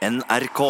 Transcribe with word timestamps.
NRK. 0.00 0.60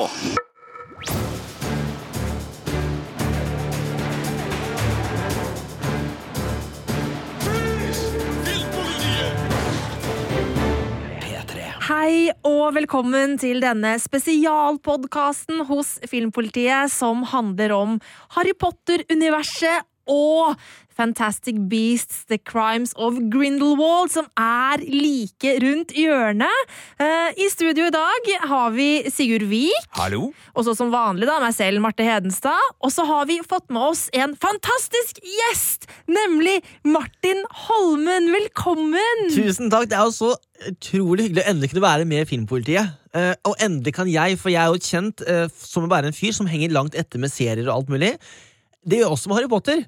Hei 11.91 12.32
og 12.43 12.75
velkommen 12.75 13.37
til 13.39 13.62
denne 13.62 13.93
spesialpodkasten 14.03 15.62
hos 15.71 15.93
Filmpolitiet 16.11 16.91
som 16.91 17.23
handler 17.31 17.77
om 17.77 17.97
Harry 18.35 18.57
Potter-universet 18.59 19.87
og 20.11 20.59
Fantastic 21.01 21.57
Beasts, 21.71 22.25
The 22.29 22.37
Crimes 22.37 22.93
of 22.97 23.17
Grindelwald, 23.33 24.11
som 24.13 24.27
er 24.37 24.83
like 24.85 25.55
rundt 25.63 25.95
hjørnet. 25.97 26.67
Eh, 27.01 27.31
I 27.41 27.47
studio 27.53 27.87
i 27.89 27.95
dag 27.95 28.29
har 28.51 28.75
vi 28.75 28.89
Sigurd 29.09 29.46
Vik. 29.49 29.89
Hallo? 29.96 30.29
Og 30.53 30.67
så 30.67 30.75
som 30.77 30.93
vanlig 30.93 31.29
da, 31.31 31.39
meg 31.41 31.54
selv, 31.57 31.81
Marte 31.81 32.04
Hedenstad. 32.04 32.74
Og 32.84 32.92
så 32.92 33.06
har 33.09 33.30
vi 33.30 33.38
fått 33.46 33.70
med 33.73 33.87
oss 33.87 34.04
en 34.12 34.37
fantastisk 34.37 35.23
gjest, 35.24 35.88
nemlig 36.10 36.59
Martin 36.84 37.40
Holmen. 37.65 38.29
Velkommen! 38.34 39.27
Tusen 39.32 39.73
takk. 39.73 39.88
Det 39.88 39.96
er 39.96 40.04
jo 40.10 40.16
så 40.18 40.34
utrolig 40.68 41.30
hyggelig 41.30 41.46
å 41.46 41.51
endelig 41.54 41.73
kunne 41.73 41.87
være 41.87 42.10
med 42.12 42.27
i 42.27 42.29
Filmpolitiet. 42.29 42.92
Eh, 43.16 43.32
og 43.48 43.56
endelig 43.65 43.96
kan 43.96 44.10
jeg, 44.10 44.37
for 44.38 44.52
jeg 44.52 44.60
er 44.60 44.74
jo 44.74 44.84
kjent 44.84 45.24
eh, 45.24 45.48
som 45.56 45.88
å 45.88 45.90
være 45.90 46.12
en 46.12 46.16
fyr 46.16 46.37
som 46.37 46.51
henger 46.51 46.77
langt 46.77 46.98
etter 46.98 47.23
med 47.23 47.32
serier 47.32 47.65
og 47.70 47.79
alt 47.79 47.96
mulig. 47.96 48.15
Det 48.86 49.00
gjør 49.00 49.12
også 49.14 49.28
med 49.30 49.36
Harry 49.40 49.50
Potter. 49.52 49.82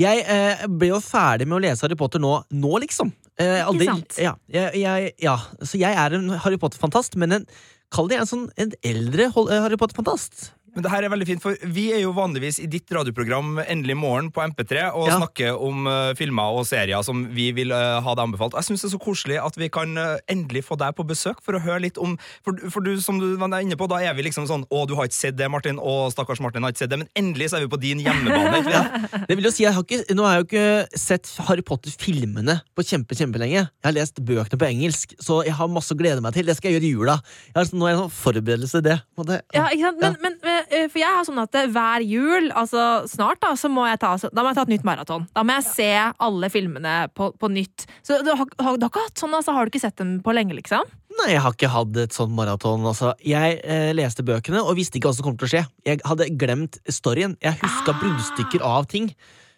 Jeg 0.00 0.24
eh, 0.28 0.64
ble 0.68 0.90
jo 0.90 0.98
ferdig 1.00 1.46
med 1.48 1.56
å 1.58 1.62
lese 1.64 1.86
Harry 1.86 1.96
Potter 1.98 2.20
nå, 2.22 2.32
nå 2.52 2.80
liksom. 2.82 3.12
Eh, 3.40 3.62
aldri- 3.64 3.88
sant? 3.88 4.18
Ja, 4.20 4.34
jeg, 4.52 4.74
jeg, 4.82 5.14
ja. 5.24 5.36
Så 5.64 5.80
jeg 5.80 5.96
er 5.96 6.18
en 6.18 6.28
Harry 6.44 6.58
Potter-fantast, 6.60 7.16
men 7.20 7.38
en, 7.38 7.46
kall 7.94 8.10
det 8.10 8.20
en 8.20 8.28
sånn 8.28 8.44
en 8.60 8.74
eldre 8.84 9.30
eh, 9.30 9.56
Harry 9.64 9.78
Potter-fantast. 9.80 10.50
Men 10.74 10.82
det 10.86 10.90
her 10.90 11.06
er 11.06 11.12
veldig 11.12 11.26
fint, 11.28 11.42
for 11.42 11.54
Vi 11.74 11.84
er 11.94 12.00
jo 12.02 12.12
vanligvis 12.16 12.58
i 12.62 12.66
ditt 12.70 12.90
radioprogram 12.94 13.60
Endelig 13.64 13.96
morgen 13.98 14.30
på 14.34 14.42
MP3 14.42 14.88
og 14.94 15.08
Ja. 15.08 15.18
snakker 15.20 15.60
om 15.62 15.86
uh, 15.86 16.14
filmer 16.18 16.56
og 16.58 16.66
serier 16.66 17.02
som 17.06 17.24
vi 17.34 17.50
vil 17.54 17.70
uh, 17.72 18.00
ha 18.02 18.14
deg 18.14 18.24
anbefalt. 18.26 18.56
Jeg 18.58 18.64
synes 18.68 18.82
det 18.82 18.88
er 18.90 18.94
så 18.96 19.02
koselig 19.04 19.38
at 19.42 19.56
vi 19.60 19.68
kan 19.72 19.94
uh, 19.98 20.16
endelig 20.30 20.64
få 20.66 20.76
deg 20.80 20.94
på 20.98 21.06
besøk 21.06 21.40
for 21.44 21.54
å 21.56 21.62
høre 21.62 21.84
litt 21.86 21.98
om 22.02 22.16
For, 22.44 22.56
for 22.70 22.80
du, 22.84 22.96
som 23.00 23.18
du 23.20 23.36
var 23.40 23.54
inne 23.62 23.76
på, 23.78 23.86
da 23.90 24.00
er 24.02 24.14
vi 24.18 24.26
liksom 24.26 24.46
sånn 24.50 24.66
Å, 24.70 24.84
du 24.88 24.94
har 24.98 25.06
ikke 25.08 25.16
sett 25.20 25.36
det, 25.38 25.48
Martin. 25.50 25.78
Å, 25.78 26.10
stakkars 26.14 26.40
Martin 26.42 26.64
har 26.66 26.74
ikke 26.74 26.84
sett 26.84 26.90
det. 26.92 26.98
Men 27.04 27.10
endelig 27.18 27.50
så 27.52 27.58
er 27.58 27.66
vi 27.66 27.70
på 27.72 27.80
din 27.82 28.02
hjemmebane. 28.04 28.62
ikke 28.64 28.74
sant? 28.74 29.14
Det 29.28 29.36
vil 29.38 29.46
jo 29.48 29.52
si, 29.54 29.62
jeg 29.64 29.72
har 29.76 29.84
ikke, 29.86 30.02
Nå 30.16 30.26
har 30.26 30.36
jeg 30.36 30.42
jo 30.42 30.48
ikke 30.48 30.98
sett 31.00 31.30
Harry 31.48 31.62
Potter-filmene 31.66 32.58
på 32.76 32.84
kjempe, 32.86 33.16
kjempelenge. 33.18 33.62
Jeg 33.62 33.86
har 33.86 33.94
lest 33.96 34.18
bøkene 34.24 34.58
på 34.60 34.68
engelsk, 34.68 35.14
så 35.22 35.40
jeg 35.46 35.54
har 35.56 35.70
masse 35.72 35.94
å 35.94 35.98
glede 35.98 36.22
meg 36.24 36.34
til. 36.36 36.46
Det 36.48 36.56
skal 36.58 36.70
jeg 36.72 36.78
gjøre 36.80 36.88
i 36.88 36.92
jula. 36.94 37.16
Jeg 37.52 37.56
har, 37.60 37.70
nå 37.78 37.86
er 37.88 37.94
jeg 37.94 38.00
sånn 38.02 38.14
forberedelse 38.18 38.80
til 38.80 38.86
det. 38.90 38.98
Det 39.30 39.38
Ja, 39.54 39.68
ikke 39.70 39.86
sant? 39.90 40.00
Men, 40.02 40.16
men, 40.24 40.36
eh, 40.50 40.63
for 40.92 40.98
jeg 41.00 41.10
har 41.16 41.24
sånn 41.26 41.40
at 41.42 41.54
eh, 41.58 41.68
hver 41.72 42.04
jul, 42.06 42.50
altså 42.56 43.04
snart, 43.10 43.40
da, 43.44 43.52
så 43.58 43.70
må 43.72 43.86
jeg 43.88 44.00
ta, 44.02 44.14
da 44.30 44.42
må 44.44 44.50
jeg 44.50 44.58
ta 44.58 44.64
et 44.66 44.72
nytt 44.74 44.86
maraton. 44.88 45.26
Da 45.34 45.44
må 45.46 45.56
jeg 45.58 45.66
se 45.68 45.88
alle 46.28 46.50
filmene 46.52 46.94
på, 47.14 47.30
på 47.38 47.50
nytt. 47.52 47.86
Så 48.06 48.20
du 48.24 48.32
har, 48.32 48.42
har, 48.42 48.76
du 48.78 48.86
har 48.86 48.90
ikke 48.92 49.06
hatt 49.06 49.22
sånn, 49.24 49.34
altså, 49.36 49.54
har 49.56 49.64
du 49.66 49.72
ikke 49.74 49.82
sett 49.84 49.96
dem 50.00 50.16
på 50.24 50.34
lenge, 50.36 50.56
liksom? 50.58 50.88
Nei, 51.14 51.28
jeg 51.36 51.44
har 51.44 51.54
ikke 51.54 51.70
hatt 51.70 51.96
et 52.02 52.16
sånt 52.16 52.34
maraton. 52.34 52.82
Altså. 52.90 53.12
Jeg 53.22 53.60
eh, 53.62 53.92
leste 53.94 54.24
bøkene 54.26 54.64
og 54.64 54.74
visste 54.80 54.98
ikke 54.98 55.12
hva 55.12 55.16
som 55.18 55.28
kom 55.28 55.36
til 55.38 55.46
å 55.46 55.52
skje. 55.52 55.64
Jeg 55.86 56.02
hadde 56.02 56.26
glemt 56.40 56.80
storyen. 56.90 57.36
Jeg 57.44 57.60
huska 57.62 57.94
Ah. 57.94 58.00
bruddstykker 58.00 58.64
av 58.66 58.88
ting. 58.90 59.12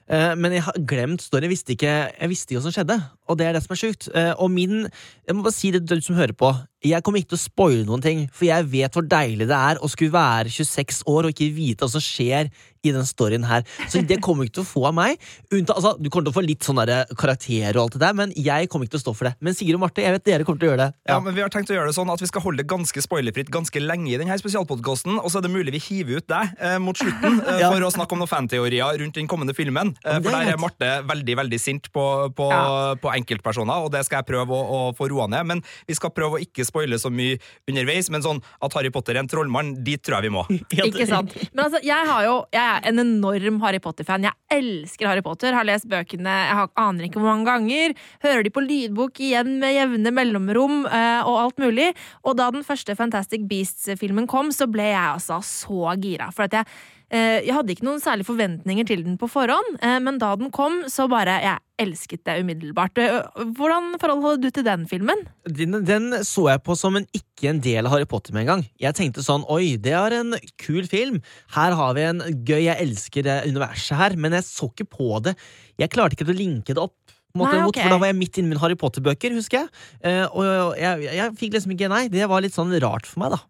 Eh, 0.09 0.34
men 0.37 0.53
jeg 0.53 0.67
har 0.69 0.77
glemt 0.84 1.25
storyen. 1.25 1.49
Jeg 1.49 1.55
visste 1.57 1.73
ikke, 1.73 1.95
jeg 2.12 2.29
visste 2.31 2.53
ikke 2.53 2.61
hva 2.61 2.67
som 2.69 2.77
skjedde. 2.77 2.99
Og 3.29 3.39
det 3.41 3.47
er 3.49 3.57
det 3.57 3.63
som 3.65 3.75
er 3.75 3.81
sjukt. 3.83 4.09
Eh, 4.15 4.33
og 4.39 4.51
min 4.51 4.87
Jeg 5.27 5.35
må 5.35 5.43
bare 5.43 5.57
si 5.57 5.73
det 5.75 5.87
til 5.89 5.99
du 5.99 6.07
som 6.07 6.15
hører 6.19 6.37
på. 6.39 6.53
Jeg 6.87 7.03
kommer 7.03 7.19
ikke 7.19 7.33
til 7.35 7.41
å 7.41 7.43
spoile 7.49 7.85
noen 7.89 8.03
ting, 8.05 8.29
for 8.31 8.47
jeg 8.47 8.67
vet 8.71 8.95
hvor 8.95 9.03
deilig 9.11 9.49
det 9.51 9.57
er 9.59 9.81
å 9.83 9.89
skulle 9.91 10.13
være 10.15 10.53
26 10.53 11.03
år 11.11 11.27
og 11.27 11.33
ikke 11.35 11.49
vite 11.57 11.83
hva 11.83 11.91
som 11.91 12.03
skjer 12.05 12.47
i 12.87 12.93
den 12.95 13.03
storyen 13.09 13.43
her. 13.49 13.65
Så 13.91 13.99
det 14.07 14.21
kommer 14.23 14.47
ikke 14.47 14.61
til 14.61 14.63
å 14.63 14.69
få 14.69 14.85
av 14.87 14.95
meg. 14.95 15.17
Unnta, 15.51 15.75
altså, 15.75 15.97
du 15.99 16.07
kommer 16.13 16.29
til 16.29 16.35
å 16.35 16.37
få 16.37 16.45
litt 16.47 16.63
sånn 16.63 16.79
karakter 16.79 17.17
karakterer 17.19 17.75
og 17.81 17.89
alt 17.89 17.97
det 17.97 18.03
der, 18.05 18.15
men 18.15 18.33
jeg 18.39 18.69
kommer 18.71 18.87
ikke 18.87 18.95
til 18.95 19.00
å 19.00 19.05
stå 19.09 19.15
for 19.19 19.27
det. 19.27 19.33
Men 19.43 19.56
Sigurd 19.59 19.81
og 19.81 19.83
Marte, 19.83 20.05
jeg 20.05 20.15
vet 20.15 20.27
dere 20.29 20.47
kommer 20.47 20.61
til 20.62 20.69
å 20.69 20.71
gjøre 20.75 20.84
det. 20.84 20.89
Ja, 21.11 21.17
men 21.25 21.34
Vi 21.34 21.43
har 21.43 21.50
tenkt 21.50 21.73
å 21.73 21.75
gjøre 21.75 21.91
det 21.91 21.97
sånn 21.97 22.12
at 22.12 22.23
vi 22.23 22.29
skal 22.31 22.45
holde 22.45 22.62
det 22.62 22.69
ganske 22.71 23.03
spoilerfritt 23.03 23.50
ganske 23.56 23.83
lenge 23.83 24.12
i 24.12 24.21
denne 24.21 24.39
spesialpodkasten, 24.39 25.19
og 25.19 25.27
så 25.33 25.41
er 25.41 25.47
det 25.49 25.53
mulig 25.56 25.75
vi 25.75 25.83
hiver 25.89 26.21
ut 26.23 26.29
deg 26.31 26.55
eh, 26.61 26.77
mot 26.79 26.95
slutten 27.03 27.41
eh, 27.49 27.59
Ja. 27.65 27.73
for 27.73 27.83
å 27.89 27.91
snakke 27.97 28.15
om 28.15 28.23
noen 28.23 28.31
fanteorier 28.31 29.00
rundt 29.03 29.19
den 29.19 29.27
kommende 29.33 29.56
filmen. 29.59 29.97
Eh, 30.05 30.21
Ja, 30.21 30.21
for 30.23 30.31
er 30.31 30.45
der 30.47 30.55
er. 30.55 30.62
Marte 30.62 30.93
veldig 31.11 31.37
veldig 31.43 31.61
sint 31.65 31.91
på, 31.91 32.06
på, 32.37 32.50
Ja. 32.53 32.95
på 33.03 33.11
enkeltpersoner, 33.19 33.87
og 33.87 33.93
det 33.94 34.04
skal 34.06 34.22
jeg 34.22 34.31
prøve 34.31 34.56
å, 34.56 34.62
å 34.78 34.81
få 34.97 35.09
roa 35.12 35.28
ned. 35.31 35.49
Men 35.50 35.62
vi 35.88 35.97
skal 35.99 36.12
prøve 36.15 36.38
å 36.38 36.43
ikke 36.43 36.66
spoile 36.66 36.99
så 37.00 37.12
mye 37.12 37.38
underveis, 37.69 38.10
men 38.12 38.25
sånn 38.25 38.43
at 38.62 38.77
Harry 38.78 38.93
Potter 38.94 39.16
er 39.16 39.25
en 39.25 39.31
trollmann, 39.31 39.75
dit 39.87 40.03
tror 40.03 40.19
jeg 40.19 40.28
vi 40.28 40.34
må. 40.37 40.44
Ikke 40.87 41.06
sant? 41.09 41.32
Men 41.53 41.66
altså, 41.66 41.81
jeg, 41.84 42.09
har 42.09 42.25
jo, 42.26 42.34
jeg 42.55 42.62
er 42.62 42.88
en 42.91 43.03
enorm 43.03 43.60
Harry 43.65 43.81
Potter-fan. 43.82 44.26
Jeg 44.28 44.59
elsker 44.59 45.09
Harry 45.10 45.25
Potter. 45.25 45.56
Har 45.56 45.66
lest 45.66 45.88
bøkene 45.91 46.37
jeg 46.47 46.59
har, 46.59 46.71
aner 46.81 47.09
ikke 47.09 47.21
hvor 47.21 47.32
mange 47.32 47.49
ganger. 47.49 47.94
Hører 48.25 48.47
de 48.47 48.53
på 48.55 48.65
lydbok 48.65 49.21
igjen 49.25 49.56
med 49.62 49.75
jevne 49.76 50.12
mellomrom 50.15 50.84
eh, 50.87 51.22
og 51.26 51.41
alt 51.44 51.62
mulig. 51.62 51.91
Og 52.26 52.37
da 52.38 52.50
den 52.55 52.66
første 52.66 52.97
Fantastic 52.99 53.47
Beasts-filmen 53.50 54.28
kom, 54.31 54.53
så 54.55 54.69
ble 54.71 54.91
jeg 54.91 55.03
altså 55.03 55.41
så 55.47 55.97
gira. 56.03 56.31
For 56.34 56.49
at 56.49 56.60
jeg, 56.60 56.71
jeg 57.15 57.55
hadde 57.55 57.71
ikke 57.71 57.87
noen 57.87 58.00
særlige 58.03 58.27
forventninger 58.27 58.87
til 58.89 59.05
den 59.06 59.15
på 59.21 59.28
forhånd, 59.31 59.77
eh, 59.78 59.99
men 60.03 60.19
da 60.19 60.33
den 60.39 60.50
kom, 60.50 60.83
så 60.91 61.06
bare 61.11 61.37
Jeg 61.44 61.61
elsket 61.78 62.25
det 62.27 62.41
umiddelbart. 62.43 62.99
Eh, 62.99 63.44
Hvordan 63.55 63.94
forhold 64.00 64.25
hadde 64.25 64.43
du 64.43 64.50
til 64.50 64.65
den 64.67 64.87
filmen? 64.91 65.22
Den, 65.47 65.84
den 65.87 66.09
så 66.27 66.49
jeg 66.50 66.65
på 66.67 66.75
som 66.78 66.97
en 66.99 67.06
ikke 67.15 67.53
en 67.53 67.61
del 67.62 67.87
av 67.87 67.93
Harry 67.94 68.09
Potter 68.11 68.34
med 68.34 68.47
en 68.47 68.50
gang. 68.50 68.67
Jeg 68.81 68.97
tenkte 68.99 69.22
sånn 69.22 69.47
Oi, 69.53 69.77
det 69.77 69.94
er 69.94 70.19
en 70.19 70.34
kul 70.59 70.89
film. 70.91 71.21
Her 71.55 71.77
har 71.78 71.94
vi 71.94 72.06
en 72.09 72.22
gøy 72.49 72.65
Jeg 72.65 72.83
elsker 72.89 73.27
det 73.28 73.41
universet 73.47 74.00
her. 74.00 74.17
Men 74.19 74.34
jeg 74.38 74.49
så 74.49 74.71
ikke 74.73 74.88
på 74.99 75.21
det. 75.23 75.37
Jeg 75.78 75.93
klarte 75.94 76.19
ikke 76.19 76.31
å 76.33 76.34
linke 76.37 76.75
det 76.75 76.83
opp. 76.83 76.97
Nei, 77.37 77.44
mot, 77.61 77.69
ok. 77.69 77.83
For 77.84 77.93
Da 77.93 78.00
var 78.00 78.11
jeg 78.11 78.19
midt 78.19 78.38
inni 78.41 78.49
i 78.49 78.55
mine 78.55 78.62
Harry 78.62 78.78
Potter-bøker, 78.81 79.34
husker 79.37 79.62
jeg. 79.62 79.69
Eh, 80.00 80.25
og 80.33 80.75
jeg, 80.81 81.05
jeg, 81.05 81.19
jeg 81.21 81.37
fikk 81.43 81.59
liksom 81.59 81.77
ikke 81.77 81.93
Nei, 81.93 82.06
det 82.12 82.27
var 82.33 82.43
litt 82.43 82.56
sånn 82.56 82.73
rart 82.83 83.06
for 83.06 83.23
meg, 83.23 83.37
da. 83.37 83.44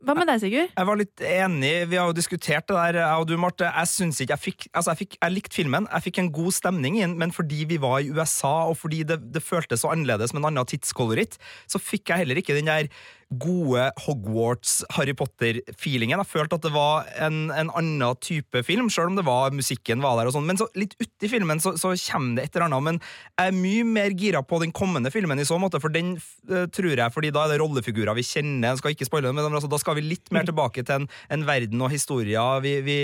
Hva 0.00 0.14
med 0.16 0.30
deg, 0.30 0.38
Sigurd? 0.40 0.70
Jeg 0.72 0.88
var 0.88 0.96
litt 0.96 1.22
enig, 1.28 1.70
vi 1.90 1.98
har 2.00 2.08
jo 2.08 2.16
diskutert 2.16 2.64
det 2.70 2.76
der, 2.76 2.98
jeg 3.02 3.20
og 3.20 3.26
du, 3.28 3.34
Marte. 3.40 3.68
Jeg 3.68 3.90
synes 3.90 4.20
ikke, 4.22 4.32
jeg 4.32 4.42
fikk, 4.46 4.66
altså 4.72 4.94
jeg 4.94 5.00
fikk, 5.02 5.16
jeg 5.18 5.34
likte 5.34 5.58
filmen, 5.58 5.88
jeg 5.92 6.06
fikk 6.06 6.20
en 6.22 6.30
god 6.32 6.56
stemning 6.56 6.96
i 6.96 7.08
men 7.10 7.34
fordi 7.36 7.66
vi 7.68 7.76
var 7.82 7.98
i 8.00 8.08
USA, 8.08 8.54
og 8.70 8.78
fordi 8.80 9.02
det, 9.10 9.18
det 9.34 9.44
føltes 9.44 9.84
så 9.84 9.92
annerledes 9.92 10.32
med 10.32 10.40
en 10.40 10.48
annen 10.54 10.70
tidskoloritt, 10.72 11.36
så 11.68 11.82
fikk 11.82 12.14
jeg 12.14 12.24
heller 12.24 12.40
ikke 12.40 12.56
den 12.56 12.72
der 12.72 12.88
gode 13.30 13.86
Hogwarts-Harry 14.04 15.14
Potter-feelingen. 15.14 16.18
Jeg 16.18 16.30
følte 16.30 16.58
at 16.58 16.64
det 16.66 16.72
var 16.74 17.06
en, 17.22 17.50
en 17.54 17.70
annen 17.78 18.18
type 18.22 18.64
film, 18.66 18.88
selv 18.90 19.12
om 19.12 19.18
det 19.18 19.26
var 19.26 19.54
musikken 19.54 20.02
var 20.02 20.18
der 20.18 20.30
og 20.30 20.34
sånn. 20.34 20.48
Men 20.48 20.58
så 20.58 20.66
litt 20.78 20.96
uti 20.98 21.30
filmen 21.30 21.62
så, 21.62 21.76
så 21.78 21.92
kommer 22.10 22.40
det 22.40 22.48
et 22.48 22.58
eller 22.58 22.66
annet. 22.66 22.86
Men 22.88 22.98
jeg 23.38 23.52
er 23.52 23.58
mye 23.60 23.86
mer 23.86 24.16
gira 24.18 24.42
på 24.42 24.58
den 24.62 24.74
kommende 24.74 25.12
filmen 25.14 25.38
i 25.38 25.46
så 25.46 25.60
måte, 25.62 25.78
for 25.82 25.94
den 25.94 26.16
eh, 26.50 26.66
tror 26.74 26.90
jeg, 26.90 27.14
fordi 27.14 27.30
da 27.34 27.44
er 27.44 27.54
det 27.54 27.60
rollefigurer 27.62 28.18
vi 28.18 28.26
kjenner, 28.26 28.72
jeg 28.72 28.82
skal 28.82 28.96
ikke 28.96 29.08
spoile 29.08 29.30
det, 29.30 29.36
men 29.38 29.46
altså, 29.46 29.70
da 29.70 29.78
skal 29.80 29.98
vi 29.98 30.06
litt 30.08 30.32
mer 30.34 30.48
tilbake 30.48 30.82
til 30.82 31.02
en, 31.02 31.08
en 31.30 31.46
verden 31.46 31.86
og 31.86 31.92
historier 31.92 32.64
vi, 32.64 32.76
vi 32.86 32.98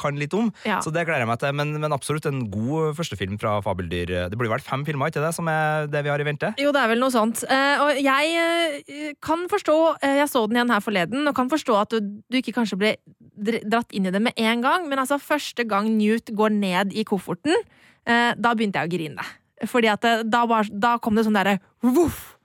kan 0.00 0.18
litt 0.20 0.36
om. 0.36 0.52
Ja. 0.68 0.82
Så 0.84 0.92
det 0.92 1.06
gleder 1.08 1.24
jeg 1.24 1.32
meg 1.32 1.40
til, 1.40 1.56
men, 1.56 1.72
men 1.80 1.96
absolutt 1.96 2.28
en 2.28 2.44
god 2.52 2.98
førstefilm 2.98 3.40
fra 3.40 3.56
Fabeldyr. 3.64 4.12
Det 4.28 4.38
blir 4.38 4.52
vel 4.52 4.64
fem 4.64 4.84
filmer, 4.84 5.08
ikke 5.08 5.24
det, 5.24 5.32
som 5.36 5.48
er 5.50 5.88
det 5.90 6.04
vi 6.04 6.12
har 6.12 6.20
i 6.20 6.28
vente? 6.28 6.52
Jo, 6.60 6.74
det 6.76 6.84
er 6.84 6.92
vel 6.92 7.00
noe 7.00 7.14
sånt. 7.14 7.44
Uh, 7.48 7.86
og 7.86 8.00
jeg 8.04 8.36
uh, 8.36 9.10
kan 9.24 9.48
forstå 9.50 9.69
eh, 10.02 10.18
Jeg 10.20 10.30
så 10.32 10.44
den 10.48 10.58
igjen 10.58 10.72
her 10.74 10.84
forleden, 10.84 11.28
og 11.28 11.36
kan 11.36 11.50
forstå 11.52 11.76
at 11.80 11.94
du, 11.94 12.10
du 12.30 12.40
ikke 12.40 12.54
kanskje 12.56 12.78
ble 12.80 12.94
dratt 13.40 13.94
inn 13.96 14.08
i 14.08 14.12
det 14.12 14.20
med 14.22 14.36
en 14.36 14.64
gang, 14.64 14.88
men 14.88 15.00
altså 15.00 15.20
første 15.22 15.64
gang 15.68 15.88
Newt 15.96 16.32
går 16.36 16.52
ned 16.52 16.92
i 16.92 17.06
kofferten, 17.08 17.56
eh, 18.04 18.32
da 18.36 18.54
begynte 18.54 18.82
jeg 18.82 18.90
å 18.90 18.94
grine. 18.96 19.30
Fordi 19.68 19.90
at 19.92 20.06
da, 20.24 20.44
var, 20.48 20.68
da 20.72 20.96
kom 21.02 21.16
det 21.16 21.26
sånn 21.26 21.36
derre 21.36 21.58
voff! 21.84 22.36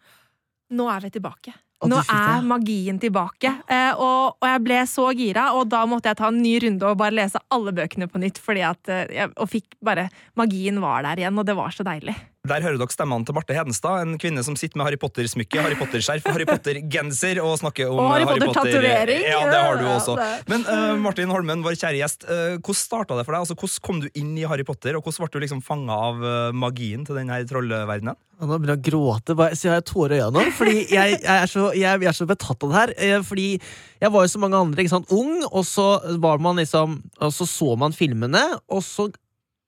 Nå 0.75 0.87
er 0.91 1.05
vi 1.05 1.13
tilbake. 1.15 1.53
Nå 1.85 1.99
er 2.09 2.45
magien 2.47 2.97
tilbake. 3.01 3.51
Eh, 3.67 3.91
og, 3.99 4.37
og 4.39 4.47
jeg 4.47 4.61
ble 4.63 4.77
så 4.89 5.09
gira, 5.17 5.49
og 5.57 5.67
da 5.69 5.83
måtte 5.89 6.09
jeg 6.11 6.19
ta 6.21 6.29
en 6.31 6.39
ny 6.41 6.55
runde 6.63 6.87
og 6.87 6.99
bare 6.99 7.17
lese 7.17 7.41
alle 7.53 7.73
bøkene 7.75 8.07
på 8.09 8.21
nytt. 8.23 8.39
Fordi 8.41 8.63
at 8.65 8.91
eh, 8.93 9.27
Og 9.35 9.49
fikk 9.51 9.75
bare 9.83 10.07
Magien 10.39 10.79
var 10.83 11.05
der 11.05 11.21
igjen, 11.21 11.37
og 11.37 11.45
det 11.47 11.57
var 11.57 11.75
så 11.75 11.85
deilig. 11.87 12.15
Der 12.45 12.61
hører 12.61 12.77
dere 12.77 12.93
stemmene 12.93 13.25
til 13.25 13.33
Marte 13.33 13.55
Hedenstad, 13.57 14.03
en 14.03 14.19
kvinne 14.21 14.43
som 14.45 14.57
sitter 14.59 14.77
med 14.77 14.85
Harry 14.85 14.99
Potter-smykke, 15.01 15.61
Harry 15.65 15.77
Potter-skjerf, 15.79 16.27
Harry 16.29 16.45
Potter-genser 16.45 17.39
og 17.41 17.55
snakker 17.61 17.89
om 17.89 18.03
Og 18.03 18.11
Harry 18.11 18.27
Potter-tatovering. 18.29 19.23
Ja, 19.25 19.39
det 19.49 19.61
har 19.63 19.79
du 19.79 19.85
også. 19.89 20.15
Men 20.51 20.65
uh, 20.67 20.93
Martin 21.01 21.33
Holmen, 21.33 21.63
vår 21.65 21.77
kjære 21.79 21.97
gjest, 21.97 22.27
uh, 22.29 22.59
hvordan 22.59 22.77
starta 22.77 23.17
det 23.17 23.25
for 23.25 23.33
deg? 23.33 23.45
Altså, 23.47 23.57
hvordan 23.57 23.85
kom 23.87 24.03
du 24.03 24.07
inn 24.21 24.35
i 24.37 24.45
Harry 24.45 24.65
Potter, 24.67 24.97
og 24.97 25.07
hvordan 25.07 25.25
ble 25.25 25.31
du 25.33 25.45
liksom 25.47 25.63
fanga 25.65 25.97
av 26.09 26.21
uh, 26.21 26.51
magien 26.53 27.07
til 27.07 27.17
denne 27.17 27.39
trollverdenen? 27.49 28.19
Nå 28.35 28.51
begynner 28.51 28.75
jeg 28.75 28.83
å 28.83 28.85
gråte, 28.91 29.37
bare, 29.39 29.57
så 29.57 29.69
jeg 29.69 29.77
har 29.77 29.87
tårer 29.87 30.17
i 30.17 30.21
øynene. 30.27 30.53
Fordi 30.59 30.77
jeg, 30.83 31.17
jeg, 31.17 31.35
er 31.39 31.49
så, 31.49 31.65
jeg, 31.71 32.03
jeg 32.03 32.11
er 32.11 32.19
så 32.19 32.29
betatt 32.29 32.67
av 32.67 32.73
det 32.73 32.81
her. 32.81 33.23
Fordi 33.25 33.49
jeg 33.55 34.11
var 34.11 34.25
jo 34.25 34.33
så 34.35 34.43
mange 34.43 34.61
andre, 34.67 34.83
ikke 34.83 34.93
sant, 34.97 35.13
ung, 35.15 35.39
og 35.47 35.63
så 35.65 35.87
var 36.21 36.43
man 36.43 36.59
liksom 36.59 36.99
Og 37.23 37.31
så 37.33 37.47
så 37.47 37.73
man 37.79 37.95
filmene, 37.95 38.43
og 38.67 38.83
så 38.83 39.07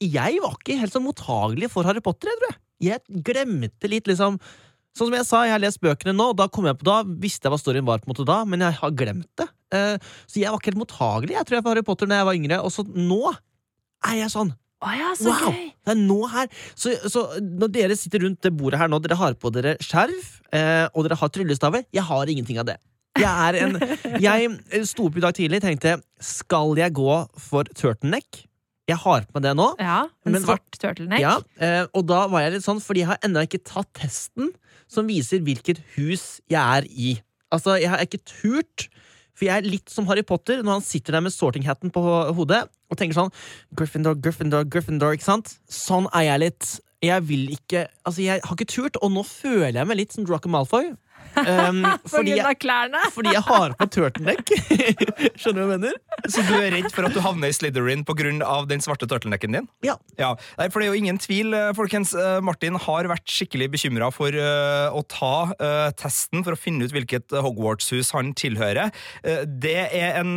Jeg 0.04 0.38
var 0.44 0.60
ikke 0.60 0.78
helt 0.78 0.94
så 0.94 1.02
mottagelig 1.02 1.72
for 1.74 1.88
Harry 1.88 2.04
Potter, 2.04 2.30
jeg 2.30 2.42
tror 2.44 2.52
jeg. 2.52 2.62
Jeg 2.84 3.02
glemte 3.26 3.90
litt, 3.90 4.10
liksom 4.10 4.40
Sånn 4.98 5.12
som 5.12 5.14
jeg 5.14 5.26
sa, 5.28 5.40
jeg 5.46 5.54
har 5.54 5.62
lest 5.62 5.78
bøkene 5.84 6.10
nå, 6.16 6.32
og 6.32 6.38
da 6.40 6.48
kom 6.50 6.66
jeg 6.66 6.80
på 6.80 6.88
da, 6.88 7.02
visste 7.22 7.46
jeg 7.46 7.54
hva 7.54 7.60
storyen 7.62 7.86
var, 7.86 8.00
på 8.02 8.08
en 8.08 8.16
måte 8.16 8.24
da, 8.26 8.40
men 8.50 8.64
jeg 8.66 8.80
har 8.80 8.94
glemt 8.98 9.30
det. 9.38 9.46
Eh, 9.78 10.08
så 10.26 10.40
jeg 10.42 10.50
var 10.50 10.58
ikke 10.58 10.72
helt 10.72 10.80
mottagelig 10.82 11.36
jeg 11.36 11.46
tror 11.46 11.58
jeg 11.58 11.66
for 11.68 11.70
Harry 11.70 11.84
Potter 11.86 12.10
da 12.10 12.18
jeg 12.18 12.28
var 12.32 12.38
yngre, 12.40 12.58
og 12.66 12.74
så 12.74 12.82
nå 12.88 13.20
er 13.30 14.16
jeg 14.24 14.32
sånn. 14.34 14.50
Å 14.82 14.94
ja, 14.94 15.12
så 15.18 15.30
Wow! 15.30 15.54
gøy! 15.54 15.70
Det 15.86 15.94
er 15.94 16.02
nå 16.02 16.18
her. 16.34 16.50
Så, 16.78 16.96
så 17.14 17.24
når 17.42 17.72
dere 17.74 17.98
sitter 17.98 18.26
rundt 18.26 18.42
det 18.46 18.54
bordet 18.58 18.82
her 18.82 18.90
nå, 18.90 19.00
dere 19.06 19.18
har 19.22 19.38
på 19.38 19.54
dere 19.54 19.76
skjerf, 19.86 20.34
eh, 20.50 20.86
og 20.90 21.06
dere 21.06 21.18
har 21.22 21.34
tryllestaver, 21.34 21.86
jeg 21.94 22.06
har 22.10 22.34
ingenting 22.34 22.58
av 22.62 22.70
det. 22.72 22.80
Jeg 23.18 23.30
er 23.30 23.62
en 23.64 23.78
Jeg 24.28 24.84
sto 24.90 25.08
opp 25.12 25.18
i 25.18 25.24
dag 25.24 25.38
tidlig 25.38 25.62
og 25.62 25.70
tenkte 25.70 25.96
skal 26.22 26.78
jeg 26.78 26.94
gå 26.98 27.22
for 27.42 27.70
turtleneck? 27.78 28.47
Jeg 28.88 29.00
har 29.04 29.25
på 29.28 29.36
meg 29.36 29.44
det 29.44 29.54
nå. 29.60 29.68
Ja, 29.84 30.00
en 30.24 30.36
Men 30.38 30.45
svart 30.45 30.78
turtleneck. 30.80 31.19
Ja, 31.19 31.36
eh, 31.60 31.84
og 31.92 32.06
da 32.07 32.22
var 32.31 32.45
jeg 32.45 32.56
litt 32.56 32.68
sånn, 32.68 32.80
fordi 32.84 33.04
jeg 33.04 33.12
har 33.12 33.19
ennå 33.25 33.44
ikke 33.44 33.60
tatt 33.68 33.89
testen 34.00 34.54
som 34.88 35.10
viser 35.10 35.44
hvilket 35.44 35.81
hus 35.98 36.39
jeg 36.48 36.62
er 36.62 36.88
i. 36.88 37.18
Altså, 37.51 37.75
jeg 37.81 37.92
har 37.92 38.04
ikke 38.04 38.24
turt, 38.24 38.88
for 39.36 39.48
jeg 39.50 39.60
er 39.60 39.68
litt 39.68 39.92
som 39.92 40.07
Harry 40.10 40.24
Potter 40.25 40.63
når 40.63 40.80
han 40.80 40.88
sitter 40.88 41.18
der 41.18 41.25
med 41.25 41.36
sorting-hatten 41.36 41.92
på 41.94 42.01
hodet 42.38 42.63
og 42.88 43.00
tenker 43.00 43.19
sånn 43.19 43.34
Gryffindor, 43.78 44.16
Gryffindor, 44.24 44.66
Gryffindor, 44.72 45.18
ikke 45.18 45.28
sant? 45.28 45.57
Sånn 45.69 46.07
er 46.16 46.30
jeg 46.31 46.44
litt. 46.48 46.69
Jeg 47.04 47.28
vil 47.30 47.51
ikke 47.54 47.83
Altså, 48.07 48.24
jeg 48.24 48.42
har 48.42 48.56
ikke 48.56 48.72
turt, 48.72 48.98
og 49.04 49.12
nå 49.13 49.22
føler 49.28 49.75
jeg 49.78 49.90
meg 49.92 50.00
litt 50.00 50.16
som 50.16 50.25
Draco 50.25 50.50
Malfoy. 50.50 50.94
Um, 51.48 51.84
fordi, 52.10 52.36
jeg, 52.38 52.57
fordi 53.16 53.31
jeg 53.34 53.44
har 53.45 53.74
på 53.78 53.88
turtleneck. 53.94 54.51
Skjønner 55.39 55.60
du 55.60 55.68
hva 55.68 55.75
jeg 55.75 55.81
mener? 55.81 55.98
Så 56.28 56.44
du 56.48 56.54
er 56.57 56.72
redd 56.74 56.89
for 56.94 57.07
at 57.07 57.16
du 57.16 57.22
havner 57.24 57.51
i 57.51 57.56
Slytherin 57.56 58.04
pga. 58.07 58.31
den 58.69 58.84
svarte 58.84 59.07
turtlenecken 59.10 59.56
din? 59.56 59.68
Ja. 59.86 59.98
Nei, 60.18 60.68
for 60.72 60.81
det 60.81 60.88
er 60.88 60.95
jo 60.95 61.01
ingen 61.01 61.19
tvil, 61.22 61.54
eh, 61.56 61.72
folkens. 61.78 62.13
Eh, 62.18 62.39
Martin 62.45 62.78
har 62.81 63.10
vært 63.10 63.28
skikkelig 63.31 63.69
bekymra 63.75 64.10
for 64.13 64.34
uh, 64.34 64.89
å 64.95 65.04
ta 65.10 65.51
uh, 65.54 65.89
testen 65.98 66.44
for 66.45 66.56
å 66.56 66.60
finne 66.60 66.88
ut 66.88 66.95
hvilket 66.95 67.36
Hogwarts-hus 67.36 68.13
han 68.16 68.33
tilhører. 68.38 68.92
Uh, 69.25 69.44
det 69.45 69.78
er 69.95 70.19
en 70.22 70.36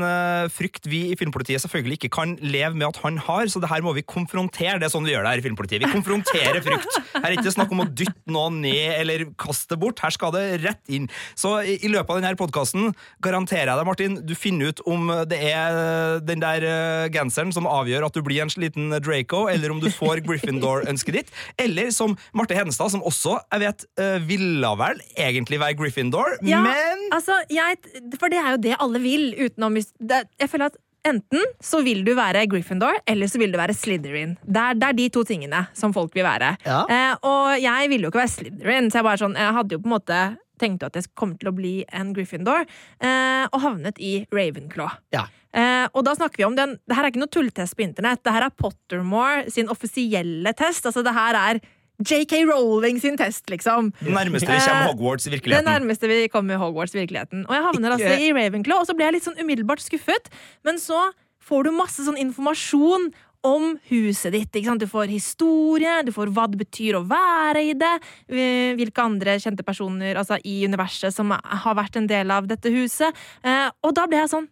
frykt 0.53 0.87
vi 0.91 1.03
i 1.11 1.17
Filmpolitiet 1.19 1.63
selvfølgelig 1.63 1.99
ikke 1.99 2.13
kan 2.15 2.37
leve 2.43 2.77
med 2.77 2.89
at 2.91 3.01
han 3.05 3.19
har, 3.27 3.49
så 3.51 3.63
det 3.63 3.71
her 3.71 3.85
må 3.85 3.95
vi 3.97 4.05
konfrontere. 4.07 4.79
Det 4.81 4.89
er 4.89 4.93
sånn 4.93 5.07
vi 5.07 5.15
gjør 5.15 5.27
det 5.27 5.35
her 5.35 5.43
i 5.43 5.47
Filmpolitiet. 5.47 5.85
Vi 5.85 5.93
konfronterer 5.93 6.63
frykt. 6.65 7.01
Her 7.17 7.29
er 7.31 7.39
ikke 7.39 7.55
snakk 7.55 7.75
om 7.75 7.85
å 7.85 7.89
dytte 7.89 8.33
noe 8.33 8.53
ned 8.55 8.97
eller 8.99 9.27
kaste 9.41 9.79
bort. 9.81 10.03
Her 10.05 10.15
skal 10.15 10.35
det 10.37 10.45
rett 10.65 10.90
inn. 10.91 11.09
Så 11.39 11.57
i, 11.63 11.79
i 11.87 11.93
løpet 11.93 12.15
av 12.15 12.21
denne 12.21 12.39
podkasten 12.41 12.93
garanterer 13.25 13.73
jeg 13.73 13.81
deg, 13.81 13.89
Martin, 13.89 14.19
du 14.27 14.35
finner 14.39 14.73
ut 14.73 14.83
om 14.91 15.11
det 15.31 15.41
er 15.51 16.21
den 16.25 16.43
der 16.43 16.67
eh, 16.67 17.07
genseren 17.15 17.53
som 17.55 17.69
avgjør 17.71 18.09
at 18.09 18.17
du 18.17 18.23
blir 18.27 18.43
en 18.45 18.53
liten 18.61 18.91
Draco, 19.01 19.47
eller 19.51 19.75
om 19.75 19.81
du 19.83 19.91
får 19.95 20.23
Gryffindor-ønsket 20.27 21.21
ditt. 21.21 21.33
Eller 21.61 21.91
som 21.95 22.17
Marte 22.37 22.57
Hedenstad, 22.59 22.93
som 22.95 23.05
også 23.07 23.39
jeg 23.41 23.65
vet 23.65 23.87
eh, 24.01 24.19
ville 24.27 24.75
vel 24.81 25.01
egentlig 25.17 25.61
være 25.63 25.79
Gryffindor, 25.79 26.39
Ja, 26.47 26.61
men 26.65 27.09
altså, 27.15 27.37
jeg, 27.51 27.79
for 28.19 28.33
det 28.33 28.41
er 28.41 28.55
jo 28.55 28.63
det 28.63 28.77
alle 28.81 29.01
vil, 29.03 29.33
utenom 29.39 29.77
Jeg 29.79 30.49
føler 30.51 30.71
at 30.71 30.79
enten 31.07 31.45
så 31.65 31.81
vil 31.85 32.03
du 32.05 32.13
være 32.19 32.45
Gryffindor, 32.51 33.01
eller 33.09 33.31
så 33.31 33.41
vil 33.41 33.53
du 33.53 33.59
være 33.61 33.77
Slytherin. 33.77 34.37
Det 34.45 34.61
er, 34.61 34.77
det 34.77 34.89
er 34.89 34.99
de 34.99 35.09
to 35.13 35.25
tingene 35.25 35.65
som 35.77 35.95
folk 35.97 36.15
vil 36.17 36.27
være. 36.27 36.55
Ja. 36.67 36.83
Eh, 36.85 37.15
og 37.27 37.57
jeg 37.63 37.91
ville 37.93 38.07
jo 38.07 38.13
ikke 38.13 38.23
være 38.23 38.35
Slytherin, 38.37 38.91
så 38.93 39.01
jeg, 39.01 39.09
bare 39.09 39.23
sånn, 39.23 39.39
jeg 39.41 39.57
hadde 39.57 39.77
jo 39.77 39.83
på 39.83 39.91
en 39.91 39.97
måte 39.97 40.21
tenkt 40.61 40.85
at 40.87 40.95
jeg 40.99 41.09
kom 41.19 41.33
til 41.41 41.51
å 41.51 41.55
bli 41.57 41.73
en 41.97 42.13
Gryffindor, 42.15 42.67
eh, 43.01 43.47
og 43.51 43.61
havnet 43.65 43.99
i 43.99 44.27
Ravenclaw. 44.35 44.93
Ja. 45.17 45.25
Eh, 45.57 45.89
og 45.95 46.05
da 46.07 46.13
snakker 46.15 46.37
vi 46.39 46.45
om 46.47 46.55
den 46.55 46.77
Det 46.87 46.95
her 46.95 47.03
er 47.05 47.11
ikke 47.11 47.25
noe 47.25 47.33
tulltest 47.35 47.75
på 47.75 47.83
internett. 47.83 48.23
Det 48.23 48.33
her 48.33 48.45
er 48.47 48.55
Pottermore 48.55 49.51
sin 49.51 49.67
offisielle 49.73 50.53
test. 50.55 50.87
Altså 50.87 51.03
det 51.03 51.13
her 51.17 51.35
er 51.35 51.61
JK 52.01 52.47
Rowling 52.49 52.97
sin 53.01 53.17
test, 53.21 53.45
liksom. 53.53 53.91
det 54.01 54.15
nærmeste 54.15 54.49
vi 54.49 54.57
kommer 54.65 54.87
Hogwarts 54.89 55.27
i 55.27 55.31
Det 55.31 55.35
virkeligheten. 55.43 55.67
nærmeste 55.69 56.09
vi 56.09 56.29
kommer 56.33 56.57
Hogwarts-virkeligheten. 56.57 57.43
Og 57.49 57.53
jeg 57.53 57.63
havner 57.67 57.91
Ikke- 57.91 58.07
altså 58.09 58.23
i 58.25 58.33
Ravenclaw, 58.33 58.79
og 58.81 58.87
så 58.87 58.95
ble 58.97 59.05
jeg 59.05 59.13
litt 59.19 59.25
sånn 59.25 59.37
umiddelbart 59.43 59.83
skuffet. 59.85 60.31
Men 60.65 60.77
så 60.77 61.11
får 61.45 61.65
du 61.65 61.71
masse 61.73 62.01
sånn 62.01 62.17
informasjon 62.17 63.13
om 63.47 63.75
huset 63.89 64.35
ditt. 64.35 64.53
Du 64.53 64.87
får 64.89 65.11
historie, 65.13 66.03
du 66.05 66.13
får 66.13 66.33
hva 66.35 66.47
det 66.51 66.61
betyr 66.61 66.99
å 66.99 67.05
være 67.09 67.63
i 67.71 67.75
det, 67.79 67.93
eh, 68.29 68.73
hvilke 68.79 69.03
andre 69.03 69.39
kjente 69.41 69.65
personer 69.65 70.17
altså, 70.17 70.39
i 70.45 70.65
universet 70.65 71.15
som 71.15 71.31
har 71.31 71.77
vært 71.79 71.97
en 71.97 72.07
del 72.11 72.31
av 72.31 72.47
dette 72.47 72.71
huset. 72.71 73.15
Eh, 73.43 73.69
og 73.83 73.95
da 73.95 74.07
ble 74.07 74.23
jeg 74.23 74.35
sånn 74.37 74.49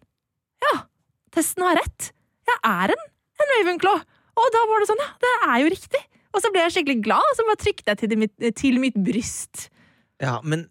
Ja, 0.59 0.83
testen 1.31 1.63
har 1.63 1.77
rett. 1.79 2.11
Jeg 2.43 2.59
er 2.67 2.91
en, 2.91 3.03
en 3.39 3.51
Ravenclaw. 3.53 4.01
Og 4.39 4.47
da 4.51 4.63
var 4.67 4.81
det 4.81 4.89
sånn, 4.89 5.03
ja, 5.03 5.11
det 5.23 5.35
er 5.47 5.59
jo 5.63 5.69
riktig. 5.71 6.01
Og 6.35 6.43
så 6.43 6.51
ble 6.53 6.65
jeg 6.65 6.73
skikkelig 6.75 7.03
glad, 7.05 7.25
og 7.31 7.37
så 7.37 7.45
bare 7.47 7.61
trykte 7.61 7.93
jeg 7.93 8.01
til, 8.01 8.17
mitt, 8.19 8.33
til 8.59 8.79
mitt 8.81 8.97
bryst. 8.99 9.69
Ja, 10.19 10.33
men 10.43 10.65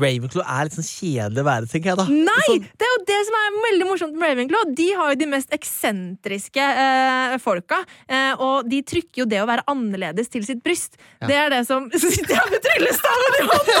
Ravenclaw 0.00 0.40
er 0.48 0.64
litt 0.64 0.76
sånn 0.78 0.86
kjedelig 0.88 1.42
å 1.42 1.44
være, 1.44 1.66
tenker 1.68 1.90
jeg 1.92 1.98
da. 2.00 2.06
Nei! 2.08 2.44
Sånn- 2.46 2.62
Det 2.80 2.86
er 2.86 2.92
jo 2.94 3.00
det 3.10 3.18
som 3.28 3.34
er 3.40 3.58
veldig 3.66 3.88
morsomt 3.90 4.14
med 4.16 4.30
Ravenclaw. 4.32 4.62
De 4.78 4.86
har 4.96 5.10
jo 5.12 5.18
de 5.20 5.26
mest 5.28 5.50
eksentriske 5.52 6.64
eh, 6.64 7.34
folka. 7.44 7.82
Eh, 8.08 8.32
og 8.40 8.64
de 8.72 8.80
trykker 8.82 9.20
jo 9.20 9.26
det 9.28 9.42
å 9.44 9.46
være 9.50 9.66
annerledes 9.68 10.32
til 10.32 10.46
sitt 10.48 10.62
bryst. 10.64 10.96
Ja. 11.20 11.28
Det 11.28 11.36
er 11.36 11.52
det 11.52 11.62
som 11.68 11.90
Så 12.00 12.08
sitter 12.16 12.32
jeg 12.38 12.54
med 12.54 12.64
tryllestaven 12.64 13.36
i 13.36 13.44
hånda! 13.50 13.76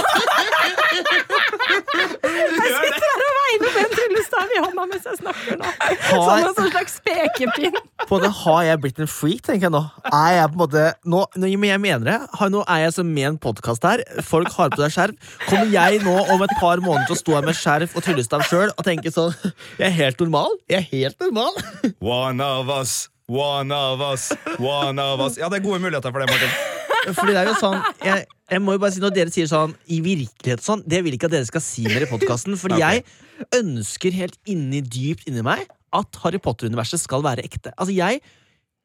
Jeg 2.24 2.72
sitter 2.74 3.08
her 3.08 3.24
og 3.24 3.34
veiver 3.38 3.70
med 3.74 3.80
en 3.84 3.92
tryllestav 3.94 4.52
i 4.54 4.60
hånda 4.64 4.86
mens 4.92 5.08
jeg 5.08 5.18
snakker 5.20 5.58
nå. 5.60 5.72
Som 6.10 6.30
en 6.34 6.54
sånn 6.58 6.70
slags 6.72 6.96
pekepinn. 7.04 7.76
på 8.08 8.20
det, 8.22 8.30
har 8.44 8.60
jeg 8.68 8.80
blitt 8.84 9.00
en 9.00 9.08
freak, 9.10 9.40
tenker 9.46 9.68
jeg 9.68 9.74
nå? 9.74 9.82
Er 10.10 10.36
jeg 10.38 10.52
på 10.52 10.58
en 10.58 10.62
måte 10.64 10.84
nå, 11.08 11.24
nå, 11.40 11.50
jeg 11.54 11.80
mener 11.82 12.04
det. 12.12 12.18
Nå 12.54 12.60
er 12.68 12.84
jeg 12.86 12.94
som 12.98 13.08
med 13.14 13.28
en 13.32 13.38
podkast 13.40 13.84
her. 13.88 14.04
Folk 14.26 14.52
har 14.58 14.72
på 14.74 14.82
seg 14.84 14.92
skjerf. 14.98 15.13
Kommer 15.46 15.72
jeg 15.72 16.02
nå 16.04 16.14
om 16.34 16.44
et 16.46 16.54
par 16.60 16.82
måneder 16.84 17.08
til 17.08 17.16
å 17.16 17.20
stå 17.20 17.36
her 17.38 17.48
med 17.48 17.58
skjerf 17.58 17.96
og 17.96 18.06
tryllestav 18.06 18.44
sjøl 18.48 18.70
og 18.74 18.84
tenke 18.86 19.12
sånn 19.14 19.34
Jeg 19.80 19.88
er 19.88 19.96
helt 19.96 20.22
normal? 20.22 20.54
Jeg 20.70 20.82
er 20.82 20.88
helt 20.90 21.24
normal? 21.24 21.58
One 22.04 22.44
of 22.44 22.70
us, 22.72 23.08
one 23.30 23.74
of 23.74 24.04
us, 24.04 24.30
one 24.58 25.02
of 25.02 25.22
us. 25.24 25.38
Ja, 25.40 25.50
det 25.52 25.60
er 25.60 25.66
gode 25.66 25.82
muligheter 25.84 26.14
for 26.14 26.24
det, 26.24 26.30
Martin. 26.32 27.14
Fordi 27.14 27.34
det 27.34 27.42
er 27.42 27.50
jo 27.50 27.56
sånn 27.60 27.80
jeg, 28.04 28.24
jeg 28.48 28.62
må 28.64 28.76
jo 28.76 28.80
bare 28.80 28.94
si 28.94 29.02
Når 29.02 29.12
dere 29.16 29.32
sier 29.34 29.48
sånn 29.50 29.74
i 29.92 29.98
virkelighet 30.04 30.64
sånn, 30.64 30.84
det 30.88 31.02
vil 31.04 31.16
ikke 31.16 31.28
at 31.28 31.36
dere 31.36 31.48
skal 31.48 31.64
si 31.64 31.84
mer 31.88 32.06
i 32.06 32.10
podkasten. 32.10 32.56
Fordi 32.60 32.78
okay. 32.78 33.02
jeg 33.02 33.60
ønsker 33.60 34.16
helt 34.16 34.38
inni, 34.50 34.80
dypt 34.84 35.28
inni 35.30 35.44
meg 35.44 35.66
at 35.94 36.18
Harry 36.24 36.40
Potter-universet 36.42 37.02
skal 37.02 37.22
være 37.24 37.44
ekte. 37.46 37.72
Altså, 37.76 37.94
jeg 37.94 38.20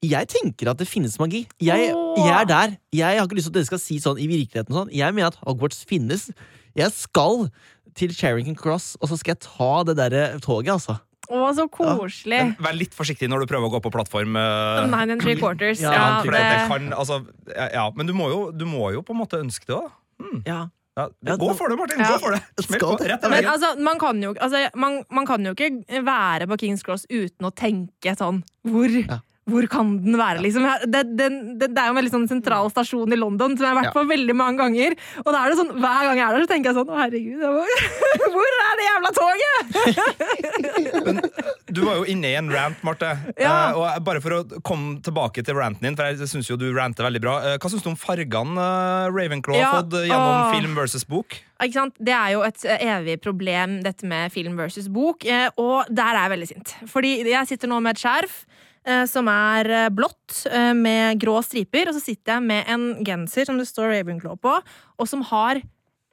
jeg 0.06 0.28
tenker 0.32 0.70
at 0.72 0.80
det 0.80 0.88
finnes 0.88 1.18
magi. 1.20 1.44
Jeg, 1.60 1.90
jeg 1.92 2.32
er 2.32 2.46
der. 2.48 2.78
Jeg 2.96 3.18
har 3.20 3.26
ikke 3.28 3.36
lyst 3.40 3.50
til 3.50 3.54
at 3.56 3.60
dere 3.60 3.70
skal 3.70 3.82
si 3.84 3.98
sånn 4.04 4.20
i 4.22 4.28
virkeligheten. 4.32 4.72
Sånn. 4.76 4.94
Jeg 4.96 5.16
mener 5.16 5.34
at 5.34 5.40
Hogwarts 5.44 5.84
finnes. 5.90 6.30
Jeg 6.78 6.94
skal 6.96 7.50
til 8.00 8.14
Charrington 8.16 8.56
Cross, 8.56 8.94
og 9.02 9.10
så 9.12 9.18
skal 9.20 9.36
jeg 9.36 9.44
ta 9.44 9.72
det 9.90 9.98
der 10.00 10.40
toget, 10.40 10.72
altså. 10.78 11.00
Å, 11.30 11.52
så 11.54 11.68
koselig. 11.70 12.40
Ja. 12.40 12.46
Vær 12.64 12.74
litt 12.80 12.96
forsiktig 12.98 13.28
når 13.30 13.44
du 13.44 13.52
prøver 13.52 13.68
å 13.68 13.74
gå 13.76 13.82
på 13.86 13.92
plattform. 13.94 14.38
eh, 14.40 14.88
Nine 14.90 15.14
and 15.18 15.22
three 15.22 15.36
quarters. 15.38 15.82
Ja, 15.84 15.92
Ja, 15.94 16.08
det, 16.24 16.32
det 16.32 16.64
kan, 16.72 16.88
altså, 16.96 17.20
ja, 17.54 17.84
men 17.94 18.08
du 18.10 18.16
må, 18.18 18.30
jo, 18.32 18.40
du 18.56 18.66
må 18.66 18.90
jo 18.96 19.04
på 19.06 19.14
en 19.14 19.20
måte 19.22 19.38
ønske 19.44 19.68
det, 19.68 19.78
da. 19.78 20.34
Ja. 20.48 20.62
Ja, 20.98 21.06
Ja, 21.24 21.36
gå 21.40 21.54
for 21.56 21.70
det, 21.72 21.78
Martin! 21.80 22.00
Ja. 22.02 22.16
Gå 22.16 22.20
for 22.24 22.34
det! 22.34 23.20
På. 23.22 23.30
Men 23.30 23.46
altså, 23.48 23.76
man 23.80 24.00
kan, 24.02 24.18
jo, 24.24 24.34
altså 24.42 24.66
man, 24.76 25.04
man 25.14 25.26
kan 25.30 25.46
jo 25.46 25.54
ikke 25.56 26.02
være 26.04 26.48
på 26.50 26.58
Kings 26.66 26.82
Cross 26.84 27.06
uten 27.08 27.46
å 27.48 27.52
tenke 27.56 28.16
sånn 28.20 28.42
Hvor, 28.68 28.90
Ja. 28.90 29.20
Hvor 29.52 29.66
kan 29.72 29.96
den 30.06 30.16
være, 30.20 30.40
liksom? 30.46 30.64
Det, 30.86 31.04
det, 31.18 31.28
det, 31.60 31.68
det 31.74 31.82
er 31.82 31.90
jo 31.90 31.94
en 31.96 32.00
veldig 32.00 32.14
sånn 32.14 32.28
sentral 32.32 32.70
stasjon 32.74 33.14
i 33.16 33.20
London 33.20 33.56
som 33.58 33.66
jeg 33.66 33.72
har 33.74 33.80
vært 33.82 33.90
Ja. 33.92 33.96
på 33.98 34.06
veldig 34.10 34.36
mange 34.38 34.58
ganger. 34.62 34.96
Og 35.26 35.30
da 35.34 35.38
er 35.44 35.48
det 35.54 35.60
sånn, 35.60 35.74
hver 35.80 36.02
gang 36.10 36.18
jeg 36.22 36.26
er 36.28 36.34
der, 36.38 36.46
så 36.46 36.52
tenker 36.54 36.70
jeg 36.72 36.78
sånn 36.80 36.90
Å, 36.90 37.00
herregud, 37.04 37.40
hvor, 37.44 37.70
hvor 38.36 38.52
er 38.66 38.74
det 38.80 38.86
jævla 38.90 39.12
toget?! 39.20 39.66
Du 41.70 41.84
var 41.86 42.00
jo 42.00 42.06
inne 42.10 42.32
i 42.32 42.36
en 42.40 42.48
rant, 42.50 42.80
Marte. 42.86 43.12
Ja. 43.38 43.70
Eh, 43.70 43.78
og 43.78 44.04
bare 44.06 44.22
for 44.24 44.40
å 44.40 44.62
komme 44.66 44.98
tilbake 45.06 45.44
til 45.46 45.58
ranten 45.58 45.86
din, 45.86 45.98
for 46.00 46.10
jeg 46.10 46.30
syns 46.32 46.50
jo 46.50 46.58
du 46.60 46.66
ranter 46.76 47.06
veldig 47.06 47.22
bra. 47.22 47.36
Eh, 47.46 47.58
hva 47.62 47.70
syns 47.72 47.86
du 47.86 47.92
om 47.92 47.98
fargene 48.00 48.64
eh, 48.64 49.12
Ravenclaw 49.14 49.60
Ja, 49.60 49.68
har 49.76 49.84
fått 49.84 49.94
gjennom 50.02 50.34
åh. 50.34 50.50
film 50.56 50.74
versus 50.80 51.06
bok? 51.10 51.38
Det 51.60 52.16
er 52.16 52.34
jo 52.34 52.42
et 52.48 52.66
eh, 52.66 52.86
evig 52.96 53.20
problem, 53.22 53.80
dette 53.86 54.08
med 54.10 54.34
film 54.34 54.58
versus 54.60 54.90
bok. 54.90 55.28
Og 55.62 55.94
der 55.94 56.10
er 56.16 56.24
jeg 56.26 56.34
veldig 56.36 56.50
sint. 56.56 56.74
Fordi 56.90 57.14
jeg 57.30 57.52
sitter 57.54 57.70
nå 57.72 57.78
med 57.86 57.94
et 57.98 58.02
skjerf 58.02 58.42
som 59.10 59.30
er 59.32 59.70
eh, 59.70 59.90
blått 59.94 60.44
eh, 60.50 60.72
med 60.78 61.20
grå 61.22 61.40
striper, 61.46 61.90
og 61.92 61.98
så 61.98 62.04
sitter 62.04 62.38
jeg 62.38 62.48
med 62.50 62.72
en 62.72 62.88
genser 63.06 63.50
som 63.50 63.60
det 63.60 63.68
står 63.70 63.94
Ravenclaw 63.94 64.40
på, 64.42 64.58
og 65.00 65.10
som 65.10 65.24
har 65.30 65.62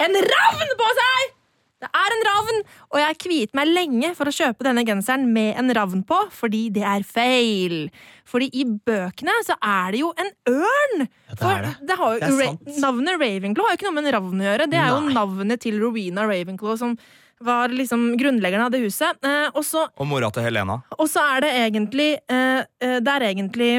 en 0.04 0.20
ravn 0.30 0.76
på 0.78 0.92
seg! 1.00 1.32
Det 1.76 1.88
er 1.92 2.14
en 2.14 2.22
ravn! 2.24 2.62
Og 2.94 3.00
jeg 3.02 3.18
kviet 3.20 3.56
meg 3.56 3.68
lenge 3.68 4.10
for 4.16 4.28
å 4.28 4.32
kjøpe 4.32 4.64
denne 4.64 4.84
genseren 4.88 5.26
med 5.32 5.58
en 5.60 5.72
ravn 5.76 6.00
på, 6.08 6.16
fordi 6.32 6.62
det 6.72 6.84
er 6.88 7.04
feil. 7.04 7.90
Fordi 8.28 8.48
i 8.56 8.64
bøkene 8.64 9.34
så 9.44 9.58
er 9.60 9.92
det 9.92 10.00
jo 10.00 10.08
en 10.16 10.32
ørn! 10.54 11.04
Ja, 11.04 11.36
det 11.36 11.50
er 11.50 11.66
det. 11.66 11.74
det 11.90 11.98
har 12.00 12.14
jo, 12.14 12.22
Det 12.22 12.30
er 12.32 12.48
sant. 12.48 12.80
navnet 12.80 13.20
Ravenclaw 13.20 13.68
har 13.68 13.76
jo 13.76 13.80
ikke 13.80 13.88
noe 13.90 13.98
med 13.98 14.08
en 14.08 14.16
ravn 14.16 14.40
å 14.40 14.48
gjøre. 14.48 14.68
Det 14.72 14.80
er 14.80 14.94
jo 14.94 15.04
navnet 15.18 15.64
til 15.66 15.78
Rowena 15.82 16.24
Ravenclaw, 16.30 16.80
som 16.80 16.96
var 17.40 17.68
liksom 17.68 18.16
grunnleggeren 18.16 18.64
av 18.64 18.70
det 18.72 18.80
huset. 18.84 19.18
Eh, 19.24 19.48
og, 19.52 19.62
så, 19.64 19.86
Og 19.96 20.08
mora 20.08 20.30
til 20.32 20.46
Helena. 20.46 20.80
og 20.98 21.08
så 21.10 21.24
er 21.36 21.44
det 21.44 21.50
egentlig 21.66 22.10
eh, 22.32 22.62
eh, 22.80 22.98
Det 23.04 23.12
er 23.12 23.26
egentlig 23.32 23.72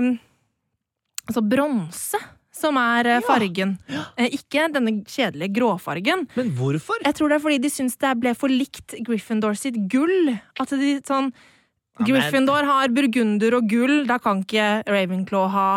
Altså 1.28 1.42
bronse 1.44 2.20
som 2.58 2.78
er 2.82 3.06
eh, 3.18 3.22
fargen. 3.26 3.76
Eh, 4.18 4.32
Ikke 4.38 4.68
denne 4.74 5.04
kjedelige 5.06 5.54
gråfargen. 5.60 6.26
Men 6.38 6.50
hvorfor? 6.58 7.02
Jeg 7.06 7.14
tror 7.18 7.30
det 7.30 7.36
er 7.38 7.44
fordi 7.44 7.60
de 7.66 7.70
syns 7.70 7.98
det 8.02 8.14
ble 8.22 8.34
for 8.38 8.50
likt 8.50 8.96
Gryffindor 9.06 9.58
sitt 9.60 9.78
gull. 9.92 10.32
At 10.60 10.72
de 10.74 10.96
sånn 11.06 11.30
Gryffindor 12.08 12.66
har 12.66 12.94
burgunder 12.94 13.58
og 13.58 13.68
gull, 13.70 14.04
da 14.10 14.20
kan 14.22 14.44
ikke 14.46 14.84
Ravenclaw 14.86 15.48
ha 15.50 15.68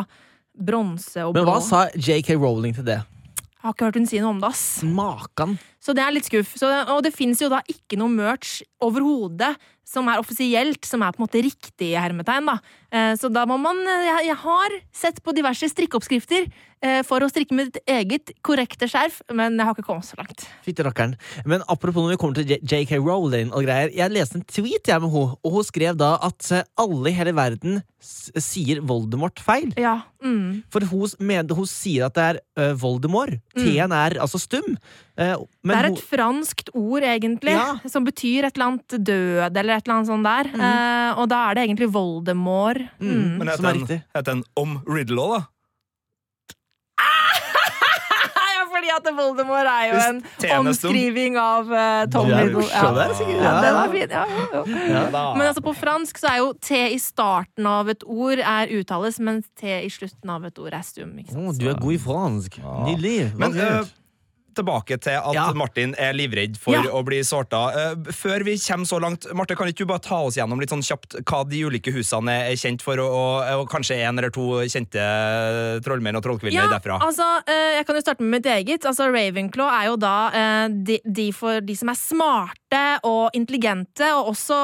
bronse 0.61 1.23
og 1.25 1.33
blå. 1.35 1.41
Men 1.41 1.49
hva 1.49 1.61
sa 1.65 1.87
JK 1.97 2.35
Rowling 2.37 2.75
til 2.77 2.85
det? 2.89 2.99
Jeg 3.01 3.65
har 3.65 3.75
ikke 3.75 3.89
hørt 3.91 3.99
hun 4.01 4.09
si 4.09 4.21
noe 4.21 4.33
om 4.35 4.41
det, 4.41 4.49
ass. 4.53 4.65
Makan. 4.85 5.59
Så 5.81 5.95
det 5.97 6.05
er 6.05 6.13
litt 6.13 6.29
skuff. 6.29 6.55
Så, 6.61 6.69
og 6.93 7.03
det 7.07 7.15
fins 7.17 7.41
jo 7.41 7.49
da 7.53 7.63
ikke 7.73 7.97
noe 8.01 8.13
merch 8.13 8.61
overhodet 8.85 9.55
som 9.91 10.07
er 10.11 10.21
offisielt, 10.23 10.85
som 10.87 11.03
er 11.03 11.15
på 11.15 11.21
en 11.21 11.27
måte 11.27 11.43
riktig 11.43 11.93
hermetegn, 11.99 12.47
da. 12.47 12.59
Eh, 12.95 13.15
Så 13.19 13.31
da 13.33 13.43
må 13.49 13.57
man 13.59 13.79
eh, 13.83 14.07
Jeg, 14.07 14.27
jeg 14.31 14.39
har 14.45 14.77
sett 14.95 15.19
på 15.25 15.35
diverse 15.35 15.67
strikkeoppskrifter 15.73 16.47
eh, 16.47 17.01
for 17.07 17.23
å 17.23 17.31
strikke 17.31 17.57
mitt 17.59 17.81
eget 17.91 18.31
korrekte 18.47 18.87
skjerf, 18.91 19.21
men 19.35 19.59
jeg 19.59 19.67
har 19.67 19.75
ikke 19.75 19.87
kommet 19.89 20.07
så 20.07 20.19
langt. 20.21 20.47
Fytti 20.67 20.87
rakkeren. 20.87 21.17
Men 21.45 21.65
apropos 21.67 22.07
når 22.07 22.15
vi 22.15 22.21
kommer 22.23 22.39
til 22.39 22.55
JK 22.63 22.97
Rowling 23.01 23.51
og 23.51 23.67
greier. 23.67 23.91
Jeg 23.95 24.15
leste 24.15 24.39
en 24.39 24.47
tweet 24.47 24.91
jeg 24.91 25.03
med 25.03 25.11
henne, 25.11 25.39
og 25.43 25.59
hun 25.59 25.67
skrev 25.67 25.99
da 25.99 26.17
at 26.29 26.53
alle 26.79 27.11
i 27.11 27.17
hele 27.17 27.35
verden 27.35 27.83
sier 28.01 28.81
Voldemort 28.87 29.43
feil. 29.45 29.75
Ja. 29.81 29.99
Mm. 30.23 30.63
For 30.73 30.87
hun, 30.89 31.11
mener, 31.19 31.57
hun 31.57 31.69
sier 31.69 32.07
at 32.07 32.17
det 32.17 32.29
er 32.57 32.75
Voldemort. 32.79 33.41
T-en 33.59 33.93
er 33.93 34.21
altså 34.23 34.41
stum. 34.41 34.79
Eh, 35.21 35.37
men 35.63 35.77
Det 35.77 35.85
er 35.85 35.89
et 35.93 36.05
franskt 36.09 36.71
ord, 36.73 37.03
egentlig, 37.05 37.53
Ja. 37.53 37.77
som 37.93 38.05
betyr 38.07 38.47
et 38.49 38.57
eller 38.57 38.71
annet 38.71 38.89
død, 39.05 39.57
eller 39.57 39.75
et 39.77 39.85
eller 39.87 39.97
annet 39.99 40.09
sånt 40.09 40.25
der. 40.25 40.49
Eh, 40.57 41.19
og 41.21 41.29
da 41.29 41.51
er 41.51 41.55
det 41.59 41.69
egentlig 41.69 41.91
Voldemort. 41.93 42.81
Mm. 43.01 43.37
Men 43.39 43.51
Som 43.57 43.67
er 43.67 43.73
heter 43.75 43.87
den, 43.87 44.03
heter 44.15 44.33
den 44.33 44.45
om 44.57 44.79
Riddle 44.89 45.21
òg, 45.21 45.35
da? 45.37 45.43
ja, 48.57 48.65
fordi 48.73 48.91
at 48.97 49.09
Voldemort 49.17 49.69
er 49.69 49.85
jo 49.91 50.01
en 50.09 50.23
omskriving 50.61 51.37
av 51.41 51.69
uh, 51.71 52.07
Tom 52.13 52.27
Riddle. 52.33 52.65
Ja, 52.71 52.83
Ja, 52.89 53.55
den 53.61 53.77
er 53.77 53.93
fin. 53.93 54.11
Ja, 54.11 54.25
ja. 54.89 55.35
Men 55.37 55.47
altså 55.51 55.61
på 55.65 55.75
fransk 55.77 56.17
så 56.21 56.33
er 56.33 56.41
jo 56.41 56.53
T 56.61 56.81
i 56.95 56.99
starten 56.99 57.67
av 57.67 57.89
et 57.93 58.05
ord 58.07 58.39
er 58.41 58.73
uttales, 58.81 59.21
mens 59.21 59.45
T 59.59 59.69
i 59.85 59.89
slutten 59.93 60.31
av 60.33 60.45
et 60.49 60.59
ord 60.59 60.73
er 60.73 60.83
stum. 60.87 61.13
Ikke 61.21 61.33
sant? 61.37 61.45
Å, 61.45 61.57
du 61.61 61.69
er 61.69 61.81
god 61.81 61.93
i 61.93 61.99
fransk. 62.09 62.61
Nydelig. 62.89 63.33
Men 63.37 63.57
tilbake 64.55 64.99
til 65.01 65.17
at 65.19 65.35
Ja. 65.35 65.53
Martin 65.55 65.95
er 65.99 66.13
livredd 66.13 66.57
for 66.59 66.75
Ja. 66.75 66.83
å 66.91 67.05
bli 67.05 67.21
sorta. 67.25 67.61
Eh, 67.75 67.95
før 68.13 68.45
vi 68.45 68.57
kommer 68.59 68.87
så 68.87 69.01
langt, 69.01 69.27
Marte, 69.35 69.57
kan 69.57 69.67
ikke 69.69 69.79
du 69.79 69.87
bare 69.87 69.99
ta 70.01 70.17
oss 70.27 70.37
gjennom 70.37 70.59
litt 70.61 70.71
sånn 70.71 70.83
kjapt 70.83 71.23
hva 71.25 71.45
de 71.49 71.63
ulike 71.65 71.93
husene 71.93 72.51
er 72.51 72.57
kjent 72.57 72.83
for, 72.83 72.99
og, 72.99 73.45
og, 73.61 73.69
kanskje 73.69 73.97
en 74.07 74.19
eller 74.19 74.31
to 74.31 74.61
kjente 74.71 75.01
trollmenn 75.85 76.17
og 76.17 76.23
trollkvinner 76.25 76.53
Ja, 76.53 76.69
derfra? 76.69 76.99
altså, 77.01 77.43
eh, 77.47 77.77
jeg 77.79 77.87
kan 77.87 77.97
jo 77.97 78.03
starte 78.03 78.21
med 78.21 78.43
mitt 78.43 78.47
eget. 78.51 78.85
Altså, 78.85 79.11
Ravenclaw 79.13 79.69
er 79.83 79.87
jo 79.91 79.97
da 79.97 80.31
eh, 80.33 80.69
de, 80.69 80.99
de 81.05 81.31
for 81.33 81.61
de 81.61 81.75
som 81.77 81.89
er 81.89 81.99
smarte 81.99 82.81
og 83.05 83.31
intelligente, 83.35 84.07
og 84.15 84.31
også 84.35 84.61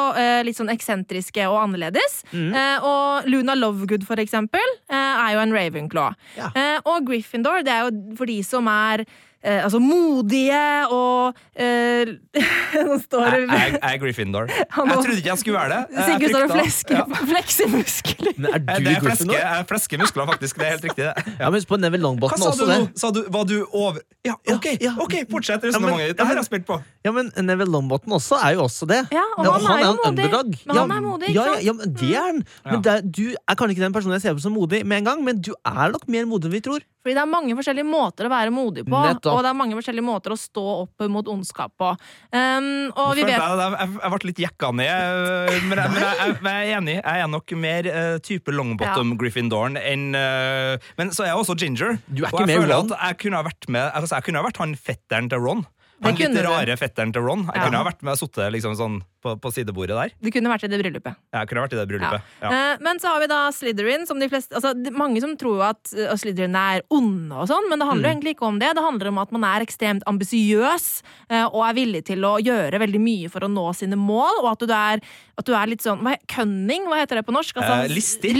litt 0.46 0.56
sånn 0.56 0.70
eksentriske 0.70 1.42
og 1.50 1.58
annerledes. 1.64 2.20
Mm. 2.32 2.52
Og 2.86 3.26
Luna 3.26 3.54
Lovegood, 3.58 4.04
for 4.06 4.16
eksempel, 4.22 4.62
er 4.88 5.32
jo 5.34 5.40
en 5.42 5.52
Ravenclaw. 5.52 6.14
Ja. 6.36 6.50
Og 6.86 7.04
Gryffindor, 7.08 7.64
det 7.66 7.72
er 7.74 7.88
jo 7.90 8.14
for 8.16 8.26
de 8.30 8.38
som 8.46 8.68
er 8.70 9.04
eh, 9.44 9.64
altså 9.64 9.78
modige 9.82 10.62
og 10.90 11.34
eh, 11.56 12.14
Nå 12.86 12.96
står 13.02 13.26
det 13.30 13.40
jeg, 13.50 13.78
er 13.82 13.98
Gryffindor. 14.02 14.50
Jeg 14.52 14.68
trodde 14.96 15.16
ikke 15.16 15.28
jeg 15.32 15.38
skulle 15.38 15.58
være 15.58 15.70
det. 15.72 15.96
Jeg 15.96 16.04
Sigurd 16.06 16.30
står 16.34 16.44
og 16.46 16.50
flesker, 16.56 17.04
flekser 17.32 17.70
muskler. 17.72 18.32
Men 18.36 18.50
er 18.50 18.56
Eh, 18.56 18.78
du 18.78 18.84
Det 18.84 18.96
er 18.96 19.00
fleske, 19.00 19.06
Gryffindor? 19.06 19.38
jeg 19.40 19.66
flesker 19.70 19.98
muskler, 20.02 20.26
faktisk. 20.32 20.56
Det 20.60 20.66
er 20.66 20.70
helt 20.76 20.84
riktig. 20.84 21.04
det. 21.04 21.34
Ja, 21.40 21.44
men 21.50 21.54
husk 21.60 21.68
på 21.70 21.78
Neville 21.80 22.02
Hva 22.02 22.08
Longbottom 22.10 22.42
sa 22.42 22.50
også 22.52 22.64
du 22.66 22.70
det. 22.72 22.78
nå? 22.80 22.88
Sa 23.02 23.10
du, 23.16 23.22
var 23.36 23.44
du 23.48 23.56
over 23.72 24.00
Ja, 24.26 24.34
OK, 24.54 24.66
Ja, 24.74 24.76
ja. 24.90 24.92
ok, 25.00 25.14
fortsett 25.30 25.64
resonnementet 25.64 26.12
ditt. 26.12 26.18
Det 26.20 26.26
her 26.26 26.36
er 26.36 26.42
jeg 26.42 26.48
spilt 26.50 26.66
på. 26.68 26.78
Ja, 27.06 27.12
men 27.14 27.30
Neville 27.46 27.70
Longbottom 27.70 28.16
også 28.18 28.40
er 28.42 28.56
jo 28.56 28.64
også 28.66 28.88
det. 28.90 29.00
Ja, 29.14 29.22
og 29.36 29.46
Ja, 29.46 29.52
han, 29.62 29.78
er 29.78 29.84
jo 29.84 29.92
en 29.92 30.00
modig. 30.02 30.26
underdog. 30.26 30.50
Men 30.66 30.74
Ja, 30.74 30.80
han 30.82 30.94
er 30.96 31.04
modig, 31.06 31.28
ikke 31.30 31.38
ja, 31.38 31.46
ja, 31.46 31.54
sant? 31.54 31.66
ja, 31.68 31.72
men 31.78 31.94
det 32.00 32.10
er 32.16 32.26
han. 32.26 32.42
Men 32.66 32.82
det 32.82 32.92
er, 32.96 33.06
du 33.20 33.24
er 33.36 33.54
kanskje 33.60 33.76
ikke 33.76 33.86
den 33.86 33.96
personen 33.96 34.16
jeg 34.18 34.26
ser 34.26 34.36
på 34.36 34.42
som 34.48 34.56
modig 34.58 34.82
med 34.84 34.98
en 35.02 35.08
gang, 35.12 35.24
men 35.24 35.40
du 35.40 35.52
er 35.62 35.94
nok 35.94 36.08
mer 36.10 36.26
modig 36.26 36.50
enn 36.50 36.56
vi 36.58 36.62
tror. 36.66 36.84
Fordi 37.06 37.14
det 37.14 37.22
er 37.22 37.30
mange 37.30 37.54
forskjellige 37.54 37.86
måter 37.86 38.26
å 38.26 38.30
være 38.32 38.50
modig 38.50 38.82
på, 38.82 38.98
Nettopp. 38.98 39.36
og 39.36 39.44
det 39.46 39.50
er 39.52 39.54
mange 39.54 39.76
forskjellige 39.78 40.02
måter 40.02 40.32
å 40.34 40.38
stå 40.40 40.64
opp 40.82 41.04
mot 41.14 41.28
ondskap 41.30 41.70
på. 41.78 41.92
Um, 42.34 42.66
og 42.98 43.12
vi 43.14 43.22
vet 43.22 43.36
Jeg, 43.36 43.58
jeg, 43.60 43.92
jeg 44.02 44.10
ble 44.16 44.30
litt 44.32 44.42
jekka 44.42 44.72
ned, 44.74 44.90
øh, 44.90 45.60
men 45.68 45.78
jeg, 45.78 45.92
men 45.94 46.02
jeg, 46.02 46.16
jeg, 46.18 46.34
jeg 46.42 46.66
er 46.66 46.72
enig. 46.80 46.96
Jeg 46.98 47.22
er 47.22 47.30
nok 47.30 47.54
mer 47.62 47.90
uh, 47.94 48.16
type 48.26 48.50
Longbottom 48.56 49.14
Gryffindoren 49.20 49.78
enn 49.78 50.08
uh, 50.18 50.74
Men 50.98 51.14
så 51.14 51.28
er 51.28 51.30
jeg 51.30 51.44
også 51.44 51.54
Ginger. 51.62 52.00
Du 52.10 52.24
er 52.24 52.32
og 52.32 52.40
ikke 52.40 52.42
jeg 52.42 52.50
mer 52.56 52.64
føler 52.64 52.74
Ron. 52.74 52.90
at 52.90 53.06
jeg 53.06 53.20
kunne 53.22 53.38
ha 53.38 53.46
vært 53.52 53.70
med 53.70 53.86
altså, 53.94 54.18
Jeg 54.18 54.26
kunne 54.26 54.42
ha 54.42 54.48
vært 54.50 54.62
han 54.64 54.74
fetteren 54.90 55.30
til 55.30 55.46
Ron. 55.46 55.62
Det 55.96 56.12
Han 56.12 56.34
litt 56.34 56.44
rare 56.44 56.66
du. 56.66 56.76
fetteren 56.76 57.12
til 57.12 57.22
Ron. 57.24 57.46
Jeg 57.46 57.56
Ja. 57.56 57.64
kunne 57.64 57.78
ha 57.78 57.84
vært 57.84 58.02
med 58.02 58.12
og 58.12 58.18
sittet 58.18 58.52
liksom 58.52 58.76
sånn 58.76 59.02
på, 59.22 59.32
på 59.40 59.48
sidebordet 59.50 59.96
der. 59.96 60.10
det 60.20 60.32
kunne 60.32 60.50
vært 60.52 60.64
i 60.64 60.68
det 60.68 60.78
bryllupet. 60.78 61.16
Jeg 61.32 61.48
kunne 61.48 61.62
vært 61.64 61.72
i 61.72 61.76
det 61.80 61.86
bryllupet. 61.88 62.22
Ja. 62.42 62.50
Eh, 62.50 62.76
men 62.84 63.00
så 63.00 63.08
har 63.08 63.20
vi 63.20 63.26
da 63.26 63.50
Slytherin, 63.50 64.06
som 64.06 64.20
de 64.20 64.28
fleste 64.28 64.52
altså, 64.54 64.74
Mange 64.92 65.20
som 65.20 65.34
tror 65.36 65.62
at 65.70 65.80
uh, 65.96 66.12
Slytherin 66.14 66.54
er 66.54 66.82
onde 66.92 67.32
og 67.32 67.48
sånn, 67.48 67.68
men 67.70 67.80
det 67.80 67.88
handler 67.88 68.10
mm. 68.10 68.12
egentlig 68.12 68.36
ikke 68.36 68.46
om 68.46 68.58
det. 68.60 68.74
Det 68.76 68.84
handler 68.84 69.08
om 69.08 69.18
at 69.24 69.32
man 69.32 69.44
er 69.48 69.64
ekstremt 69.64 70.04
ambisiøs 70.06 71.02
uh, 71.32 71.46
og 71.48 71.64
er 71.64 71.74
villig 71.80 72.04
til 72.04 72.20
å 72.28 72.36
gjøre 72.44 72.78
veldig 72.84 73.00
mye 73.00 73.32
for 73.32 73.40
å 73.40 73.50
nå 73.50 73.66
sine 73.74 73.96
mål, 73.96 74.44
og 74.44 74.52
at 74.52 74.66
du 74.68 74.76
er, 74.76 75.00
at 75.40 75.48
du 75.48 75.54
er 75.56 75.66
litt 75.72 75.80
sånn 75.84 76.04
hva, 76.04 76.16
Cunning, 76.28 76.86
hva 76.90 77.00
heter 77.00 77.22
det 77.22 77.26
på 77.26 77.34
norsk? 77.34 77.56
Altså, 77.56 77.86
Eh, 77.86 77.92
listig. 77.92 78.36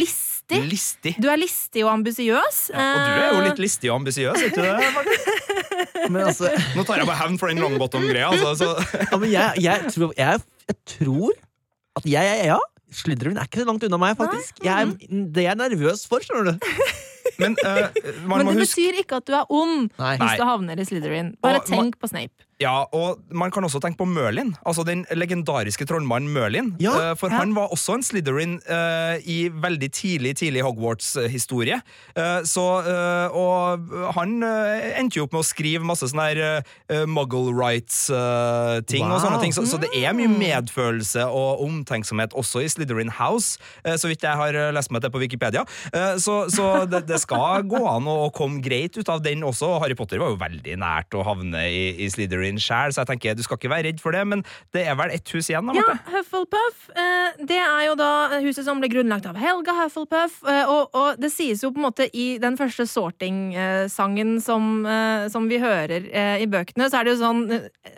Listig. 0.47 0.71
Listig. 0.71 1.15
Du 1.23 1.29
er 1.31 1.41
listig 1.41 1.83
og 1.85 1.93
ambisiøs. 1.93 2.61
Ja, 2.71 2.87
og 2.93 3.01
du 3.01 3.23
er 3.25 3.35
jo 3.35 3.43
litt 3.49 3.63
listig 3.63 3.91
og 3.91 4.01
ambisiøs, 4.01 4.39
vet 4.45 4.55
du 4.55 4.63
det? 4.63 4.77
Martin? 4.97 6.13
Men 6.13 6.23
altså, 6.29 6.53
Nå 6.77 6.85
tar 6.87 7.03
jeg 7.03 7.09
bare 7.09 7.19
hevn 7.25 7.39
for 7.41 7.51
den 7.51 7.61
Longbottom-greia. 7.63 8.31
Altså, 8.31 8.55
så. 8.61 9.01
ja, 9.11 9.19
men 9.19 9.33
jeg, 9.33 9.67
jeg, 9.67 9.93
tror, 9.95 10.15
jeg, 10.17 10.47
jeg 10.71 10.79
tror 10.95 11.35
at 11.97 12.09
jeg, 12.13 12.31
jeg 12.31 12.51
ja, 12.53 12.61
Slytherin 12.97 13.41
er 13.41 13.49
ikke 13.49 13.65
så 13.65 13.67
langt 13.69 13.85
unna 13.89 13.99
meg, 14.01 14.15
faktisk. 14.19 14.63
Jeg 14.65 14.73
er, 14.73 14.93
det 15.11 15.43
er 15.43 15.51
jeg 15.51 15.59
nervøs 15.59 16.07
for, 16.09 16.23
skjønner 16.23 16.55
du. 16.55 16.69
Men 17.43 17.57
uh, 17.67 17.91
man 18.25 18.39
Men 18.39 18.47
må 18.47 18.53
det 18.55 18.63
huske 18.65 18.81
betyr 18.81 19.01
ikke 19.03 19.19
at 19.19 19.27
du 19.27 19.35
er 19.37 19.51
ond 19.53 19.89
Nei. 19.99 20.13
Hvis 20.23 20.39
du 20.39 20.45
havner 20.47 20.79
i 20.79 20.87
Slytherin. 20.89 21.33
Bare 21.43 21.61
Og 21.61 21.67
tenk 21.69 21.99
på 22.01 22.09
Snape. 22.09 22.46
Ja, 22.63 22.87
og 22.97 23.19
man 23.37 23.51
kan 23.53 23.65
også 23.67 23.81
tenke 23.85 23.99
på 24.01 24.07
Merlin. 24.09 24.55
Altså 24.65 24.81
den 24.89 25.05
legendariske 25.13 25.85
trollmannen 25.87 26.33
Merlin. 26.33 26.75
Ja, 26.81 26.95
Eh, 26.97 27.15
for 27.21 27.29
ja. 27.29 27.37
han 27.43 27.53
var 27.55 27.69
også 27.75 27.99
en 27.99 28.03
Slytherin 28.07 28.55
uh, 28.71 29.19
i 29.29 29.51
veldig 29.53 29.91
tidlig 29.93 30.37
tidlig 30.41 30.63
Hogwarts-historie. 30.65 31.81
Uh, 32.17 32.41
så 32.49 32.65
uh, 32.87 33.37
Og 33.37 33.91
han 34.17 34.39
eh, 34.47 34.97
endte 35.01 35.19
jo 35.19 35.27
opp 35.27 35.35
med 35.37 35.43
å 35.43 35.47
skrive 35.47 35.85
masse 35.85 36.07
sånne 36.09 36.25
her 36.31 36.41
eh, 36.47 37.05
muggle 37.09 37.53
rights-ting 37.57 39.05
og 39.05 39.13
Wow. 39.17 39.21
sånne 39.23 39.41
ting. 39.43 39.53
Så, 39.55 39.65
så 39.69 39.79
det 39.81 39.91
er 39.97 40.15
mye 40.17 40.31
medfølelse 40.31 41.27
og 41.29 41.63
omtenksomhet 41.65 42.35
også 42.37 42.63
i 42.65 42.69
Slytherin 42.73 43.13
House, 43.19 43.61
eh, 43.85 43.97
så 44.01 44.09
vidt 44.11 44.25
jeg 44.27 44.37
har 44.41 44.57
eh, 44.57 44.71
lest 44.75 44.93
meg 44.95 45.05
til 45.05 45.13
på 45.15 45.21
Wikipedia. 45.23 45.65
Eh, 45.93 46.17
så 46.23 46.39
så 46.53 46.85
det, 46.89 47.05
det 47.09 47.19
skal 47.23 47.65
gå 47.69 47.81
an 47.91 48.07
å, 48.11 48.17
komme 48.37 48.61
greit 48.65 48.97
ut 48.99 49.09
av 49.13 49.23
den 49.25 49.45
også. 49.47 49.75
Harry 49.83 49.97
Potter 49.99 50.21
var 50.23 50.33
jo 50.33 50.41
veldig 50.41 50.77
nært 50.81 51.15
å 51.17 51.25
havne 51.27 51.63
i, 51.69 51.85
i 52.05 52.09
Slytherin 52.47 52.61
sjæl, 52.61 52.95
så 52.95 53.03
jeg 53.03 53.11
tenker 53.11 53.37
du 53.37 53.43
skal 53.45 53.59
ikke 53.59 53.71
være 53.73 53.89
redd 53.89 54.01
for 54.03 54.15
det, 54.15 54.23
men 54.27 54.45
det 54.75 54.87
er 54.87 54.97
vel 54.99 55.13
ett 55.15 55.29
hus 55.35 55.51
igjen, 55.51 55.67
da, 55.67 55.75
Ja, 55.77 55.97
Hufflepuff. 56.13 56.91
Eh, 56.95 57.45
det 57.47 57.59
er 57.59 57.83
jo 57.89 57.97
da 57.99 58.41
huset 58.45 58.67
som 58.67 58.81
ble 58.81 58.91
grunnlagt 58.93 59.27
av 59.27 59.39
Helga 59.41 59.75
Hufflepuff. 59.83 60.43
Eh, 60.47 60.65
og, 60.71 60.95
og 60.95 61.21
det 61.21 61.33
sies 61.35 61.63
jo 61.65 61.73
på 61.73 61.81
en 61.81 61.89
måte 61.89 62.09
i 62.13 62.39
den 62.43 62.59
første 62.59 62.87
sorting-sangen 62.89 64.39
som, 64.45 64.87
eh, 64.87 65.27
som 65.33 65.49
vi 65.51 65.61
hører 65.63 66.07
i 66.41 66.47
bøkene, 66.51 66.89
så 66.91 67.01
er 67.01 67.07
det 67.07 67.17
jo 67.17 67.23
sånn 67.25 67.45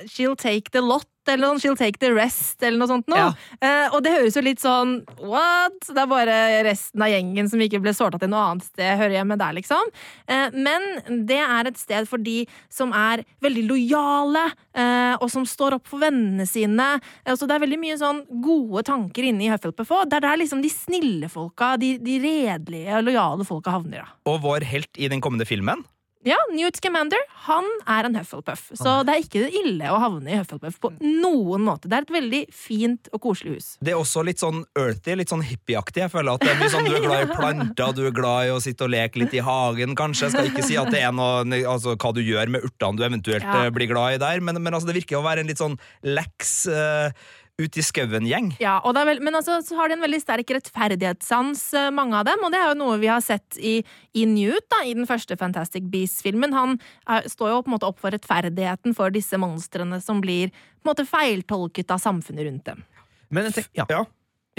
She'll 0.09 0.38
take 0.38 0.73
the 0.73 0.83
lot. 0.85 1.09
Eller 1.28 1.44
noe, 1.47 1.61
She'll 1.62 1.78
take 1.78 2.00
the 2.02 2.11
rest, 2.14 2.56
eller 2.62 2.78
noe 2.80 2.90
sånt 2.90 3.08
noe. 3.11 3.28
Ja. 3.28 3.58
Eh, 3.61 3.94
og 3.94 4.02
det 4.04 4.14
høres 4.14 4.37
jo 4.38 4.44
litt 4.44 4.62
sånn 4.62 4.99
What? 5.20 5.80
Det 5.88 6.02
er 6.02 6.11
bare 6.11 6.38
resten 6.66 7.02
av 7.04 7.12
gjengen 7.12 7.50
som 7.50 7.62
ikke 7.64 7.80
ble 7.85 7.94
sorta 7.97 8.20
til 8.20 8.30
noe 8.32 8.44
annet 8.52 8.68
sted, 8.68 8.92
hører 9.00 9.18
hjemme 9.18 9.38
der, 9.40 9.56
liksom. 9.58 9.92
Eh, 10.28 10.54
men 10.54 11.25
det 11.28 11.40
er 11.42 11.70
et 11.70 11.80
sted 11.80 12.08
for 12.11 12.23
de 12.23 12.40
som 12.73 12.94
er 12.97 13.25
veldig 13.44 13.66
lojale, 13.68 14.44
eh, 14.78 15.14
og 15.18 15.28
som 15.32 15.47
står 15.49 15.78
opp 15.78 15.88
for 15.90 16.02
vennene 16.02 16.47
sine. 16.49 16.88
Så 17.28 17.49
det 17.49 17.56
er 17.56 17.64
veldig 17.64 17.80
mye 17.82 17.99
sånn 18.00 18.25
gode 18.44 18.85
tanker 18.88 19.28
inne 19.28 19.47
i 19.47 19.52
Hufflepuff 19.52 19.92
òg. 19.94 20.08
Det 20.11 20.18
er 20.20 20.26
der 20.28 20.40
liksom 20.42 20.62
de 20.64 20.73
snille 20.73 21.30
folka, 21.32 21.75
de, 21.80 21.97
de 22.02 22.18
redelige, 22.23 23.02
lojale 23.04 23.47
folka 23.49 23.75
havner, 23.75 24.04
da. 24.04 24.18
Og 24.30 24.42
vår 24.44 24.66
helt 24.68 24.99
i 25.00 25.11
den 25.11 25.23
kommende 25.25 25.49
filmen. 25.49 25.85
Ja, 26.26 26.37
Newt 26.50 26.76
Scamander 26.80 27.20
han 27.46 27.66
er 27.87 28.08
en 28.08 28.16
Hufflepuff, 28.18 28.72
så 28.76 28.98
det 29.06 29.12
er 29.14 29.22
ikke 29.22 29.42
ille 29.60 29.87
å 29.94 30.00
havne 30.02 30.32
i 30.32 30.38
Hufflepuff 30.40 30.80
på 30.82 30.90
noen 31.00 31.62
måte. 31.62 31.87
Det 31.88 31.94
er 32.00 32.06
et 32.08 32.10
veldig 32.16 32.40
fint 32.52 33.10
og 33.14 33.22
koselig 33.22 33.54
hus. 33.54 33.68
Det 33.80 33.94
er 33.94 34.00
også 34.00 34.25
litt 34.26 34.42
sånn 34.42 34.64
earthy, 34.76 35.14
litt 35.20 35.30
sånn 35.30 35.44
hippieaktig. 35.46 36.02
Jeg 36.02 36.12
føler 36.12 36.34
at 36.34 36.42
det 36.44 36.56
mye 36.58 36.72
sånn 36.75 36.88
Du 36.90 36.96
er 36.98 37.06
glad 37.06 37.22
i 37.22 37.30
planter, 37.38 37.94
du 37.94 38.02
er 38.10 38.16
glad 38.18 38.48
i 38.48 38.52
å 38.56 38.60
sitte 38.64 38.88
og 38.88 38.92
leke 38.96 39.22
litt 39.22 39.38
i 39.38 39.44
hagen, 39.46 39.94
kanskje. 39.98 40.26
Jeg 40.26 40.34
skal 40.37 40.50
ikke 40.50 40.66
si 40.66 40.78
at 40.80 40.90
det 40.94 41.04
er 41.06 41.14
noe 41.14 41.46
altså, 41.70 41.94
hva 41.94 42.14
du 42.16 42.22
gjør 42.26 42.50
med 42.56 42.66
urtene 42.66 42.98
du 42.98 43.06
eventuelt 43.06 43.46
Ja. 43.46 43.62
eh, 43.68 43.70
blir 43.78 43.87
glad 43.94 44.18
i 44.18 44.22
der, 44.26 44.42
men, 44.42 44.58
men 44.62 44.75
altså, 44.75 44.90
det 44.90 44.98
virker 44.98 45.20
å 45.22 45.25
være 45.25 45.46
en 45.46 45.52
litt 45.54 45.62
sånn 45.62 45.78
leks 46.02 46.64
eh, 46.66 47.12
ut 47.58 47.78
i 47.78 47.82
skauen-gjeng. 47.82 48.52
Ja, 48.62 48.76
og 48.86 48.94
det 48.94 49.02
er 49.02 49.08
vel, 49.10 49.22
men 49.26 49.34
altså, 49.34 49.58
så 49.66 49.78
har 49.78 49.90
de 49.90 49.96
en 49.96 50.04
veldig 50.04 50.20
sterk 50.22 50.52
rettferdighetssans, 50.54 51.62
eh, 51.74 51.88
mange 51.94 52.14
av 52.18 52.28
dem. 52.28 52.44
Og 52.46 52.54
det 52.54 52.60
er 52.60 52.70
jo 52.70 52.78
noe 52.78 52.98
vi 53.02 53.10
har 53.10 53.24
sett 53.24 53.58
i, 53.58 53.80
i 54.14 54.26
Newt, 54.30 54.68
da, 54.70 54.84
i 54.86 54.94
den 54.94 55.08
første 55.10 55.36
Fantastic 55.40 55.88
Beasts-filmen. 55.90 56.54
Han 56.54 56.76
er, 57.08 57.26
står 57.30 57.50
jo 57.52 57.64
på 57.64 57.72
en 57.72 57.74
måte 57.74 57.90
opp 57.90 57.98
for 58.02 58.14
rettferdigheten 58.14 58.94
for 58.98 59.14
disse 59.14 59.40
monstrene 59.42 59.98
som 60.04 60.22
blir 60.22 60.52
på 60.54 60.86
en 60.86 60.92
måte 60.92 61.08
feiltolket 61.08 61.90
av 61.90 62.02
samfunnet 62.02 62.46
rundt 62.46 62.70
dem. 62.70 62.86
Men 63.34 63.50
jeg, 63.50 63.58
tenk, 63.58 63.74
ja. 63.76 63.88
Ja. 63.90 64.04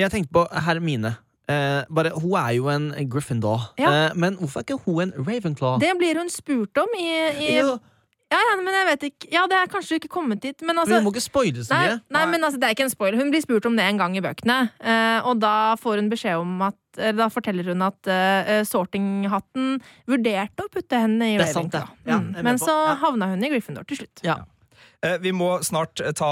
jeg 0.03 0.13
tenkte 0.17 0.35
på 0.35 0.45
Hermine. 0.67 1.15
Eh, 1.49 1.81
bare, 1.89 2.11
hun 2.19 2.35
er 2.37 2.51
jo 2.59 2.67
en 2.69 2.91
Gryffindor. 3.09 3.71
Ja. 3.79 3.93
Eh, 4.09 4.17
men 4.19 4.35
hvorfor 4.37 4.61
er 4.61 4.67
ikke 4.67 4.83
hun 4.83 5.07
en 5.07 5.15
Ravenclaw? 5.17 5.79
Det 5.81 5.95
blir 5.97 6.19
hun 6.19 6.29
spurt 6.29 6.77
om 6.83 6.99
i, 6.99 7.07
i 7.47 7.55
Jo, 7.57 7.79
ja, 8.31 8.38
ja, 8.50 8.55
men 8.62 8.74
jeg 8.74 8.86
vet 8.88 9.03
ikke 9.09 9.31
Ja, 9.33 9.48
det 9.50 9.57
er 9.57 9.67
kanskje 9.71 9.98
ikke 10.00 10.09
kommet 10.09 10.41
dit, 10.41 10.62
men 10.62 10.75
men 10.75 10.86
Hun 10.88 11.03
må 11.07 11.12
ikke 11.13 11.24
spoile 11.24 11.63
så 11.65 11.74
mye. 11.74 11.95
nei, 12.13 12.25
men 12.29 12.43
altså, 12.43 12.59
det 12.59 12.67
er 12.69 12.75
ikke 12.75 12.86
en 12.86 12.93
spoiler. 12.93 13.17
Hun 13.17 13.31
blir 13.31 13.41
spurt 13.41 13.65
om 13.65 13.75
det 13.75 13.86
en 13.86 13.98
gang 13.98 14.15
i 14.17 14.21
bøkene. 14.21 14.69
eh, 14.79 15.19
og 15.25 15.39
da 15.41 15.75
får 15.81 15.95
hun 16.03 16.09
beskjed 16.09 16.38
om 16.39 16.62
at 16.62 16.75
Da 17.00 17.29
forteller 17.29 17.63
hun 17.69 17.81
at 17.86 18.07
uh, 18.09 18.63
sortinghatten 18.65 19.77
vurderte 20.09 20.65
å 20.65 20.69
putte 20.74 20.98
henne 21.00 21.36
i 21.36 21.38
Ravenclaw. 21.38 21.88
Ja, 22.05 22.17
Mm. 22.19 22.43
Men 22.43 22.57
så 22.57 22.74
havna 23.00 23.29
hun 23.29 23.43
i 23.43 23.50
Gryffindor 23.50 23.86
til 23.88 23.98
slutt. 24.01 24.24
Ja. 24.25 24.36
Eh, 25.05 25.15
Vi 25.24 25.31
må 25.36 25.48
snart 25.63 26.01
eh, 26.03 26.12
ta 26.15 26.29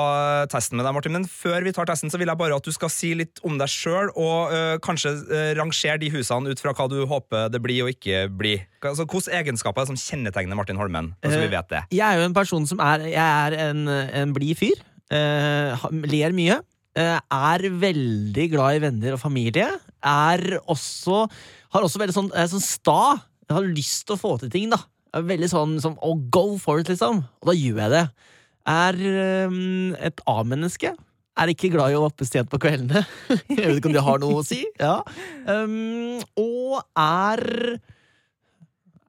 testen 0.52 0.76
med 0.80 0.84
deg, 0.88 0.96
Martin, 0.96 1.16
men 1.16 1.28
før 1.30 1.64
vi 1.64 1.72
tar 1.76 1.88
testen, 1.88 2.12
så 2.12 2.20
vil 2.20 2.28
jeg 2.28 2.40
bare 2.40 2.58
at 2.58 2.68
du 2.68 2.74
skal 2.76 2.92
si 2.92 3.14
litt 3.16 3.40
om 3.48 3.56
deg 3.60 3.72
sjøl, 3.72 4.12
og 4.20 4.52
uh, 4.52 4.76
kanskje 4.84 5.14
uh, 5.30 5.52
rangere 5.58 6.00
de 6.02 6.12
husene 6.12 6.52
ut 6.52 6.62
fra 6.62 6.74
hva 6.76 6.88
du 6.92 6.98
håper 7.08 7.48
det 7.54 7.62
blir 7.64 7.86
og 7.86 7.94
ikke 7.94 8.26
blir. 8.28 8.66
Altså, 8.82 9.08
Hvilke 9.08 9.36
egenskaper 9.40 9.84
er 9.84 9.88
det 9.88 9.94
som 9.96 10.02
kjennetegner 10.02 10.60
Martin 10.60 10.80
Holmen? 10.80 11.14
Altså, 11.24 11.40
vi 11.46 11.52
vet 11.54 11.72
det. 11.72 11.84
Jeg 11.96 12.04
er 12.08 12.20
jo 12.20 12.28
en 12.28 12.36
person 12.36 12.68
som 12.68 12.82
er 12.84 13.08
Jeg 13.08 13.24
er 13.24 13.56
en, 13.70 13.88
en 13.88 14.36
blid 14.36 14.60
fyr. 14.60 14.84
Uh, 15.08 15.88
ler 16.12 16.36
mye. 16.36 16.60
Uh, 16.98 17.16
er 17.22 17.68
veldig 17.80 18.50
glad 18.52 18.78
i 18.78 18.84
venner 18.84 19.16
og 19.16 19.22
familie. 19.22 19.70
Er 20.04 20.60
også 20.66 21.26
Har 21.74 21.86
også 21.86 22.02
veldig 22.02 22.16
sånn, 22.16 22.32
sånn 22.52 22.64
sta. 22.64 23.00
Jeg 23.48 23.56
har 23.56 23.68
lyst 23.72 24.08
til 24.08 24.18
å 24.18 24.22
få 24.22 24.36
til 24.42 24.52
ting, 24.52 24.72
da. 24.74 24.82
Jeg 25.14 25.24
er 25.24 25.30
veldig 25.32 25.50
sånn 25.52 25.78
sånn 25.84 25.96
oh, 26.04 26.18
go 26.34 26.58
for 26.60 26.82
it, 26.82 26.90
liksom. 26.92 27.24
Og 27.42 27.50
da 27.50 27.56
gjør 27.56 27.80
jeg 27.86 27.94
det. 27.96 28.06
Er 28.68 28.98
eh, 29.00 29.60
et 30.10 30.24
A-menneske. 30.28 30.94
Er 31.38 31.52
ikke 31.54 31.70
glad 31.70 31.94
i 31.94 31.98
å 32.00 32.08
oppe 32.08 32.26
sent 32.26 32.50
på 32.50 32.58
kveldene. 32.62 33.04
jeg 33.54 33.60
vet 33.62 33.78
ikke 33.78 33.92
om 33.92 33.98
det 33.98 34.06
har 34.08 34.24
noe 34.24 34.40
å 34.42 34.46
si. 34.46 34.64
Ja. 34.82 35.00
Um, 35.46 36.18
og 36.42 36.80
er 36.98 37.44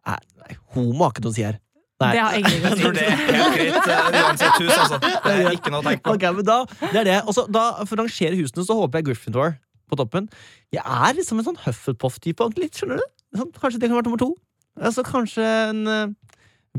er, 0.08 0.20
Nei, 0.44 0.58
homo 0.76 1.04
har 1.06 1.14
ikke 1.14 1.24
noe 1.24 1.32
å 1.32 1.36
si 1.36 1.44
her. 1.46 1.58
Nei. 1.98 2.10
Det 2.14 2.20
har 2.22 2.36
ingenting 2.38 2.62
å 2.62 2.68
Jeg 2.68 2.76
si. 2.78 2.82
tror 2.84 2.94
det 2.94 3.06
er 3.06 3.16
helt 3.18 3.56
greit 3.56 3.88
eh, 3.90 4.18
uansett 4.22 4.60
hus, 4.62 4.74
altså. 4.76 4.98
Det 5.02 5.32
er 5.34 5.56
ikke 5.56 5.72
noe 5.74 5.80
å 5.80 5.86
tenke 5.88 6.04
på. 6.04 6.12
Ok, 6.14 6.26
men 6.36 6.46
da, 6.46 6.58
det 6.84 7.00
er 7.00 7.08
det. 7.08 7.16
Og 7.24 7.34
så 7.34 7.44
da, 7.50 7.64
For 7.88 7.98
å 7.98 8.04
rangere 8.04 8.38
husene 8.38 8.66
så 8.68 8.76
håper 8.78 9.00
jeg 9.00 9.08
Gryffindor 9.08 9.56
på 9.88 9.98
toppen. 9.98 10.28
Jeg 10.74 10.84
er 10.84 11.16
liksom 11.18 11.40
en 11.40 11.48
sånn 11.48 11.58
Hufflepuff-type. 11.64 12.46
litt, 12.60 12.78
skjønner 12.78 13.00
du? 13.02 13.08
Sånn, 13.40 13.50
kanskje 13.56 13.80
det 13.82 13.90
kan 13.90 13.98
være 13.98 14.08
nummer 14.10 14.22
to. 14.22 14.30
Altså 14.78 15.02
Kanskje 15.08 15.42
en 15.42 15.82
uh, 15.90 16.14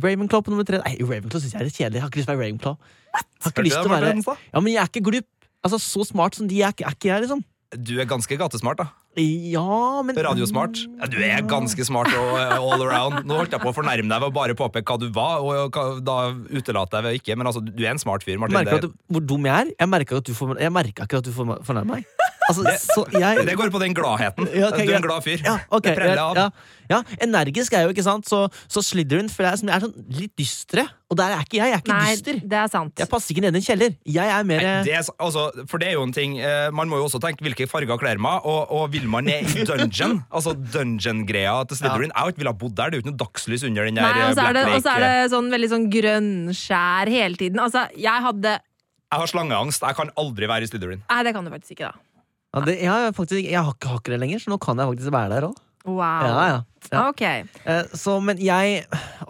Ravenclaw 0.03 0.45
på 0.45 0.53
nummer 0.53 0.67
tre. 0.67 0.81
Nei, 0.85 0.95
Ravenclaw 1.01 1.43
syns 1.43 1.53
jeg 1.55 1.61
er 1.61 1.69
litt 1.69 1.77
kjedelig. 1.77 1.99
Jeg 1.99 2.05
har 2.05 2.11
ikke 2.11 2.21
lyst 2.21 2.29
til 2.29 2.35
å 2.35 2.39
være 2.39 2.47
Ravenclaw. 2.47 2.75
Har 3.19 3.53
ikke 3.53 3.67
lyst 3.67 3.79
til 3.79 3.91
å 3.91 3.95
være 3.95 4.37
Ja, 4.53 4.59
Men 4.63 4.73
jeg 4.73 4.81
er 4.83 4.91
ikke 4.91 5.05
glup. 5.09 5.29
Altså, 5.59 5.79
Så 5.83 6.05
smart 6.07 6.39
som 6.39 6.47
de 6.47 6.61
er, 6.63 6.71
er 6.71 6.95
ikke 6.95 7.11
jeg, 7.11 7.25
liksom. 7.27 7.43
Du 7.77 7.99
er 8.01 8.07
ganske 8.09 8.33
gatesmart, 8.33 8.79
da. 8.81 8.87
Ja, 9.19 10.01
men 10.05 10.15
Radiosmart. 10.15 10.79
Ja, 11.01 11.09
du 11.09 11.17
er 11.21 11.43
ganske 11.49 11.83
smart 11.85 12.09
og 12.17 12.37
eh, 12.39 12.53
all 12.57 12.81
around. 12.85 13.25
Nå 13.27 13.39
holdt 13.41 13.53
jeg 13.53 13.61
på 13.61 13.69
å 13.71 13.75
fornærme 13.75 14.09
deg 14.09 14.23
ved 14.23 14.29
å 14.29 14.33
bare 14.33 14.55
påpeke 14.57 14.95
hva 14.95 15.01
du 15.01 15.09
var, 15.13 15.43
og 15.43 15.77
da 16.05 16.17
utelater 16.49 16.99
jeg 16.99 17.05
ved 17.07 17.19
ikke, 17.19 17.37
men 17.37 17.49
altså, 17.49 17.61
du 17.65 17.83
er 17.83 17.91
en 17.93 18.01
smart 18.01 18.25
fyr, 18.25 18.39
Martin. 18.41 18.57
Merker 18.57 18.87
du 18.87 18.89
hvor 19.09 19.25
dum 19.25 19.45
jeg 19.49 19.53
er? 19.53 19.73
Jeg 19.75 19.91
får, 19.91 20.07
ikke 20.07 20.21
at 20.21 20.29
du 20.29 20.33
får 20.37 21.85
meg. 21.89 22.18
Altså, 22.49 22.75
så 22.81 23.05
jeg 23.13 23.45
det 23.47 23.55
går 23.59 23.71
på 23.73 23.81
den 23.81 23.95
gladheten. 23.97 24.49
Ja, 24.53 24.71
okay, 24.71 24.87
du 24.87 24.93
er 24.93 24.99
en 24.99 25.05
glad 25.05 25.25
fyr. 25.25 25.39
Ja, 25.45 25.59
okay, 25.69 25.93
det 25.93 25.97
preller 26.01 26.21
av. 26.23 26.37
ja, 26.39 26.77
ja, 26.89 27.03
energisk 27.21 27.75
er 27.77 27.85
jo, 27.85 27.93
ikke 27.93 28.05
sant? 28.05 28.25
Så, 28.25 28.47
så 28.65 28.81
Slytherin 28.81 29.29
føler 29.29 29.51
jeg 29.53 29.61
som 29.61 29.69
er 29.69 29.83
sånn 29.83 29.93
litt 30.17 30.33
dystre. 30.39 30.87
Og 31.09 31.17
der 31.17 31.35
er 31.35 31.45
ikke 31.45 31.59
jeg. 31.59 31.69
Jeg 31.69 31.77
er 31.77 31.83
ikke 31.83 31.93
Nei, 31.93 32.13
dyster. 32.15 32.39
det 32.49 32.57
er 32.57 32.71
sant. 32.71 32.93
Jeg 33.01 33.09
passer 33.09 33.33
ikke 33.33 33.43
ned 33.45 33.57
i 33.57 33.61
en 33.61 33.65
kjeller. 33.65 33.93
Jeg 34.09 34.33
er 34.33 34.47
mer 34.49 34.65
Nei, 34.65 34.73
det 34.87 34.95
er, 34.97 35.11
altså, 35.21 35.45
for 35.69 35.81
det 35.81 35.91
er 35.91 35.97
jo 35.97 36.05
en 36.05 36.13
ting 36.13 36.35
eh, 36.37 36.69
Man 36.75 36.89
må 36.91 36.99
jo 37.01 37.07
også 37.07 37.21
tenke 37.23 37.45
hvilke 37.45 37.65
farger 37.69 38.01
kler 38.01 38.21
meg, 38.21 38.45
og, 38.49 38.73
og 38.73 38.89
vil 38.93 39.05
man 39.09 39.29
ned 39.29 39.53
i 39.53 39.65
dungeon? 39.69 40.19
altså 40.35 40.55
dungeon-greia 40.57 41.55
til 41.69 41.81
Slytherin. 41.81 42.13
Jeg 42.13 42.17
har 42.17 42.33
ikke 42.33 42.49
ha 42.49 42.57
bodd 42.65 42.77
der, 42.77 42.89
det 42.89 42.97
er 42.97 43.01
jo 43.01 43.05
ikke 43.05 43.13
noe 43.13 43.21
dagslys 43.21 43.67
under 43.69 43.89
den 43.89 44.01
der 44.01 44.09
Nei, 44.09 44.25
og 44.25 44.37
så 44.37 44.47
er 44.47 44.57
det, 44.57 44.65
og 44.73 44.83
så 44.85 44.95
er 44.95 45.05
det 45.05 45.31
sånn 45.33 45.53
veldig 45.53 45.71
sånn 45.75 45.87
grønnskjær 45.93 47.13
hele 47.13 47.41
tiden. 47.41 47.61
Altså, 47.61 47.85
jeg 47.97 48.25
hadde 48.29 48.57
Jeg 48.57 49.21
har 49.23 49.29
slangeangst. 49.29 49.85
Jeg 49.85 49.97
kan 49.97 50.13
aldri 50.21 50.49
være 50.49 50.65
i 50.65 50.73
Slytherin. 50.73 51.05
Nei, 51.09 51.23
det 51.25 51.37
kan 51.37 51.45
du 51.45 51.53
faktisk 51.53 51.77
ikke, 51.77 51.93
da. 51.93 52.08
Ja, 52.55 52.61
det, 52.65 52.77
jeg, 52.81 52.89
har 52.89 53.11
faktisk, 53.13 53.43
jeg 53.45 53.61
har 53.63 53.73
ikke, 53.75 53.89
hakker 53.95 54.15
det 54.15 54.19
lenger, 54.23 54.39
så 54.43 54.49
nå 54.53 54.57
kan 54.61 54.77
jeg 54.81 54.87
faktisk 54.93 55.11
være 55.13 55.29
der 55.35 55.49
òg. 55.49 55.57
Wow. 55.89 56.25
Ja, 56.27 56.41
ja. 56.49 56.57
Ja. 56.91 57.01
Ok. 57.09 57.21
Eh, 57.21 57.83
så, 57.93 58.15
men 58.23 58.37
jeg 58.41 58.83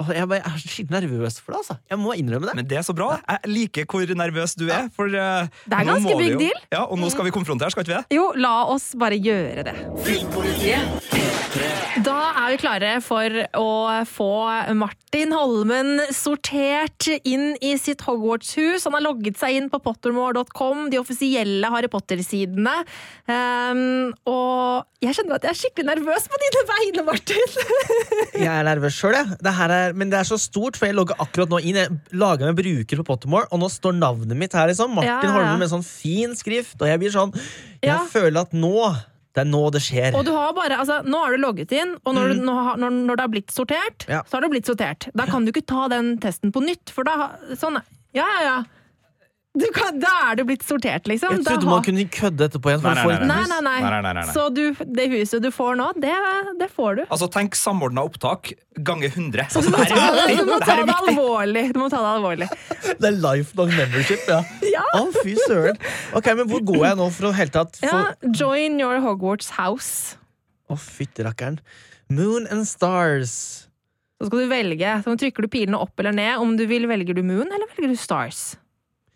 Jeg, 0.10 0.28
bare- 0.30 0.40
jeg 0.40 0.46
er 0.46 0.58
så 0.62 0.70
skikkelig 0.72 1.02
nervøs 1.04 1.40
for 1.42 1.52
det, 1.52 1.58
altså. 1.60 1.76
Jeg 1.92 2.00
må 2.00 2.14
innrømme 2.16 2.48
det. 2.50 2.56
Men 2.56 2.66
det 2.68 2.78
er 2.80 2.86
så 2.88 2.94
bra. 2.96 3.20
Jeg 3.28 3.52
liker 3.52 3.86
hvor 3.86 4.16
nervøs 4.16 4.56
du 4.56 4.66
er. 4.70 4.88
For, 4.96 5.06
eh, 5.08 5.48
Det 5.66 5.74
er 5.78 5.86
ganske 5.86 6.18
big 6.18 6.38
deal. 6.40 6.60
Ja, 6.72 6.84
Og 6.86 6.98
nå 7.00 7.10
skal 7.12 7.26
vi 7.26 7.32
konfrontere, 7.36 7.70
skal 7.72 7.84
ikke 7.84 7.94
vi 7.94 8.00
det? 8.02 8.18
Jo, 8.18 8.32
la 8.36 8.64
oss 8.66 8.94
bare 8.98 9.20
gjøre 9.20 9.64
det. 9.70 9.76
Da 12.06 12.16
er 12.38 12.52
vi 12.54 12.58
klare 12.62 12.90
for 13.02 13.34
å 13.58 13.70
få 14.08 14.28
Martin 14.78 15.32
Holmen 15.34 15.98
sortert 16.14 17.08
inn 17.26 17.56
i 17.66 17.72
sitt 17.82 18.04
Hogwarts-hus. 18.06 18.86
Han 18.86 18.96
har 18.98 19.04
logget 19.08 19.40
seg 19.40 19.58
inn 19.58 19.70
på 19.72 19.80
pottermore.com, 19.82 20.86
de 20.94 21.00
offisielle 21.02 21.72
Harry 21.74 21.90
Potter-sidene. 21.92 22.76
Um, 23.26 24.14
og 24.30 24.86
jeg 25.04 25.18
kjenner 25.18 25.40
at 25.40 25.48
jeg 25.48 25.56
er 25.56 25.60
skikkelig 25.64 25.90
nervøs 25.90 26.30
på 26.30 26.40
dine 26.46 26.64
vegne, 26.70 27.06
Martin. 27.10 27.60
Jeg 28.40 28.48
er 28.54 28.64
nervøs 28.64 28.96
sjøl, 28.96 29.16
jeg. 29.18 29.40
Er, 29.50 29.94
men 30.00 30.12
det 30.12 30.20
er 30.22 30.28
så 30.30 30.38
stort, 30.40 30.78
for 30.80 30.88
jeg 30.88 30.96
logger 30.96 31.18
akkurat 31.20 31.52
nå 31.52 31.58
inn. 31.60 31.76
Jeg 31.82 31.98
lager 32.16 32.48
meg 32.48 32.56
bruker 32.60 33.02
på 33.02 33.06
Pottermore, 33.10 33.50
og 33.52 33.60
nå 33.60 33.68
står 33.74 33.98
navnet 33.98 34.38
mitt 34.40 34.56
her. 34.56 34.70
liksom 34.72 34.94
Martin 34.96 35.12
ja, 35.12 35.20
ja. 35.26 35.34
Holmen 35.36 35.60
med 35.66 35.72
sånn 35.72 35.84
fin 35.84 36.36
skrift. 36.40 36.78
Og 36.80 36.88
jeg 36.88 37.02
blir 37.02 37.12
sånn 37.16 37.34
Jeg 37.82 37.90
Ja. 37.92 38.00
føler 38.12 38.46
at 38.46 38.54
nå 38.56 38.76
Det 39.38 39.44
er 39.44 39.50
nå 39.52 39.62
det 39.72 39.82
skjer. 39.86 40.16
Og 40.18 40.24
du 40.26 40.32
har 40.34 40.54
bare, 40.58 40.80
altså, 40.82 41.00
nå 41.06 41.20
har 41.22 41.36
du 41.36 41.38
logget 41.44 41.72
inn, 41.78 41.92
og 42.04 42.16
når, 42.18 42.34
du, 42.34 42.42
når, 42.50 42.90
når 42.90 43.16
det 43.20 43.24
har 43.28 43.32
blitt 43.36 43.54
sortert, 43.54 44.08
Ja. 44.10 44.24
så 44.26 44.38
har 44.40 44.42
det 44.48 44.50
blitt 44.56 44.66
sortert. 44.70 45.06
Da 45.14 45.28
kan 45.30 45.46
du 45.46 45.52
ikke 45.54 45.66
ta 45.70 45.88
den 45.92 46.16
testen 46.24 46.52
på 46.56 46.64
nytt, 46.66 46.90
for 46.90 47.06
da 47.08 47.36
sånn, 47.56 47.78
Ja, 48.18 48.26
ja, 48.26 48.42
ja. 48.48 48.58
Du 49.60 49.66
kan, 49.76 49.98
da 50.00 50.12
er 50.30 50.38
du 50.40 50.44
blitt 50.48 50.64
sortert, 50.64 51.08
liksom. 51.10 51.34
Jeg 51.36 51.44
Da 51.44 51.52
trodde 51.52 51.68
har- 51.68 51.76
man 51.76 51.84
kunne 51.84 52.06
kødde 52.16 52.46
etterpå 52.48 52.72
igjen. 52.72 52.84
Nei, 52.86 52.94
nei, 52.96 53.18
Nei, 53.28 53.46
nei, 53.50 53.60
nei. 53.66 53.80
Nei, 53.84 54.02
nei, 54.06 54.14
nei. 54.20 54.24
Så 54.34 54.46
du, 54.56 54.62
det 54.98 55.08
huset 55.12 55.42
du 55.44 55.50
får 55.52 55.76
nå, 55.80 55.88
det, 56.00 56.14
det 56.62 56.70
får 56.72 56.96
du. 57.00 57.04
Altså, 57.10 57.28
Tenk 57.34 57.58
samordna 57.60 58.04
opptak 58.08 58.54
ganger 58.80 59.10
100. 59.12 59.48
Så 59.52 59.62
du 59.66 59.70
må 59.74 59.84
ta 59.84 60.00
det, 60.28 60.38
du 60.40 60.46
må 60.48 60.60
ta 60.64 60.78
det 60.80 60.96
alvorlig. 60.96 61.66
Du 61.76 61.80
må 61.82 61.90
ta 61.92 62.00
det 62.06 62.12
alvorlig. 62.16 62.50
Det 63.00 63.10
er 63.12 63.18
lifelong 63.20 63.74
membership, 63.76 64.24
ja. 64.32 64.40
Ja. 64.76 64.86
Å, 64.96 65.06
fy 65.24 65.34
søren. 65.48 65.78
Ok, 66.16 66.30
men 66.38 66.48
hvor 66.48 66.62
går 66.64 66.86
jeg 66.92 66.98
nå 67.02 67.10
for 67.12 67.30
å 67.32 67.36
helt 67.36 67.52
tatt 67.56 67.80
for... 67.82 67.90
Ja, 67.90 68.32
join 68.32 68.80
your 68.80 69.02
Hogwarts 69.04 69.50
house. 69.58 70.16
Å, 70.70 70.78
fytti 70.80 71.26
rakkeren. 71.26 71.60
Moon 72.10 72.48
and 72.54 72.66
stars. 72.70 73.66
Så 74.22 74.28
skal 74.30 74.46
du 74.46 74.48
velge. 74.52 74.94
Så 75.04 75.14
trykker 75.20 75.46
du 75.46 75.50
pilene 75.52 75.80
opp 75.80 76.00
eller 76.02 76.16
ned. 76.16 76.38
Om 76.44 76.56
du 76.60 76.66
vil, 76.70 76.88
velger 76.90 77.18
du 77.18 77.22
Moon 77.24 77.48
eller 77.48 77.68
velger 77.76 77.94
du 77.94 78.00
Stars? 78.00 78.42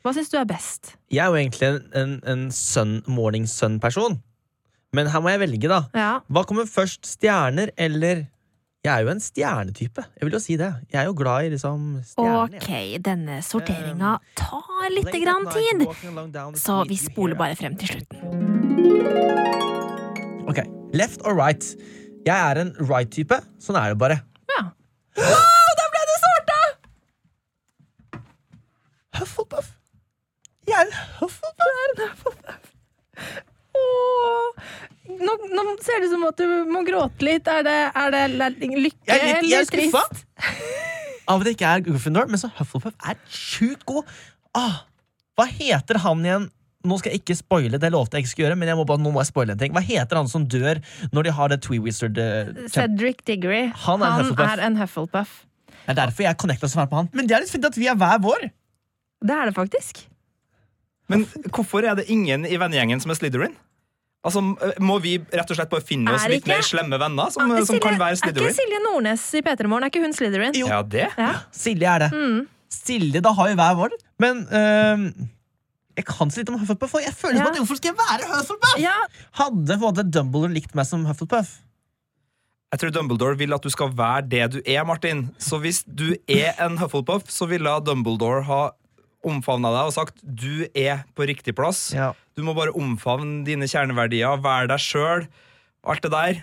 Hva 0.04 0.12
syns 0.12 0.28
du 0.34 0.36
er 0.36 0.44
best? 0.50 0.98
Jeg 1.14 1.24
er 1.24 1.30
jo 1.32 1.38
egentlig 1.40 1.68
en, 1.70 1.82
en, 1.96 2.14
en 2.28 2.42
sun, 2.52 2.98
morning 3.08 3.46
sun-person. 3.48 4.18
Men 4.94 5.08
her 5.10 5.22
må 5.24 5.32
jeg 5.32 5.40
velge, 5.46 5.70
da. 5.72 5.80
Ja. 5.96 6.10
Hva 6.28 6.44
kommer 6.46 6.68
først? 6.70 7.08
Stjerner 7.16 7.72
eller 7.82 8.26
Jeg 8.84 8.92
er 8.92 9.06
jo 9.06 9.14
en 9.14 9.22
stjernetype. 9.24 10.04
Jeg 10.20 10.28
vil 10.28 10.36
jo 10.36 10.42
si 10.44 10.58
det. 10.60 10.68
Jeg 10.92 11.00
er 11.00 11.08
jo 11.08 11.14
glad 11.16 11.48
i 11.48 11.54
liksom 11.54 11.86
stjerner. 12.04 12.58
Ok, 12.60 13.00
denne 13.06 13.38
sorteringa 13.48 14.18
tar 14.36 14.92
litt 14.92 15.08
grann 15.24 15.48
tid. 15.56 15.86
Så 16.60 16.82
vi 16.90 16.98
spoler 17.00 17.40
bare 17.40 17.56
frem 17.56 17.78
til 17.80 17.88
slutten. 17.94 18.20
Ok, 20.52 20.60
Left 20.94 21.24
or 21.24 21.34
right? 21.40 21.64
Jeg 22.28 22.36
er 22.36 22.60
en 22.60 22.76
right-type. 22.84 23.40
Sånn 23.64 23.80
er 23.80 23.96
det 23.96 24.02
bare. 24.04 24.20
Ja. 24.52 24.68
Wow, 25.24 25.72
der 25.80 25.88
ble 25.96 26.02
det 26.10 26.18
sorta! 26.26 26.60
Hufflepuff. 28.12 28.20
Jeg 29.14 29.22
er 29.22 29.22
en 29.22 29.22
Hufflepuff. 29.24 29.72
Åh. 29.74 30.63
Nå, 35.14 35.34
nå 35.52 35.64
ser 35.84 36.00
det 36.02 36.08
ut 36.08 36.14
som 36.14 36.24
at 36.30 36.40
du 36.40 36.48
må 36.72 36.82
gråte 36.88 37.26
litt. 37.28 37.48
Er 37.52 37.66
det, 37.68 37.78
er 38.00 38.14
det 38.14 38.24
lykke 38.32 38.64
Jeg 38.64 38.74
er 38.74 38.82
litt- 38.82 39.04
jeg 39.10 39.20
er 39.20 39.40
eller 39.50 39.66
skuffa. 39.70 40.04
Av 41.28 41.40
at 41.40 41.46
det 41.48 41.54
ikke 41.56 41.70
er 41.70 41.84
Gryffindor, 41.86 42.28
men 42.28 42.40
så 42.42 42.50
Hufflepuff 42.58 42.96
er 43.08 43.16
sjukt 43.32 43.86
god. 43.88 44.04
Ah, 44.56 44.82
hva 45.38 45.46
heter 45.48 45.98
han 46.04 46.24
igjen? 46.26 46.50
Nå 46.84 46.98
skal 47.00 47.14
jeg 47.14 47.22
ikke 47.22 47.38
spoile, 47.40 47.80
det 47.80 47.92
lovte 47.94 48.18
jeg 48.18 48.26
ikke 48.26 48.32
skulle 48.34 48.48
gjøre, 48.50 48.58
men 48.60 48.68
jeg 48.68 48.76
må 48.76 48.84
bare, 48.86 49.00
nå 49.00 49.12
må 49.16 49.22
jeg 49.24 49.30
spoile 49.32 49.54
en 49.56 49.60
ting. 49.62 49.72
Hva 49.72 49.80
heter 49.88 50.20
han 50.20 50.28
som 50.28 50.44
dør 50.52 50.82
når 51.16 51.24
de 51.24 51.32
har 51.32 51.48
det 51.54 51.62
Twee 51.64 51.80
Wizard 51.80 52.18
eh, 52.20 52.52
Cedric 52.68 53.24
Diggory. 53.24 53.70
Han 53.86 54.02
er 54.04 54.06
en 54.12 54.18
Hufflepuff. 54.20 54.52
er 54.52 54.66
en 54.68 54.76
Hufflepuff. 54.82 55.32
Det 55.86 55.94
er 55.96 56.00
derfor 56.02 56.24
jeg 56.28 56.38
connecta 56.44 56.68
så 56.68 56.82
fælt 56.82 56.92
med 56.92 56.98
han. 57.00 57.10
Men 57.14 57.28
det 57.28 57.38
er 57.38 57.40
litt 57.46 57.54
fint 57.56 57.66
at 57.72 57.78
vi 57.80 57.88
er 57.88 57.96
hver 57.96 58.20
vår. 58.24 58.50
Det 59.24 59.32
er 59.38 59.46
det 59.48 59.56
faktisk. 59.56 60.04
Men 61.12 61.26
hvorfor 61.52 61.84
er 61.84 61.96
det 62.00 62.06
ingen 62.14 62.46
i 62.48 62.56
vennegjengen 62.58 63.02
som 63.04 63.12
er 63.12 63.20
Slytherin? 63.20 63.56
Altså, 64.24 64.40
Må 64.80 65.02
vi 65.04 65.18
rett 65.20 65.50
og 65.52 65.58
slett 65.58 65.70
bare 65.74 65.84
finne 65.84 66.14
oss 66.16 66.24
litt 66.32 66.46
mer 66.48 66.62
slemme 66.64 66.96
venner 67.02 67.30
som, 67.34 67.52
Ah, 67.52 67.60
som 67.68 67.80
kan 67.84 67.98
være 68.00 68.16
Slytherin? 68.22 68.48
Er 68.48 68.54
ikke 68.54 68.62
Silje 68.62 68.80
Nordnes 68.86 69.26
i 69.36 69.42
P3 69.44 69.68
Morgen? 69.68 69.84
Er 69.84 69.92
ikke 69.92 70.04
hun 70.06 70.14
Slytherin? 70.16 70.56
Jo. 70.56 70.68
Ja, 70.72 70.82
det? 70.82 71.10
Ja. 71.20 71.34
Silje 71.52 71.90
er 71.92 72.06
det. 72.06 72.12
Mm. 72.16 72.46
Silje, 72.72 73.20
da 73.22 73.34
har 73.36 73.50
jo 73.52 73.56
hver 73.60 73.76
vår. 73.82 73.98
Men 74.24 74.40
uh, 74.48 75.28
jeg 76.00 76.06
kan 76.08 76.32
så 76.32 76.40
litt 76.40 76.50
om 76.54 76.56
Hufflepuff, 76.62 76.96
og 76.96 77.04
jeg 77.04 77.14
føler 77.14 77.36
som 77.38 77.46
Ja. 77.46 77.52
at 77.52 77.60
hvorfor 77.60 77.78
skal 77.82 77.92
jeg 77.92 78.00
være 78.00 78.30
Hufflepuff? 78.32 78.80
ja. 78.82 78.96
Hadde 79.44 79.76
på 79.76 79.76
en 79.76 79.84
måte 79.90 80.08
Dumbledore 80.10 80.54
likt 80.56 80.74
meg 80.80 80.88
som 80.88 81.04
Hufflepuff? 81.06 81.58
Jeg 82.74 82.80
tror 82.82 82.90
Dumbledore 82.96 83.38
vil 83.38 83.54
at 83.54 83.62
du 83.62 83.70
skal 83.70 83.92
være 83.94 84.24
det 84.32 84.46
du 84.56 84.62
er, 84.66 84.82
Martin. 84.88 85.28
Så 85.38 85.60
hvis 85.62 85.84
du 85.86 86.16
er 86.32 86.56
en 86.66 86.80
Hufflepuff, 86.80 87.28
så 87.30 87.46
ville 87.52 87.70
Dumbledore 87.86 88.42
ha 88.48 88.62
omfavna 89.24 89.72
deg 89.74 89.90
og 89.90 89.94
sagt 89.96 90.20
du 90.24 90.66
er 90.76 91.04
på 91.16 91.26
riktig 91.30 91.56
plass. 91.56 91.92
Ja. 91.96 92.12
Du 92.36 92.44
må 92.44 92.54
bare 92.58 92.74
omfavne 92.76 93.44
dine 93.48 93.68
kjerneverdier, 93.70 94.40
være 94.44 94.68
deg 94.74 94.82
sjøl. 94.84 95.28
Alt 95.86 96.02
det 96.06 96.12
der. 96.14 96.42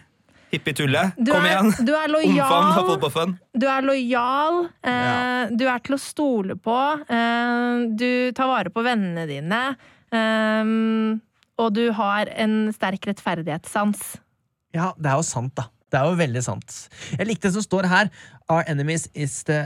Hippietullet. 0.51 1.13
Du 1.17 1.31
Kom 1.31 1.45
er, 1.47 1.53
igjen. 1.53 1.87
du 1.87 1.93
er 1.95 2.09
lojal. 2.11 3.37
Du 3.55 3.67
er 3.71 3.85
lojal. 3.87 4.65
Eh, 4.83 4.91
Ja. 4.91 5.47
Du 5.55 5.65
er 5.71 5.79
til 5.87 5.95
å 5.95 5.99
stole 6.03 6.57
på. 6.59 6.77
Eh, 7.09 7.85
du 7.97 8.33
tar 8.35 8.51
vare 8.51 8.71
på 8.75 8.83
vennene 8.83 9.27
dine. 9.31 9.61
Eh, 10.11 11.21
og 11.61 11.73
du 11.77 11.85
har 11.93 12.27
en 12.35 12.73
sterk 12.75 13.07
rettferdighetssans. 13.11 14.19
ja, 14.75 14.93
det 14.99 15.11
er 15.11 15.17
jo 15.21 15.27
sant, 15.27 15.55
da. 15.59 15.69
Det 15.91 15.99
er 15.99 16.07
jo 16.07 16.19
veldig 16.21 16.43
sant. 16.47 16.77
Jeg 17.19 17.27
likte 17.27 17.49
det 17.49 17.57
som 17.57 17.65
står 17.67 17.89
her. 17.91 18.11
Our 18.51 18.63
enemies 18.71 19.09
is 19.15 19.41
the 19.49 19.65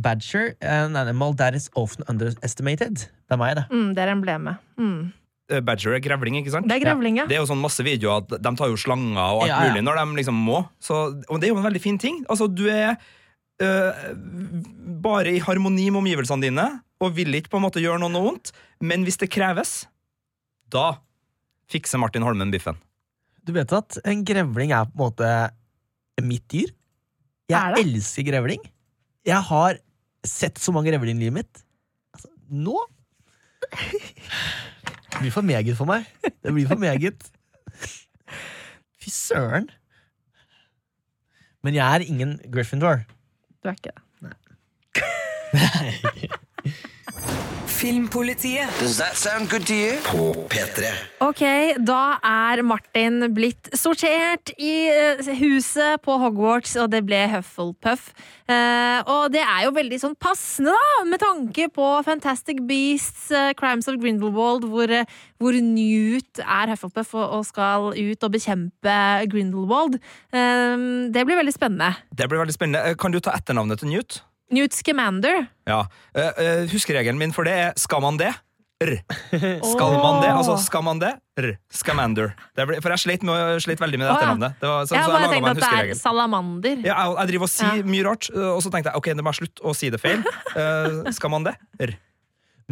badger, 0.00 0.54
an 0.64 0.96
animal 0.96 1.34
that 1.36 1.54
is 1.58 1.68
often 1.76 2.04
underestimated. 2.08 3.06
Det 3.28 3.36
er 3.36 3.40
meg, 3.40 3.54
det. 3.58 3.66
Mm, 3.72 3.90
det 3.96 4.04
er 4.06 4.12
emblemet. 4.14 4.62
Mm. 4.80 5.12
Eh, 5.52 5.60
Badger 5.62 5.94
er 5.94 6.00
grevling, 6.02 6.38
ikke 6.40 6.50
sant? 6.54 6.66
Det 6.66 6.74
er 6.78 6.82
grevling, 6.82 7.20
ja. 7.20 7.26
Det 7.30 7.36
er 7.36 7.42
jo 7.44 7.46
sånn 7.52 7.60
masse 7.62 7.84
videoer 7.86 8.24
at 8.24 8.32
de 8.42 8.52
tar 8.58 8.72
jo 8.72 8.78
slanger 8.80 9.20
og 9.20 9.44
alt 9.44 9.50
Ja, 9.52 9.60
ja. 9.62 9.70
mulig 9.70 9.84
når 9.86 10.00
de 10.00 10.16
liksom 10.22 10.40
må. 10.48 10.62
Så, 10.82 10.96
og 11.28 11.38
det 11.42 11.48
er 11.50 11.52
jo 11.54 11.60
en 11.60 11.68
veldig 11.68 11.82
fin 11.84 12.00
ting. 12.02 12.22
Altså, 12.32 12.48
du 12.50 12.64
er 12.72 12.96
øh, 13.62 14.00
bare 15.04 15.36
i 15.36 15.42
harmoni 15.44 15.86
med 15.92 16.00
omgivelsene 16.02 16.48
dine 16.48 16.66
og 17.04 17.12
vil 17.18 17.36
ikke 17.38 17.52
på 17.52 17.60
en 17.60 17.66
måte 17.66 17.82
gjøre 17.84 18.00
noe 18.02 18.10
noe 18.10 18.24
vondt, 18.30 18.50
men 18.80 19.04
hvis 19.04 19.20
det 19.20 19.28
kreves, 19.34 19.82
da 20.72 20.96
fikser 21.70 22.00
Martin 22.00 22.24
Holmen 22.24 22.50
biffen. 22.54 22.78
Du 23.46 23.52
vet 23.54 23.70
at 23.76 23.98
en 24.08 24.24
grevling 24.26 24.72
er 24.74 24.88
på 24.88 24.96
en 24.96 25.02
måte 25.04 25.28
mitt 26.24 26.46
dyr? 26.52 26.70
Jeg 27.50 27.58
Er 27.60 27.76
elsker 27.82 28.24
grevling. 28.26 28.62
Jeg 29.26 29.42
har 29.48 29.78
sett 30.26 30.58
så 30.58 30.72
mange 30.74 30.90
grevlinger 30.90 31.20
i 31.20 31.24
livet 31.26 31.36
mitt. 31.42 31.64
Altså, 32.14 32.30
nå 32.50 32.78
Det 33.66 35.20
blir 35.20 35.32
for 35.34 35.42
meget 35.42 35.76
for 35.76 35.88
meg. 35.88 36.06
Det 36.22 36.52
blir 36.54 36.68
for 36.68 36.78
meget. 36.78 37.30
Fy 39.00 39.10
søren. 39.10 39.68
Men 41.64 41.74
jeg 41.74 41.86
er 41.94 42.04
ingen 42.06 42.38
Gryffindor. 42.52 43.02
Du 43.62 43.68
er 43.68 43.74
ikke 43.74 43.90
det. 43.90 44.02
Filmpolitiet. 47.76 48.70
Does 48.80 48.96
that 48.96 49.16
sound 49.20 49.50
good 49.50 49.66
to 49.68 49.74
you? 49.76 49.98
På 50.06 50.32
P3. 50.48 50.88
Ok, 51.20 51.42
da 51.84 52.16
er 52.24 52.62
Martin 52.64 53.26
blitt 53.36 53.68
sortert 53.76 54.48
i 54.56 54.88
eh, 54.88 55.20
huset 55.42 56.00
på 56.04 56.16
Hogwarts, 56.22 56.72
og 56.80 56.88
det 56.94 57.02
ble 57.04 57.18
Hufflepuff. 57.34 58.06
Eh, 58.48 59.00
og 59.12 59.28
det 59.34 59.42
er 59.44 59.66
jo 59.66 59.74
veldig 59.76 59.98
sånn 60.00 60.14
passende, 60.16 60.72
da, 60.72 61.02
med 61.10 61.20
tanke 61.20 61.66
på 61.76 61.88
Fantastic 62.06 62.62
Beasts, 62.68 63.26
eh, 63.34 63.50
Crimes 63.60 63.90
of 63.92 63.98
Grindelwald, 64.00 64.64
hvor, 64.72 64.88
eh, 64.88 65.04
hvor 65.36 65.58
Newt 65.60 66.40
er 66.46 66.72
Hufflepuff 66.72 67.12
og, 67.18 67.26
og 67.40 67.44
skal 67.50 67.90
ut 67.92 68.24
og 68.24 68.32
bekjempe 68.38 68.96
Grindelwald. 69.34 69.98
Eh, 70.32 70.86
det 71.12 71.26
blir 71.28 71.42
veldig 71.42 71.54
spennende. 71.58 71.92
Det 72.16 72.30
blir 72.32 72.40
veldig 72.40 72.56
spennende. 72.56 72.86
Eh, 72.88 72.96
Kan 72.96 73.12
du 73.12 73.20
ta 73.20 73.36
etternavnet 73.36 73.84
til 73.84 73.92
Newt? 73.92 74.22
Newt 74.54 74.76
Scamander. 74.76 75.46
Ja. 75.66 75.84
Uh, 76.16 76.26
eh, 76.42 76.66
Huskeregelen 76.70 77.18
min 77.18 77.34
for 77.34 77.48
det 77.48 77.54
er 77.66 77.72
skal 77.80 78.04
man 78.04 78.20
det? 78.20 78.32
R. 78.84 78.98
Skal 79.64 79.94
man 79.96 80.18
det? 80.20 80.28
Altså, 80.28 80.56
skal 80.60 80.82
man 80.84 80.98
det? 81.00 81.14
R. 81.40 81.54
Scamander. 81.72 82.34
Det 82.56 82.66
ble, 82.68 82.80
for 82.84 82.92
jeg 82.92 83.06
slet, 83.06 83.22
med, 83.24 83.60
slet 83.64 83.80
veldig 83.80 84.00
med 84.02 84.04
det 84.04 84.16
etternavnet. 84.18 84.58
Det 84.60 84.68
var, 84.68 84.84
så, 84.84 84.98
Jeg 84.98 85.06
så 85.06 85.12
bare 85.14 85.22
laget 85.22 85.32
tenkt 85.32 85.46
meg 85.46 85.50
en 85.50 85.56
at 85.56 85.62
det 85.64 85.94
er 85.94 86.00
salamander. 86.00 86.82
Ja, 86.84 86.96
jeg, 86.98 87.14
jeg 87.16 87.30
driver 87.30 87.48
og 87.48 87.52
sier 87.54 87.78
Ja. 87.80 87.86
mye 87.94 88.04
rart, 88.04 88.28
og 88.36 88.60
så 88.60 88.72
tenkte 88.74 88.92
jeg 88.92 89.00
ok, 89.00 89.08
det 89.16 89.24
må 89.24 89.32
jeg 89.32 89.40
slutte 89.40 89.64
å 89.64 89.72
si 89.76 89.88
det 89.94 90.02
feil. 90.02 90.26
Uh, 90.52 91.08
skal 91.16 91.32
man 91.32 91.48
det? 91.48 91.56
R. 91.80 91.96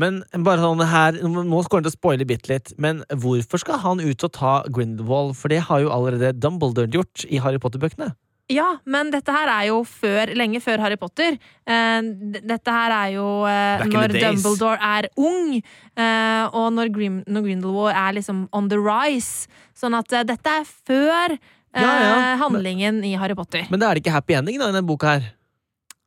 Men 0.00 0.20
bare 0.42 0.58
sånn 0.58 0.82
her 0.90 1.20
Nå 1.22 1.60
går 1.70 1.84
det 1.84 1.86
til 1.86 1.92
å 1.92 1.94
spoile 1.94 2.26
bitte 2.26 2.50
litt, 2.50 2.72
men 2.82 3.04
hvorfor 3.22 3.62
skal 3.62 3.78
han 3.84 4.02
ut 4.02 4.26
og 4.26 4.32
ta 4.34 4.54
Grindelwald? 4.66 5.36
For 5.38 5.52
det 5.54 5.62
har 5.70 5.84
jo 5.84 5.92
allerede 5.94 6.34
Dumbledore 6.36 6.90
gjort 6.90 7.24
i 7.30 7.40
Harry 7.40 7.62
Potter-bøkene. 7.62 8.10
Ja, 8.52 8.74
men 8.84 9.08
dette 9.08 9.32
her 9.32 9.48
er 9.48 9.68
jo 9.70 9.78
før, 9.88 10.28
lenge 10.36 10.60
før 10.60 10.82
Harry 10.84 10.98
Potter. 11.00 11.38
Eh, 11.64 12.08
dette 12.44 12.74
her 12.74 12.92
er 12.92 13.14
jo 13.14 13.26
eh, 13.48 13.84
når. 13.88 14.16
Dumbledore 14.20 14.76
er 14.84 15.08
ung, 15.16 15.54
eh, 15.56 16.44
og 16.52 16.68
når, 16.76 16.92
Grim, 16.92 17.22
når 17.24 17.46
Grindelwald 17.46 17.96
er 17.96 18.18
liksom 18.18 18.44
on 18.52 18.68
the 18.68 18.80
rise. 18.80 19.48
Sånn 19.76 19.96
at 19.96 20.12
dette 20.28 20.58
er 20.60 20.68
før 20.68 21.38
Ja, 21.74 21.94
ja, 21.98 22.18
handlingen 22.38 23.00
i 23.02 23.16
Harry 23.18 23.34
Potter. 23.34 23.64
Men 23.66 23.80
det 23.82 23.88
er 23.88 23.98
ikke 23.98 24.12
happy 24.14 24.36
ending 24.38 24.60
da, 24.60 24.68
i 24.68 24.76
denne 24.76 24.84
boka 24.86 25.16
her. 25.16 25.32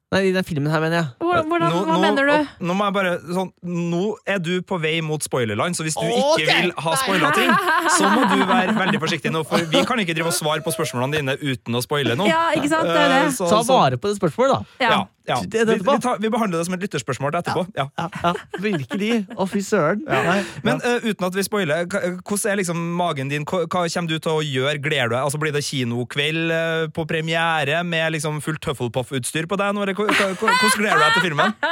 Nei, 0.07 0.21
i 0.29 0.31
den 0.31 0.45
filmen 0.47 0.71
her, 0.71 0.79
mener 0.79 1.01
jeg. 1.01 1.07
Hvor- 1.19 1.43
Hvordan, 1.49 1.69
Nå- 1.73 1.81
hva 1.83 1.95
nå- 1.97 2.01
mener 2.01 2.25
du? 2.31 2.47
Nå 2.63 2.73
må 2.79 2.85
jeg 2.87 2.93
bare 2.95 3.11
sånn 3.27 3.49
Nå 3.63 4.15
er 4.25 4.39
du 4.39 4.61
på 4.61 4.79
vei 4.79 5.01
mot 5.01 5.21
spoilerland, 5.21 5.75
så 5.75 5.83
hvis 5.83 5.97
du 5.99 6.05
okay. 6.07 6.45
ikke 6.45 6.61
vil 6.61 6.71
ha 6.77 6.93
spoila 6.95 7.31
ting, 7.35 7.51
så 7.97 8.07
må 8.15 8.23
du 8.31 8.39
være 8.53 8.71
veldig 8.77 9.01
forsiktig 9.03 9.31
nå, 9.35 9.43
for 9.45 9.57
vi 9.67 9.83
kan 9.83 9.99
ikke 9.99 10.15
drive 10.15 10.31
og 10.31 10.37
svare 10.37 10.63
på 10.63 10.71
spørsmålene 10.71 11.19
dine 11.19 11.35
uten 11.43 11.75
å 11.75 11.83
spoile 11.83 12.15
noe. 12.15 12.27
Ja, 12.31 12.51
ikke 12.55 12.69
sant? 12.71 12.87
Det 12.87 12.95
er 12.95 13.09
det. 13.09 13.21
Eh, 13.27 13.35
så- 13.35 13.49
Ta 13.51 13.61
vare 13.67 13.97
på 13.99 14.07
det 14.07 14.15
spørsmålet, 14.21 14.63
da. 14.79 14.85
Ja. 14.87 15.05
Ja. 15.27 15.41
Det- 15.43 15.65
det 15.67 15.77
Vi, 15.77 15.83
vi, 15.83 15.97
tar, 15.99 16.17
vi 16.23 16.29
behandler 16.31 16.59
det 16.61 16.65
som 16.69 16.73
et 16.77 16.81
lytterspørsmål 16.85 17.35
etterpå. 17.41 17.65
Ja. 17.75 17.87
Ja, 17.97 18.07
ja, 18.23 18.33
virkelig. 18.67 19.25
Å, 19.35 19.47
fy 19.49 19.59
søren. 19.65 20.03
Men 20.63 20.79
uh, 20.85 21.03
uten 21.03 21.25
at 21.27 21.35
vi 21.35 21.43
spoiler, 21.43 21.85
hvordan 21.87 22.51
er 22.53 22.61
liksom 22.61 22.79
magen 22.97 23.29
din? 23.29 23.43
Hva, 23.47 23.65
hva 23.67 23.83
kommer 23.91 24.07
du 24.09 24.17
til 24.19 24.31
å 24.31 24.41
gjøre? 24.45 24.77
Gleder 24.81 25.11
du 25.11 25.15
deg? 25.17 25.23
Altså, 25.27 25.41
blir 25.41 25.51
det 25.55 25.63
kinokveld 25.67 26.51
eh, 26.55 26.87
på 26.95 27.05
premiere 27.09 27.83
med 27.83 28.13
liksom 28.15 28.39
fullt 28.45 28.63
Hufflepuff-utstyr 28.71 29.47
på 29.51 29.59
deg? 29.59 29.75
Hvordan 29.75 30.77
gleder 30.79 30.95
du 30.97 31.03
deg 31.03 31.13
til 31.19 31.27
filmen? 31.29 31.53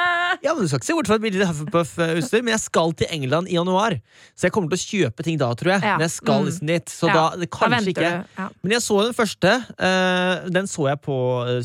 Ja, 0.44 0.52
men 0.52 0.66
Du 0.66 0.68
skal 0.68 0.82
ikke 0.82 0.88
se 0.90 0.94
bort 0.98 1.08
fra 1.08 1.16
et 1.16 1.24
bilde 1.24 1.46
Hufflepuff-utstyr, 1.48 2.42
men 2.44 2.52
jeg 2.56 2.60
skal 2.66 2.92
til 3.00 3.08
England 3.14 3.48
i 3.48 3.56
januar. 3.56 3.96
Så 4.36 4.50
jeg 4.50 4.54
kommer 4.56 4.68
til 4.74 4.78
å 4.78 4.84
kjøpe 4.84 5.24
ting 5.24 5.38
da, 5.40 5.48
tror 5.56 5.72
jeg. 5.76 5.84
Ja. 5.86 5.94
Men 5.96 6.04
jeg 6.10 6.12
skal 6.18 6.42
Mm. 6.42 6.48
liksom 6.50 6.68
dit. 6.68 6.92
Så 6.92 7.08
Ja, 7.08 7.14
da, 7.16 7.24
det 7.40 7.48
kanskje 7.54 7.94
ikke. 7.94 8.10
Ja. 8.36 8.48
Men 8.62 8.72
jeg 8.76 8.82
så 8.84 8.98
den 9.06 9.14
første. 9.16 9.54
Uh, 9.80 10.50
den 10.52 10.68
så 10.68 10.90
jeg 10.90 11.00
på 11.06 11.16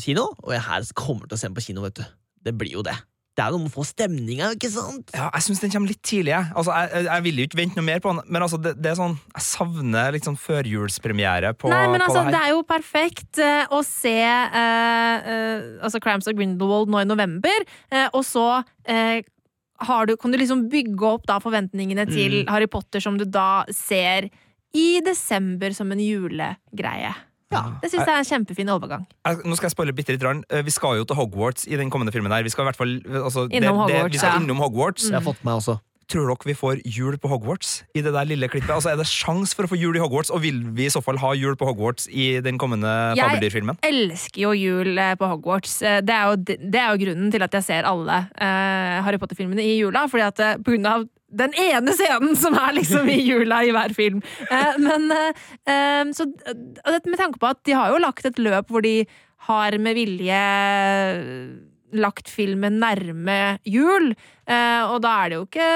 kino, 0.05 0.29
og 0.39 0.53
jeg 0.55 0.61
her 0.69 0.87
kommer 0.95 1.27
til 1.27 1.35
å 1.35 1.41
se 1.41 1.47
den 1.49 1.57
på 1.57 1.65
kino, 1.65 1.80
vet 1.85 2.01
du. 2.01 2.05
Det 2.41 2.53
blir 2.57 2.77
jo 2.79 2.85
det. 2.85 2.97
Det 3.31 3.45
er 3.45 3.53
noe 3.53 3.63
med 3.63 3.71
å 3.71 3.73
få 3.77 3.85
stemninga, 3.87 4.49
ikke 4.57 4.69
sant? 4.73 5.11
Ja, 5.15 5.29
jeg 5.37 5.45
syns 5.45 5.61
den 5.63 5.71
kommer 5.71 5.93
litt 5.93 6.01
tidlig. 6.03 6.33
Jeg, 6.33 6.51
altså, 6.51 6.73
jeg, 6.75 7.05
jeg, 7.07 7.23
vil 7.23 7.37
jo 7.39 7.45
ikke 7.47 7.59
vente 7.61 7.79
noe 7.79 7.87
mer 7.87 8.01
på 8.03 8.11
den, 8.11 8.19
men 8.27 8.43
altså, 8.43 8.59
det, 8.59 8.73
det 8.83 8.91
er 8.91 8.97
sånn, 8.99 9.15
jeg 9.37 9.45
savner 9.45 10.11
litt 10.17 10.27
sånn 10.27 10.39
førjulspremiere 10.41 11.53
på, 11.55 11.71
Nei, 11.71 11.85
men 11.93 12.03
på 12.03 12.09
altså, 12.09 12.25
det 12.27 12.35
det 12.35 12.41
er 12.41 12.51
jo 12.51 12.65
perfekt 12.67 13.39
uh, 13.39 13.71
å 13.71 13.79
se 13.87 14.17
uh, 14.19 15.31
uh, 15.31 15.69
altså 15.87 16.03
Crimes 16.03 16.27
of 16.27 16.35
Grindelwald 16.35 16.91
nå 16.91 17.05
i 17.05 17.07
november, 17.07 17.65
og 18.11 18.21
så 18.27 18.45
har 19.81 20.07
du, 20.07 20.13
kan 20.19 20.33
du 20.33 20.37
liksom 20.37 20.67
bygge 20.69 21.07
opp 21.07 21.23
da 21.29 21.39
forventningene 21.41 22.05
til 22.09 22.41
Mm. 22.41 22.51
Harry 22.51 22.67
Potter, 22.69 23.01
som 23.03 23.17
du 23.17 23.25
da 23.25 23.63
ser 23.73 24.27
i 24.75 25.01
desember 25.03 25.73
som 25.75 25.91
en 25.91 25.99
julegreie. 26.03 27.15
Ja. 27.51 27.63
Det 27.81 27.91
syns 27.91 28.05
jeg 28.07 28.15
er 28.15 28.23
en 28.23 28.29
kjempefin 28.31 28.69
overgang. 28.71 29.05
Jeg, 29.27 29.41
nå 29.45 29.55
skal 29.59 29.67
jeg 29.69 29.75
spoile 29.75 29.93
bitte 29.93 30.13
litt. 30.15 30.21
grann. 30.23 30.43
Eh, 30.49 30.61
Vi 30.63 30.71
skal 30.71 30.97
jo 31.01 31.03
til 31.05 31.15
Hogwarts 31.19 31.67
i 31.67 31.75
den 31.75 31.89
kommende 31.91 32.11
filmen. 32.15 32.31
her 32.31 32.43
Vi 32.43 32.49
skal 32.49 32.63
i 32.63 32.69
hvert 32.71 32.77
fall 32.79 32.97
altså, 33.23 33.47
Innom 33.51 33.51
det, 33.51 33.61
det, 33.61 33.71
Hogwarts, 33.99 34.13
Vi 34.13 34.17
skal 34.23 34.29
ja. 34.37 34.39
innom 34.39 34.57
Hogwarts. 34.63 35.09
Jeg 35.09 35.19
har 35.19 35.25
fått 35.33 35.43
meg 35.43 35.59
også. 35.59 35.79
Tror 36.11 36.27
dere 36.27 36.43
vi 36.49 36.53
får 36.59 36.81
jul 36.83 37.15
på 37.23 37.29
Hogwarts 37.31 37.83
i 37.95 38.01
det 38.03 38.11
der 38.11 38.25
lille 38.27 38.47
klippet? 38.51 38.69
Altså, 38.75 38.89
Er 38.91 38.97
det 38.99 39.05
sjans 39.07 39.53
for 39.55 39.63
å 39.63 39.69
få 39.71 39.77
jul 39.79 39.95
i 39.95 39.99
Hogwarts, 40.03 40.29
og 40.31 40.41
vil 40.43 40.57
vi 40.75 40.85
i 40.85 40.91
så 40.91 40.99
fall 41.03 41.15
ha 41.21 41.29
jul 41.39 41.55
på 41.55 41.67
Hogwarts 41.69 42.09
i 42.11 42.41
den 42.43 42.57
kommende 42.59 43.15
Jeg- 43.15 43.79
elsker 43.81 44.41
jo 44.41 44.51
jul 44.51 44.97
eh, 44.97 45.15
på 45.15 45.27
Hogwarts. 45.31 45.81
Eh, 45.81 46.01
Det 46.01 46.09
er 46.15 46.25
jo, 46.27 46.35
det 46.35 46.75
er 46.75 46.91
jo 46.97 47.05
grunnen 47.05 47.31
til 47.31 47.41
at 47.43 47.51
jeg 47.53 47.63
ser 47.63 47.83
alle 47.87 48.27
uh, 48.41 49.01
Harry 49.05 49.17
Potter-filmene 49.17 49.63
i 49.63 49.79
jula. 49.79 50.07
Fordi 50.11 50.23
at 50.27 50.63
på 50.65 50.71
grunn 50.75 50.85
av 50.85 51.07
den 51.31 51.53
ene 51.59 51.95
scenen 51.95 52.35
som 52.39 52.55
er 52.59 52.75
liksom 52.77 53.09
i 53.11 53.19
jula 53.23 53.61
i 53.63 53.73
hver 53.75 53.95
film. 53.95 54.21
Eh, 54.49 54.77
men 54.81 55.07
eh, 55.15 55.43
eh, 55.71 56.03
så 56.15 56.27
med 56.27 57.19
tanke 57.19 57.41
på 57.41 57.51
at 57.51 57.61
de 57.67 57.75
har 57.77 57.93
jo 57.93 58.01
lagt 58.03 58.27
et 58.27 58.41
løp 58.41 58.71
hvor 58.71 58.85
de 58.85 59.01
har 59.47 59.77
med 59.81 59.97
vilje 59.97 60.41
lagt 61.97 62.29
filmen 62.31 62.77
nærme 62.79 63.57
jul, 63.67 64.13
og 64.45 64.97
da 65.03 65.09
er 65.11 65.31
det 65.31 65.35
jo 65.39 65.47
ikke 65.47 65.71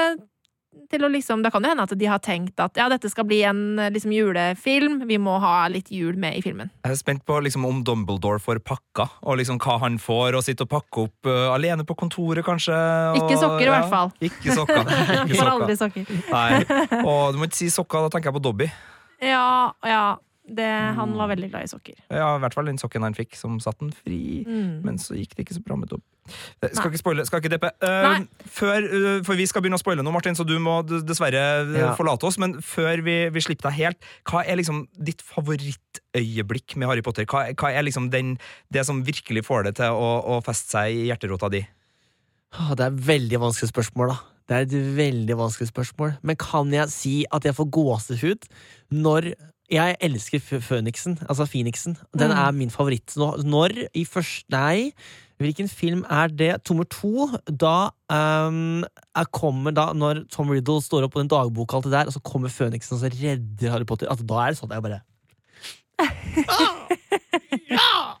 til 0.90 1.04
å 1.06 1.10
liksom 1.10 1.42
Det 1.44 1.50
kan 1.54 1.64
det 1.64 1.72
hende 1.72 1.84
at 1.86 1.94
de 1.98 2.08
har 2.08 2.20
tenkt 2.22 2.60
at 2.62 2.78
ja, 2.78 2.88
dette 2.92 3.10
skal 3.12 3.26
bli 3.28 3.40
en 3.46 3.78
eh, 3.82 3.90
liksom, 3.94 4.12
julefilm, 4.14 5.00
vi 5.08 5.18
må 5.22 5.38
ha 5.42 5.66
litt 5.72 5.90
jul 5.92 6.18
med 6.20 6.38
i 6.38 6.42
filmen. 6.44 6.70
Jeg 6.84 6.96
er 6.96 7.00
spent 7.00 7.24
på 7.26 7.38
liksom, 7.44 7.66
om 7.68 7.82
Dumbledore 7.86 8.42
får 8.42 8.60
pakka, 8.66 9.08
og 9.26 9.40
liksom 9.40 9.60
hva 9.62 9.78
han 9.82 9.98
får, 10.02 10.36
å 10.38 10.42
sitte 10.44 10.66
og 10.66 10.72
pakke 10.72 11.06
opp 11.06 11.30
uh, 11.30 11.54
alene 11.54 11.86
på 11.86 11.96
kontoret, 11.98 12.44
kanskje. 12.46 12.76
Og, 13.14 13.22
Ikke 13.22 13.40
sokker, 13.40 13.66
i 13.66 13.72
hvert 13.72 13.90
fall. 13.92 14.12
Ikke 14.20 14.56
sokker. 14.56 14.84
Ikke 15.26 15.40
sokker. 15.40 15.52
aldri 15.54 15.78
sokker. 15.80 16.12
Nei. 16.30 17.02
Og 17.02 17.34
du 17.34 17.40
må 17.40 17.50
ikke 17.50 17.60
si 17.64 17.72
sokker, 17.72 18.06
da 18.06 18.12
tenker 18.12 18.30
jeg 18.30 18.38
på 18.38 18.44
Dobby. 18.46 18.70
Ja, 19.24 19.72
ja. 19.86 20.04
Det, 20.46 20.66
han 20.94 21.14
var 21.18 21.32
veldig 21.32 21.48
glad 21.50 21.66
i 21.66 21.70
sokker. 21.70 21.96
Ja, 22.06 22.36
I 22.36 22.42
hvert 22.44 22.54
fall 22.54 22.68
den 22.68 22.78
sokken 22.78 23.02
han 23.02 23.16
fikk, 23.16 23.34
som 23.34 23.56
satte 23.62 23.82
den 23.82 23.94
fri. 23.96 24.44
Mm. 24.46 24.84
Men 24.86 25.00
så 25.02 25.16
gikk 25.18 25.34
det 25.34 25.46
ikke 25.46 25.56
så 25.56 25.62
bra 25.66 25.78
med 25.80 25.90
Dobby. 25.90 26.06
Eh, 26.62 26.70
Skal 26.70 26.90
ikke 26.92 27.00
spoile, 27.00 27.24
skal 27.26 27.42
ikke 27.42 27.50
deppe. 27.52 27.70
Uh, 27.82 28.06
Nei. 28.06 28.44
før, 28.50 28.86
uh, 28.86 29.08
for 29.26 29.38
vi 29.38 29.46
skal 29.50 29.64
begynne 29.64 29.78
å 29.78 29.82
spoile 29.82 30.04
nå, 30.06 30.12
Martin, 30.14 30.38
så 30.38 30.46
du 30.46 30.54
må 30.62 30.78
dessverre 30.86 31.42
eh, 31.64 31.72
Ja. 31.80 31.90
forlate 31.98 32.28
oss. 32.28 32.38
Men 32.42 32.56
før 32.62 33.02
vi, 33.06 33.16
vi 33.34 33.42
slipper 33.42 33.70
deg 33.70 33.78
helt, 33.80 34.08
hva 34.30 34.44
er 34.46 34.60
liksom 34.60 34.84
ditt 34.94 35.22
favorittøyeblikk 35.26 36.76
med 36.78 36.90
Harry 36.90 37.02
Potter? 37.06 37.26
Hva, 37.30 37.48
hva 37.58 37.72
er 37.74 37.86
liksom 37.86 38.10
den, 38.14 38.36
det 38.70 38.86
som 38.86 39.02
virkelig 39.06 39.46
får 39.48 39.68
det 39.68 39.76
til 39.82 39.98
å, 39.98 40.12
å 40.36 40.38
feste 40.46 40.76
seg 40.78 40.94
i 40.94 41.08
hjerterota 41.10 41.50
di? 41.52 41.64
Det 42.78 42.86
er 42.86 43.02
veldig 43.10 43.42
vanskelig 43.42 43.72
spørsmål, 43.74 44.14
da. 44.14 44.18
Det 44.46 44.54
er 44.54 44.66
et 44.68 44.74
veldig 44.96 45.36
vanskelig 45.40 45.72
spørsmål. 45.72 46.16
Men 46.22 46.38
kan 46.38 46.70
jeg 46.70 46.92
si 46.94 47.14
at 47.34 47.46
jeg 47.46 47.56
får 47.58 47.70
gåsehud 47.74 48.46
når 48.94 49.32
Jeg 49.70 49.96
elsker 50.00 50.38
Føniksen, 50.62 51.18
altså 51.28 51.46
Phoenixen. 51.50 51.96
Den 52.16 52.30
Mm. 52.30 52.38
er 52.38 52.50
min 52.52 52.70
favoritt. 52.70 53.16
Når 53.16 53.88
i 53.94 54.04
første 54.04 54.44
Nei, 54.50 54.92
hvilken 55.40 55.68
film 55.68 56.04
er 56.08 56.28
det? 56.28 56.62
Nummer 56.70 56.84
to. 56.84 57.28
Da 57.50 57.90
um, 58.08 58.84
er, 59.16 59.24
kommer 59.32 59.74
da 59.74 59.92
Når 59.92 60.28
Tom 60.30 60.48
Riddle 60.50 60.80
står 60.80 61.02
opp 61.04 61.12
på 61.14 61.20
den 61.20 61.28
dagboka, 61.28 61.76
alt 61.76 61.84
det 61.84 61.92
der, 61.92 62.06
og 62.06 62.12
så 62.14 62.22
kommer 62.22 62.48
Føniksen 62.48 62.94
og 62.94 63.00
så 63.02 63.10
redder 63.10 63.70
Harry 63.70 63.84
Potter. 63.84 64.06
Altså, 64.08 64.24
da 64.26 64.34
er 64.46 64.50
det 64.54 64.58
sånn 64.60 64.70
at 64.70 64.76
jeg 64.78 64.82
bare 64.86 65.00
Ja! 67.66 68.18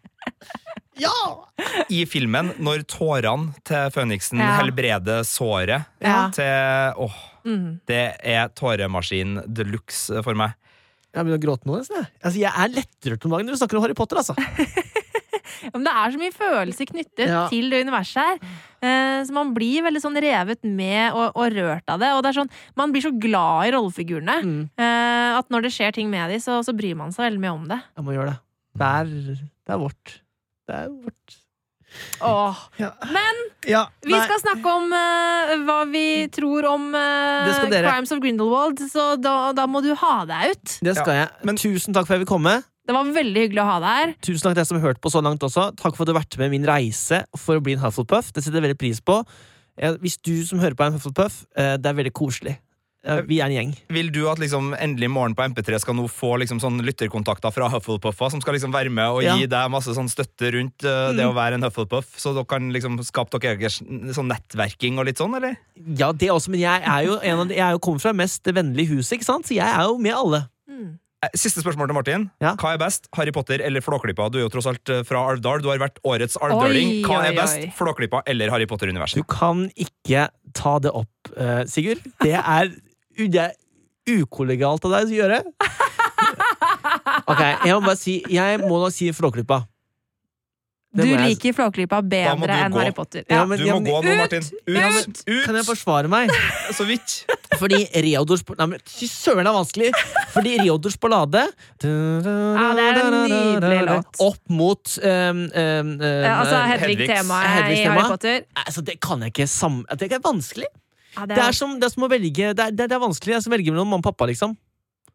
Ja! 0.96 1.46
I 1.92 2.04
filmen, 2.08 2.54
når 2.58 2.82
tårene 2.88 3.52
til 3.68 3.90
Føniksen 3.92 4.38
Ja. 4.40 4.56
helbreder 4.60 5.22
såret 5.28 5.84
Ja. 6.00 6.30
til 6.30 6.94
Åh, 7.04 7.12
Mm. 7.44 7.80
det 7.86 8.16
er 8.24 8.48
tåremaskin 8.48 9.42
de 9.54 9.64
luxe 9.64 10.22
for 10.24 10.34
meg. 10.34 10.54
Jeg 11.16 11.24
begynner 11.24 11.40
å 11.40 11.44
gråte 11.46 11.68
nå. 11.68 11.78
jeg. 11.80 12.06
Altså, 12.20 12.38
jeg 12.42 12.52
er 12.52 12.72
lettrørt 12.76 13.24
om 13.24 13.32
dagen 13.32 13.48
når 13.48 13.56
vi 13.56 13.60
snakker 13.62 13.78
om 13.80 13.84
Harry 13.86 13.96
Potter. 13.96 14.20
altså 14.20 14.36
Men 15.72 15.84
det 15.86 15.92
er 15.94 16.12
så 16.12 16.18
mye 16.20 16.34
følelser 16.34 16.88
knyttet 16.90 17.28
Ja. 17.30 17.44
til 17.50 17.70
det 17.72 17.80
universet 17.86 18.18
her. 18.20 18.40
Eh, 18.84 19.20
så 19.24 19.32
man 19.34 19.54
blir 19.56 19.82
veldig 19.86 20.02
sånn 20.02 20.18
revet 20.20 20.62
med 20.68 21.14
og, 21.16 21.32
og 21.38 21.54
rørt 21.56 21.88
av 21.88 22.02
det. 22.02 22.10
Og 22.14 22.20
det 22.22 22.30
er 22.32 22.38
sånn, 22.42 22.50
man 22.78 22.92
blir 22.92 23.04
så 23.06 23.12
glad 23.14 23.68
i 23.70 23.72
rollefigurene 23.74 24.36
Mm. 24.44 24.60
eh, 24.76 25.38
at 25.38 25.48
når 25.50 25.66
det 25.66 25.72
skjer 25.72 25.96
ting 25.96 26.10
med 26.12 26.30
dem, 26.34 26.42
så, 26.44 26.60
så 26.66 26.74
bryr 26.76 26.96
man 26.98 27.14
seg 27.14 27.28
veldig 27.30 27.40
mye 27.46 27.54
om 27.56 27.64
det. 27.72 27.80
Jeg 27.96 28.04
må 28.06 28.14
gjøre 28.16 28.34
det. 28.34 28.38
Det 28.76 28.92
er, 29.00 29.10
det 29.40 29.74
er 29.74 29.80
vårt. 29.80 30.14
Det 30.68 30.76
er 30.82 30.88
vårt. 30.92 31.36
Åh. 32.24 32.56
Ja. 32.80 32.90
Men 33.12 33.40
Ja, 33.66 33.86
vi 34.06 34.14
skal 34.14 34.40
snakke 34.40 34.72
om 34.76 34.92
uh, 34.92 35.56
hva 35.66 35.78
vi 35.90 36.04
tror 36.32 36.64
om 36.70 36.86
dere. 36.92 37.82
Crimes 37.90 38.12
of 38.14 38.20
Grindelwald, 38.22 38.78
så 38.92 39.16
da, 39.20 39.52
da 39.56 39.66
må 39.66 39.82
du 39.84 39.92
ha 39.94 40.14
deg 40.28 40.54
ut. 40.56 40.78
Det 40.82 40.96
skal 40.96 41.14
jeg. 41.22 41.28
men- 41.44 41.56
Tusen 41.60 41.92
takk 41.96 42.06
for 42.06 42.14
at 42.14 42.20
jeg 42.20 42.26
vil 42.26 42.32
komme. 42.36 42.62
Det 42.86 42.94
var 42.94 43.08
veldig 43.10 43.40
hyggelig 43.48 43.62
å 43.64 43.66
ha 43.66 43.78
deg 43.82 43.96
her. 43.98 44.14
Tusen 44.22 44.44
takk 44.46 44.54
til 44.54 44.60
deg 44.62 44.66
som 44.68 44.78
har 44.78 44.86
hørt 44.92 45.00
på 45.02 45.10
så 45.10 45.20
langt 45.24 45.42
også. 45.42 45.72
Takk 45.76 45.96
for 45.96 46.04
at 46.04 46.06
du 46.06 46.12
har 46.14 46.20
vært 46.22 46.38
med 46.38 46.46
i 46.52 46.54
min 46.58 46.66
reise 46.68 47.24
for 47.36 47.58
å 47.58 47.62
bli 47.66 47.74
en 47.74 47.82
Hufflepuff. 47.82 48.30
Det 48.32 48.44
setter 48.44 48.60
jeg 48.60 48.68
veldig 48.68 48.78
pris 48.78 49.00
på. 49.02 49.18
Eh, 49.76 49.96
Hvis 50.00 50.16
du 50.22 50.44
som 50.46 50.60
hører 50.62 50.76
på 50.78 50.84
er 50.86 50.92
en 50.92 50.98
Hufflepuff, 51.00 51.44
eh, 51.56 51.76
det 51.76 51.90
er 51.90 51.98
veldig 51.98 52.12
koselig. 52.14 52.56
Vi 53.28 53.38
er 53.40 53.46
en 53.46 53.54
gjeng. 53.54 53.72
Vil 53.94 54.08
du 54.14 54.22
at 54.30 54.40
liksom 54.42 54.72
endelig 54.74 55.08
Morgen 55.14 55.34
på 55.38 55.44
MP3 55.52 55.78
skal 55.82 55.94
nå 55.98 56.08
få 56.10 56.34
liksom 56.42 56.58
sånn 56.62 56.80
lytterkontakter 56.82 57.54
fra 57.54 57.68
Hufflepuffer 57.70 58.32
som 58.34 58.40
skal 58.42 58.56
liksom 58.58 58.74
være 58.74 58.90
med 58.90 59.06
og 59.08 59.22
Ja. 59.22 59.36
gi 59.38 59.46
deg 59.46 59.70
masse 59.70 59.94
sånn 59.94 60.10
støtte 60.10 60.52
rundt 60.56 60.84
eh, 60.84 61.12
det 61.16 61.24
å 61.28 61.34
være 61.36 61.54
en 61.60 61.66
Hufflepuff, 61.68 62.16
så 62.18 62.34
dere 62.34 62.44
kan 62.50 62.68
liksom 62.74 62.98
skape 63.06 63.38
dere 63.38 63.56
egen 63.56 64.12
sånn 64.14 64.28
nettverking 64.32 64.98
og 64.98 65.06
litt 65.06 65.18
sånn, 65.22 65.34
eller? 65.38 65.56
Ja, 65.96 66.12
det 66.12 66.28
også, 66.34 66.50
men 66.50 66.60
jeg 66.60 66.82
er 66.82 67.06
jo, 67.06 67.18
en 67.22 67.38
av 67.44 67.48
de, 67.48 67.54
jeg 67.54 67.66
er 67.68 67.74
jo 67.78 67.82
kommet 67.86 68.02
fra 68.02 68.12
det 68.12 68.22
mest 68.24 68.42
vennlige 68.56 68.96
huset, 68.96 69.18
ikke 69.20 69.30
sant? 69.30 69.46
Så 69.46 69.54
jeg 69.58 69.66
er 69.70 69.84
jo 69.86 69.98
med 69.98 70.14
alle. 70.18 70.46
Mm. 70.68 70.98
Eh, 71.24 71.30
Siste 71.34 71.62
spørsmål 71.64 71.88
til 71.88 71.96
Martin. 71.96 72.24
Ja. 72.44 72.50
Hva 72.60 72.74
er 72.74 72.78
best, 72.82 73.06
Harry 73.16 73.32
Potter 73.32 73.62
eller 73.64 73.80
Flåklypa? 73.80 74.26
Du 74.30 74.36
er 74.38 74.42
jo 74.44 74.50
tross 74.52 74.66
alt 74.68 74.88
eh, 74.92 75.00
fra 75.08 75.22
Alvdal. 75.30 75.62
Du 75.64 75.70
har 75.70 75.78
vært 75.80 75.96
årets 76.04 76.36
alvdøling. 76.36 76.98
Hva 77.06 77.22
er 77.30 77.32
best. 77.38 77.62
Flåklypa 77.78 78.20
eller 78.28 78.50
Harry 78.52 78.66
Potter-universet? 78.68 79.16
Du 79.22 79.24
kan 79.24 79.64
ikke 79.80 80.26
ta 80.56 80.78
det 80.84 80.92
opp, 80.92 81.32
Sigurd. 81.72 82.04
Det 82.22 82.34
er, 82.36 82.68
det 83.16 83.42
er 83.48 83.54
ukollegialt 84.20 84.84
av 84.86 84.90
deg 84.98 85.08
å 85.14 85.16
gjøre. 85.20 85.42
Ok, 87.26 87.40
jeg 87.66 87.74
må 87.74 87.80
bare 87.82 87.98
si 87.98 88.12
Jeg 88.30 88.60
må 88.62 88.76
nok 88.78 88.92
si 88.94 89.08
Flåklypa. 89.14 89.64
Du 90.96 91.02
Det 91.02 91.08
må 91.10 91.16
jeg- 91.18 91.28
liker 91.34 91.52
Flåklypa 91.56 91.98
bedre 92.08 92.54
enn 92.64 92.72
gå. 92.72 92.78
Harry 92.78 92.92
Potter. 92.92 93.24
Ja, 93.28 93.40
Ja. 93.40 93.44
men- 93.44 93.58
Du 93.58 93.64
må 93.66 93.80
gå 93.84 94.02
nå, 94.02 94.12
ut, 94.12 94.16
Martin. 94.16 94.42
Ut! 94.66 95.08
Ut! 95.26 95.44
Kan 95.44 95.54
jeg 95.58 95.64
forsvare 95.66 96.08
meg? 96.08 96.30
Så 96.78 96.86
vidt. 96.86 97.26
Fordi 97.58 97.82
Reodors 98.06 98.42
Nei, 98.58 98.66
men 98.66 98.78
fy 98.86 99.06
søren, 99.10 99.44
det 99.44 99.50
er 99.50 99.58
vanskelig! 99.58 99.90
Fordi 100.32 100.54
Reodors 100.62 100.96
ballade 100.96 101.42
Ja, 101.82 102.72
det 102.78 102.86
er 102.86 103.02
en 103.02 103.18
nydelig 103.28 103.82
låt. 103.90 104.20
Opp 104.20 104.40
mot 104.48 104.98
um, 105.02 105.10
um, 105.10 105.50
um, 105.52 106.00
ja, 106.00 106.40
altså 106.40 106.62
Hedvig-temaet 106.70 107.46
Hedvig 107.56 107.78
i 107.78 107.82
tema. 107.84 108.00
Harry 108.00 108.08
Potter. 108.08 108.40
altså, 108.54 108.84
Det 108.84 109.00
kan 109.00 109.20
jeg 109.20 109.32
ikke 109.34 109.48
sam... 109.48 109.84
Det 109.98 110.12
er 110.12 110.18
vanskelig. 110.24 110.66
Ja, 111.16 111.26
Det 111.26 111.38
er 111.40 111.52
som, 111.56 111.78
det 111.80 111.88
er 111.88 111.92
som 111.94 112.04
å 112.04 112.08
velge 112.12 112.52
Det 112.54 112.64
er, 112.68 112.70
det 112.76 112.92
er 112.92 113.00
vanskelig. 113.00 113.32
Jeg 113.38 113.42
skal 113.46 113.56
velge 113.56 113.72
mellom 113.72 113.88
mamma 113.88 114.02
og 114.04 114.08
pappa, 114.10 114.26
liksom. 114.28 114.56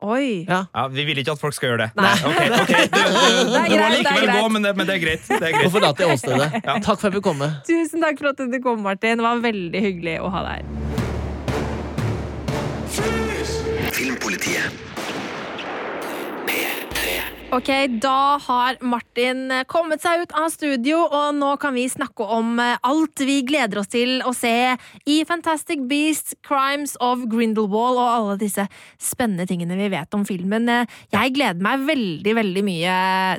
Oi. 0.02 0.46
Ja. 0.50 0.64
Ja, 0.74 0.88
Vi 0.90 1.04
vil 1.06 1.20
ikke 1.22 1.36
at 1.36 1.42
folk 1.44 1.54
skal 1.54 1.70
gjøre 1.76 1.86
det. 1.86 1.90
Nei. 2.02 2.10
Nei. 2.10 2.32
Okay, 2.32 2.48
okay. 2.58 2.88
Du, 2.90 2.98
du, 2.98 3.04
Det 3.06 3.60
er 3.62 3.68
du 3.70 3.76
må 3.76 3.78
det 3.78 3.86
er 3.86 3.92
likevel 4.00 4.32
gå, 4.34 4.48
men 4.56 4.66
det, 4.66 4.72
men 4.80 4.88
det 4.90 4.96
er 4.96 5.02
greit. 5.04 5.28
Det 5.30 5.38
er 5.38 5.52
Nå 5.54 5.60
greit. 5.60 5.72
forlater 5.76 6.08
jeg 6.08 6.18
åstedet. 6.18 6.48
Takk 6.88 6.98
for 6.98 7.06
at 7.06 7.06
jeg 7.12 7.14
fikk 7.20 7.28
komme. 7.30 7.52
Tusen 7.70 8.02
takk 8.02 8.18
for 8.24 8.32
at 8.34 8.42
du 8.42 8.58
kom, 8.66 8.82
Martin. 8.82 9.22
Det 9.22 9.28
var 9.28 9.44
veldig 9.46 9.84
hyggelig 9.86 10.16
å 10.26 10.32
ha 10.34 10.42
deg 10.48 10.54
her. 10.58 10.66
Filmpolitiet. 13.92 14.91
Ok, 17.52 17.68
Da 18.00 18.38
har 18.40 18.78
Martin 18.80 19.50
kommet 19.68 20.00
seg 20.00 20.22
ut 20.24 20.32
av 20.40 20.46
studio, 20.54 21.02
og 21.04 21.34
nå 21.36 21.50
kan 21.60 21.74
vi 21.76 21.84
snakke 21.92 22.24
om 22.32 22.54
eh, 22.64 22.78
alt 22.88 23.20
vi 23.28 23.42
gleder 23.44 23.82
oss 23.82 23.90
til 23.92 24.22
å 24.24 24.32
se 24.32 24.54
i 25.04 25.18
Fantastic 25.28 25.82
Beasts, 25.90 26.32
Crimes 26.48 26.94
of 27.04 27.26
Grindelwald 27.28 28.00
og 28.00 28.08
alle 28.08 28.38
disse 28.40 28.64
spennende 29.04 29.44
tingene 29.50 29.76
vi 29.76 29.90
vet 29.92 30.16
om 30.16 30.24
filmen. 30.24 30.70
Eh, 30.72 30.86
Jeg 31.12 31.34
gleder 31.36 31.60
meg 31.60 31.84
veldig, 31.90 32.36
veldig 32.40 32.64
mye 32.70 32.94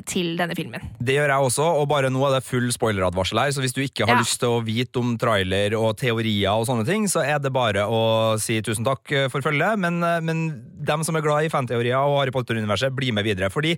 til 0.05 0.35
denne 0.37 0.53
filmen. 0.61 0.85
Det 1.01 1.17
gjør 1.17 1.33
jeg 1.33 1.47
også, 1.49 1.71
og 1.81 1.89
bare 1.89 2.13
nå 2.13 2.21
er 2.29 2.37
det 2.37 2.43
full 2.45 2.69
spoileradvarsel 2.75 3.41
her, 3.41 3.55
så 3.57 3.65
hvis 3.65 3.73
du 3.73 3.81
ikke 3.81 4.05
har 4.05 4.13
Ja. 4.13 4.21
lyst 4.21 4.37
til 4.45 4.53
å 4.53 4.61
vite 4.61 5.01
om 5.01 5.17
trailer 5.17 5.73
og 5.79 5.97
teorier 5.97 6.53
og 6.53 6.67
sånne 6.69 6.85
ting, 6.85 7.09
så 7.09 7.25
er 7.25 7.41
det 7.41 7.49
bare 7.51 7.89
å 7.89 8.37
si 8.37 8.61
tusen 8.61 8.85
takk 8.85 9.09
for 9.33 9.41
følget, 9.41 9.81
men, 9.81 10.03
eh, 10.03 10.21
men 10.21 10.45
dem 10.85 11.01
som 11.03 11.15
er 11.17 11.25
glad 11.25 11.49
i 11.49 11.49
fanteorier 11.49 11.97
og 11.97 12.19
Harry 12.21 12.31
Potter-universet, 12.37 12.93
bli 12.93 13.09
med 13.09 13.25
videre, 13.25 13.49
fordi 13.49 13.73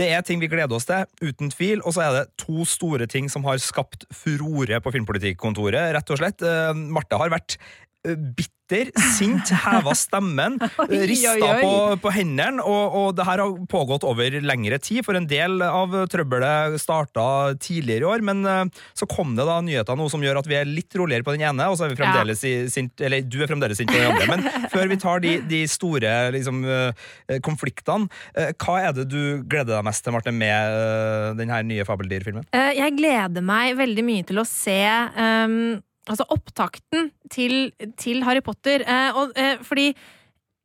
det 0.00 0.10
er 0.12 0.24
ting 0.26 0.42
vi 0.42 0.50
gleder 0.50 0.76
oss 0.76 0.88
til, 0.88 1.06
uten 1.22 1.52
tvil, 1.52 1.84
og 1.84 1.96
så 1.96 2.06
er 2.06 2.16
det 2.18 2.24
to 2.40 2.64
store 2.68 3.08
ting 3.10 3.30
som 3.32 3.46
har 3.48 3.60
skapt 3.62 4.06
furore 4.14 4.80
på 4.82 4.94
Filmpolitikkontoret, 4.94 5.94
rett 5.96 6.12
og 6.12 6.20
slett. 6.20 6.44
Eh, 6.44 6.72
Marte 6.94 7.20
har 7.20 7.32
vært 7.32 7.58
eh, 8.06 8.16
bitter, 8.70 8.90
sint, 9.16 9.50
heva 9.64 9.94
stemmen, 9.98 10.58
rista 11.10 11.50
på, 11.60 11.72
på 12.02 12.12
hendene, 12.14 12.62
og, 12.62 12.96
og 12.96 13.08
det 13.18 13.26
her 13.26 13.42
har 13.42 13.58
pågått 13.70 14.06
over 14.06 14.38
lengre 14.44 14.78
tid, 14.82 15.02
for 15.06 15.18
en 15.18 15.28
del 15.30 15.60
av 15.66 15.94
trøbbelet 16.10 16.78
starta 16.80 17.26
tidligere 17.60 18.06
i 18.06 18.10
år, 18.14 18.24
men 18.26 18.44
eh, 18.46 18.64
så 18.96 19.08
kom 19.10 19.34
det 19.38 19.46
da 19.48 19.58
nyheter 19.64 19.98
nå 19.98 20.08
som 20.12 20.22
gjør 20.24 20.40
at 20.42 20.50
vi 20.50 20.58
er 20.60 20.70
litt 20.70 20.96
roligere 20.98 21.26
på 21.26 21.34
den 21.36 21.46
ene, 21.50 21.68
og 21.70 21.78
så 21.78 21.86
er 21.86 21.94
vi 21.94 22.00
fremdeles 22.00 22.44
i 22.48 22.54
sint, 22.72 22.94
eller 23.04 23.26
du 23.26 23.40
er 23.42 23.50
fremdeles 23.50 23.80
sint 23.80 23.90
på 23.90 23.98
den 23.98 24.10
andre. 24.14 24.30
Men 24.30 24.70
før 24.74 24.90
vi 24.90 25.00
tar 25.02 25.24
de, 25.24 25.36
de 25.50 25.62
store 25.70 26.14
liksom, 26.36 26.62
eh, 26.64 27.38
konfliktene, 27.44 28.10
eh, 28.38 28.54
hva 28.60 28.78
er 28.86 28.96
det 28.96 29.08
du 29.10 29.20
gleder 29.44 29.76
deg 29.76 29.86
mest 29.90 30.06
til, 30.06 30.14
Marte, 30.16 30.32
med 30.34 30.78
denne 31.36 31.50
den 31.50 31.54
her 31.56 31.66
nye 31.66 31.86
Fabeldyrfilmen? 31.88 32.46
Eh, 32.54 32.72
Jeg 32.78 32.96
gleder 32.98 33.44
meg 33.44 33.76
veldig 33.78 34.06
mye 34.06 34.26
til 34.28 34.40
å 34.40 34.46
se 34.46 34.78
ehm, 34.80 35.80
altså 36.08 36.26
opptakten 36.32 37.10
til, 37.32 37.72
til 38.00 38.24
Harry 38.26 38.42
Potter. 38.44 38.84
Eh, 38.86 39.16
og, 39.16 39.36
eh, 39.36 39.60
fordi 39.66 39.90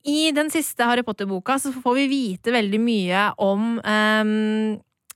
i 0.06 0.30
den 0.36 0.52
siste 0.54 0.86
Harry 0.86 1.04
Potter-boka 1.06 1.58
så 1.62 1.74
får 1.74 1.96
vi 1.98 2.10
vite 2.12 2.54
veldig 2.54 2.82
mye 2.82 3.30
om 3.42 3.80
eh, 3.82 4.36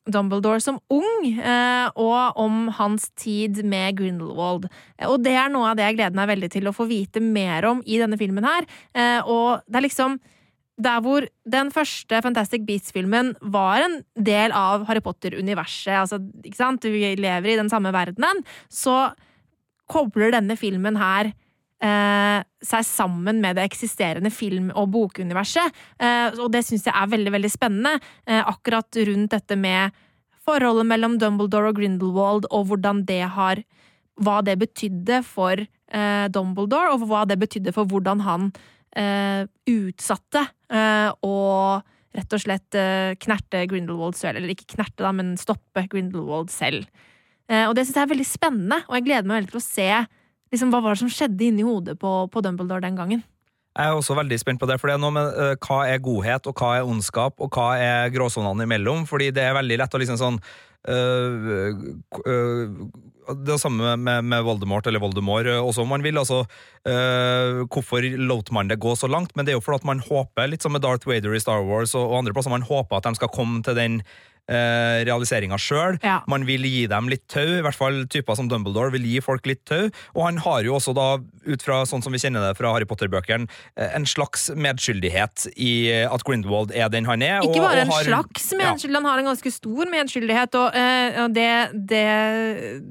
Dumbledore 0.10 0.62
som 0.64 0.80
ung, 0.90 1.28
eh, 1.28 1.88
og 2.00 2.40
om 2.40 2.68
hans 2.80 3.10
tid 3.20 3.62
med 3.68 4.00
Grindelwald. 4.00 4.66
Og 5.06 5.22
det 5.24 5.36
er 5.38 5.52
noe 5.54 5.72
av 5.72 5.78
det 5.78 5.86
jeg 5.86 6.00
gleder 6.00 6.18
meg 6.18 6.32
veldig 6.32 6.52
til 6.56 6.70
å 6.70 6.76
få 6.76 6.88
vite 6.90 7.22
mer 7.24 7.68
om 7.70 7.84
i 7.86 8.00
denne 8.02 8.18
filmen 8.20 8.48
her. 8.48 8.68
Eh, 8.98 9.22
og 9.22 9.66
det 9.68 9.82
er 9.82 9.88
liksom 9.88 10.20
der 10.80 11.02
hvor 11.04 11.26
den 11.50 11.74
første 11.76 12.22
Fantastic 12.24 12.64
Beats-filmen 12.68 13.34
var 13.54 13.84
en 13.84 13.98
del 14.16 14.54
av 14.56 14.86
Harry 14.88 15.04
Potter-universet, 15.04 15.98
altså, 16.06 16.22
ikke 16.46 16.60
sant, 16.60 16.88
vi 16.88 17.16
lever 17.20 17.52
i 17.52 17.58
den 17.60 17.72
samme 17.72 17.92
verdenen, 17.92 18.46
så 18.72 19.10
kobler 19.90 20.34
denne 20.36 20.56
filmen 20.60 20.98
her 21.00 21.32
eh, 21.84 22.44
seg 22.66 22.86
sammen 22.88 23.42
med 23.44 23.58
det 23.58 23.66
eksisterende 23.70 24.32
film- 24.34 24.72
og 24.76 24.92
bokuniverset. 24.94 25.76
Eh, 26.00 26.38
og 26.38 26.52
det 26.54 26.66
syns 26.68 26.88
jeg 26.88 26.96
er 26.96 27.12
veldig, 27.12 27.34
veldig 27.38 27.52
spennende. 27.52 27.98
Eh, 28.28 28.42
akkurat 28.42 29.02
rundt 29.10 29.36
dette 29.36 29.58
med 29.60 29.96
forholdet 30.46 30.88
mellom 30.90 31.18
Dumbledore 31.22 31.72
og 31.72 31.80
Grindelwald, 31.80 32.50
og 32.52 32.70
hvordan 32.72 33.06
det 33.10 33.24
har 33.36 33.64
Hva 34.20 34.42
det 34.44 34.58
betydde 34.60 35.22
for 35.24 35.56
eh, 35.56 36.26
Dumbledore, 36.28 36.92
og 36.92 37.06
hva 37.08 37.22
det 37.24 37.38
betydde 37.40 37.72
for 37.72 37.88
hvordan 37.88 38.20
han 38.26 38.50
eh, 38.92 39.48
utsatte 39.64 40.42
eh, 40.68 41.08
og 41.24 41.86
rett 42.12 42.36
og 42.36 42.42
slett 42.44 42.78
knerte 43.24 43.62
Grindelwald 43.72 44.18
selv. 44.20 44.42
Eller 44.42 44.52
ikke 44.52 44.74
knerte, 44.74 45.06
da, 45.06 45.14
men 45.16 45.38
stoppe 45.40 45.86
Grindelwald 45.88 46.52
selv. 46.52 46.90
Eh, 47.50 47.66
og 47.66 47.76
det 47.76 47.88
syns 47.88 47.98
jeg 47.98 48.06
er 48.06 48.14
veldig 48.14 48.30
spennende, 48.30 48.80
og 48.86 48.98
jeg 48.98 49.08
gleder 49.08 49.28
meg 49.28 49.42
veldig 49.42 49.54
til 49.56 49.62
å 49.62 49.66
se 49.66 49.90
liksom, 50.54 50.72
hva 50.74 50.84
var 50.86 50.96
det 50.96 51.04
som 51.04 51.12
skjedde 51.14 51.50
inni 51.50 51.66
hodet 51.66 51.98
på, 52.02 52.14
på 52.30 52.46
Dumbledore 52.46 52.86
den 52.86 52.98
gangen. 53.00 53.26
Jeg 53.78 53.86
er 53.86 53.96
også 53.96 54.16
veldig 54.18 54.40
spent 54.42 54.60
på 54.62 54.68
det, 54.68 54.80
for 54.82 54.90
det 54.90 54.98
er 54.98 55.04
noe 55.04 55.14
med 55.16 55.36
uh, 55.38 55.54
hva 55.66 55.84
er 55.88 56.02
godhet, 56.04 56.50
og 56.50 56.58
hva 56.58 56.72
er 56.78 56.90
ondskap, 56.90 57.38
og 57.40 57.54
hva 57.54 57.70
er 57.80 58.10
gråsonene 58.14 58.66
imellom, 58.66 59.06
fordi 59.10 59.30
det 59.36 59.46
er 59.46 59.56
veldig 59.58 59.78
lett 59.84 59.96
å 59.96 60.04
liksom 60.04 60.20
sånn 60.22 60.42
Uh, 60.88 61.92
øh, 62.24 62.70
det 63.44 63.52
er 63.52 63.58
samme 63.60 63.98
med, 64.00 64.24
med 64.32 64.46
Voldemort, 64.48 64.88
eller 64.88 65.02
Voldemort 65.04 65.50
uh, 65.50 65.58
også, 65.60 65.84
om 65.84 65.92
man 65.92 66.06
vil. 66.06 66.16
altså 66.18 66.46
Hvorfor 67.68 68.08
lot 68.16 68.48
man 68.56 68.72
det 68.72 68.80
gå 68.80 68.94
så 68.96 69.10
langt? 69.12 69.36
Men 69.36 69.44
det 69.44 69.52
er 69.52 69.58
jo 69.58 69.66
fordi 69.66 69.82
at 69.84 69.90
man 69.90 70.00
håper, 70.00 70.48
litt 70.48 70.64
som 70.64 70.72
med 70.72 70.86
Darth 70.86 71.04
Vader 71.04 71.36
i 71.36 71.42
Star 71.44 71.68
Wars 71.68 71.92
og, 72.00 72.08
og 72.08 72.22
andre 72.22 72.34
plasser, 72.34 72.56
man 72.56 72.64
håper 72.64 72.96
at 72.96 73.10
de 73.10 73.20
skal 73.20 73.34
komme 73.36 73.60
til 73.68 73.76
den 73.76 74.00
uh, 74.50 75.00
realiseringa 75.08 75.58
sjøl. 75.62 76.00
Ja. 76.04 76.20
Man 76.32 76.46
vil 76.50 76.66
gi 76.66 76.88
dem 76.90 77.10
litt 77.12 77.28
tau, 77.32 77.46
i 77.60 77.64
hvert 77.66 77.78
fall 77.78 78.02
typer 78.12 78.36
som 78.40 78.50
Dumbledore 78.52 78.92
vil 78.96 79.06
gi 79.06 79.20
folk 79.24 79.46
litt 79.50 79.64
tau. 79.70 79.90
Og 80.16 80.24
han 80.26 80.42
har 80.44 80.64
jo 80.66 80.76
også 80.80 80.96
da, 80.98 81.08
ut 81.46 81.66
fra 81.66 81.84
sånn 81.90 82.04
som 82.06 82.14
vi 82.16 82.20
kjenner 82.22 82.50
det 82.50 82.58
fra 82.60 82.74
Harry 82.74 82.88
Potter-bøkene, 82.90 83.48
eh, 83.78 83.92
en 83.96 84.06
slags 84.10 84.50
medskyldighet 84.56 85.48
i 85.58 85.74
at 86.04 86.24
Grindelwald 86.28 86.74
er 86.76 86.90
den 86.90 87.06
han 87.10 87.22
er. 87.26 87.42
Ikke 87.46 87.62
bare 87.64 87.84
og 87.84 87.86
en 87.88 87.92
har- 87.94 88.10
slags 88.10 88.52
Ja. 88.52 88.58
medskyldighet, 88.64 89.02
han 89.04 89.06
har 89.06 89.20
en 89.20 89.30
ganske 89.32 89.52
stor 89.52 89.86
medskyldighet, 89.86 90.56
og, 90.56 90.76
eh, 90.76 91.24
og 91.24 91.34
det, 91.34 91.52
det 91.88 92.82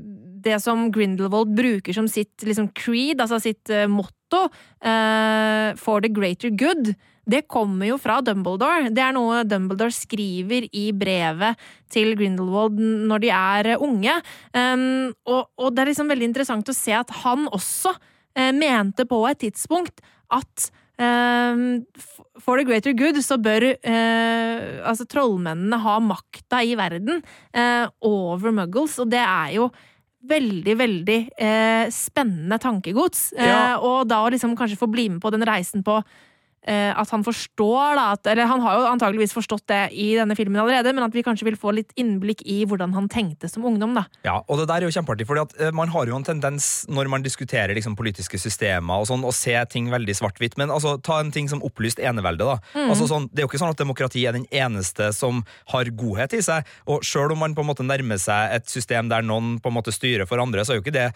det 0.40 0.60
som 0.62 0.90
Grindelwald 0.94 1.54
bruker 1.56 1.92
som 1.92 2.06
sitt 2.08 2.44
liksom, 2.46 2.68
creed, 2.72 3.18
altså 3.20 3.40
sitt 3.42 3.68
eh, 3.74 3.86
motto, 3.90 4.14
eh, 4.36 5.76
for 5.78 6.04
the 6.04 6.10
greater 6.12 6.50
good, 6.50 6.92
det 7.28 7.44
kommer 7.48 7.90
jo 7.90 7.98
fra 8.00 8.18
Dumbledore. 8.24 8.88
Det 8.94 9.02
er 9.04 9.12
noe 9.16 9.42
Dumbledore 9.44 9.92
skriver 9.92 10.68
i 10.72 10.88
brevet 10.96 11.60
til 11.92 12.14
Grindelwald 12.16 12.80
når 12.80 13.24
de 13.24 13.32
er 13.34 13.72
eh, 13.74 13.84
unge. 13.84 14.16
Um, 14.56 15.12
og, 15.28 15.50
og 15.60 15.74
det 15.74 15.84
er 15.84 15.92
liksom 15.92 16.12
veldig 16.12 16.30
interessant 16.30 16.72
å 16.72 16.76
se 16.76 16.96
at 16.96 17.12
han 17.22 17.44
også 17.52 17.92
uh, 17.92 18.52
mente 18.56 19.04
på 19.08 19.22
et 19.28 19.44
tidspunkt 19.46 20.04
at 20.32 20.70
Um, 20.98 21.84
for 22.42 22.58
the 22.58 22.64
greater 22.66 22.90
good 22.90 23.20
så 23.22 23.36
bør 23.38 23.68
uh, 23.70 24.62
altså 24.82 25.04
trollmennene 25.06 25.78
ha 25.78 25.92
makta 26.02 26.58
i 26.66 26.72
verden 26.74 27.20
uh, 27.54 27.86
over 28.02 28.50
muggles, 28.56 28.96
og 28.98 29.12
det 29.12 29.20
er 29.22 29.52
jo 29.54 29.68
veldig, 30.26 30.74
veldig 30.76 31.18
eh, 31.38 31.88
spennende 31.94 32.58
tankegods. 32.58 33.32
Eh, 33.36 33.46
Ja. 33.46 33.78
og 33.78 34.08
da 34.08 34.24
å 34.24 34.30
liksom 34.30 34.56
kanskje 34.56 34.78
få 34.78 34.90
bli 34.90 35.08
med 35.08 35.20
på 35.22 35.30
den 35.30 35.42
reisen 35.46 35.84
på 35.84 35.98
eh, 35.98 36.04
at 36.68 37.10
han 37.14 37.22
forstår, 37.24 37.96
da 37.96 38.04
at, 38.12 38.26
Eller 38.28 38.48
han 38.50 38.60
har 38.60 38.74
jo 38.76 38.88
antageligvis 38.90 39.32
forstått 39.32 39.66
det 39.70 39.80
i 39.96 40.10
denne 40.18 40.34
filmen 40.36 40.60
allerede, 40.60 40.92
men 40.92 41.06
at 41.06 41.14
vi 41.14 41.22
kanskje 41.24 41.46
vil 41.46 41.56
få 41.56 41.72
litt 41.76 41.94
innblikk 41.96 42.42
i 42.44 42.60
hvordan 42.68 42.92
han 42.96 43.08
tenkte 43.08 43.48
som 43.48 43.64
ungdom, 43.68 43.94
da. 43.96 44.04
Ja, 44.26 44.38
og 44.44 44.60
det 44.60 44.68
der 44.68 44.82
er 44.82 44.88
jo 44.88 44.94
kjempeartig, 44.94 45.26
fordi 45.28 45.44
at 45.46 45.54
eh, 45.60 45.72
man 45.76 45.92
har 45.94 46.10
jo 46.10 46.18
en 46.18 46.26
tendens 46.26 46.68
når 46.90 47.10
man 47.12 47.24
diskuterer 47.24 47.74
liksom 47.76 47.96
politiske 47.98 48.40
systemer 48.40 49.02
og 49.02 49.08
sånn, 49.10 49.24
å 49.24 49.32
se 49.34 49.54
ting 49.72 49.88
veldig 49.92 50.16
svart-hvitt. 50.18 50.58
Men 50.60 50.72
altså, 50.74 50.96
ta 51.04 51.20
en 51.22 51.32
ting 51.34 51.48
som 51.50 51.62
opplyst 51.66 52.02
enevelde, 52.02 52.46
da. 52.48 52.58
Altså, 52.88 53.08
sånn, 53.10 53.28
det 53.32 53.42
er 53.42 53.46
jo 53.46 53.52
ikke 53.52 53.62
sånn 53.62 53.74
at 53.74 53.80
demokrati 53.80 54.24
er 54.28 54.36
den 54.36 54.46
eneste 54.50 55.10
som 55.16 55.42
har 55.72 55.90
godhet 55.98 56.36
i 56.36 56.42
seg. 56.44 56.68
Og 56.90 57.06
sjøl 57.06 57.34
om 57.34 57.42
man 57.44 57.56
på 57.56 57.64
en 57.64 57.70
måte 57.70 57.86
nærmer 57.86 58.20
seg 58.20 58.56
et 58.58 58.68
system 58.70 59.10
der 59.12 59.26
noen 59.26 59.56
på 59.62 59.72
en 59.72 59.76
måte 59.78 59.94
styrer 59.94 60.28
for 60.28 60.40
andre, 60.42 60.64
så 60.64 60.74
er 60.74 60.80
jo 60.80 60.86
ikke 60.86 60.96
det 60.96 61.08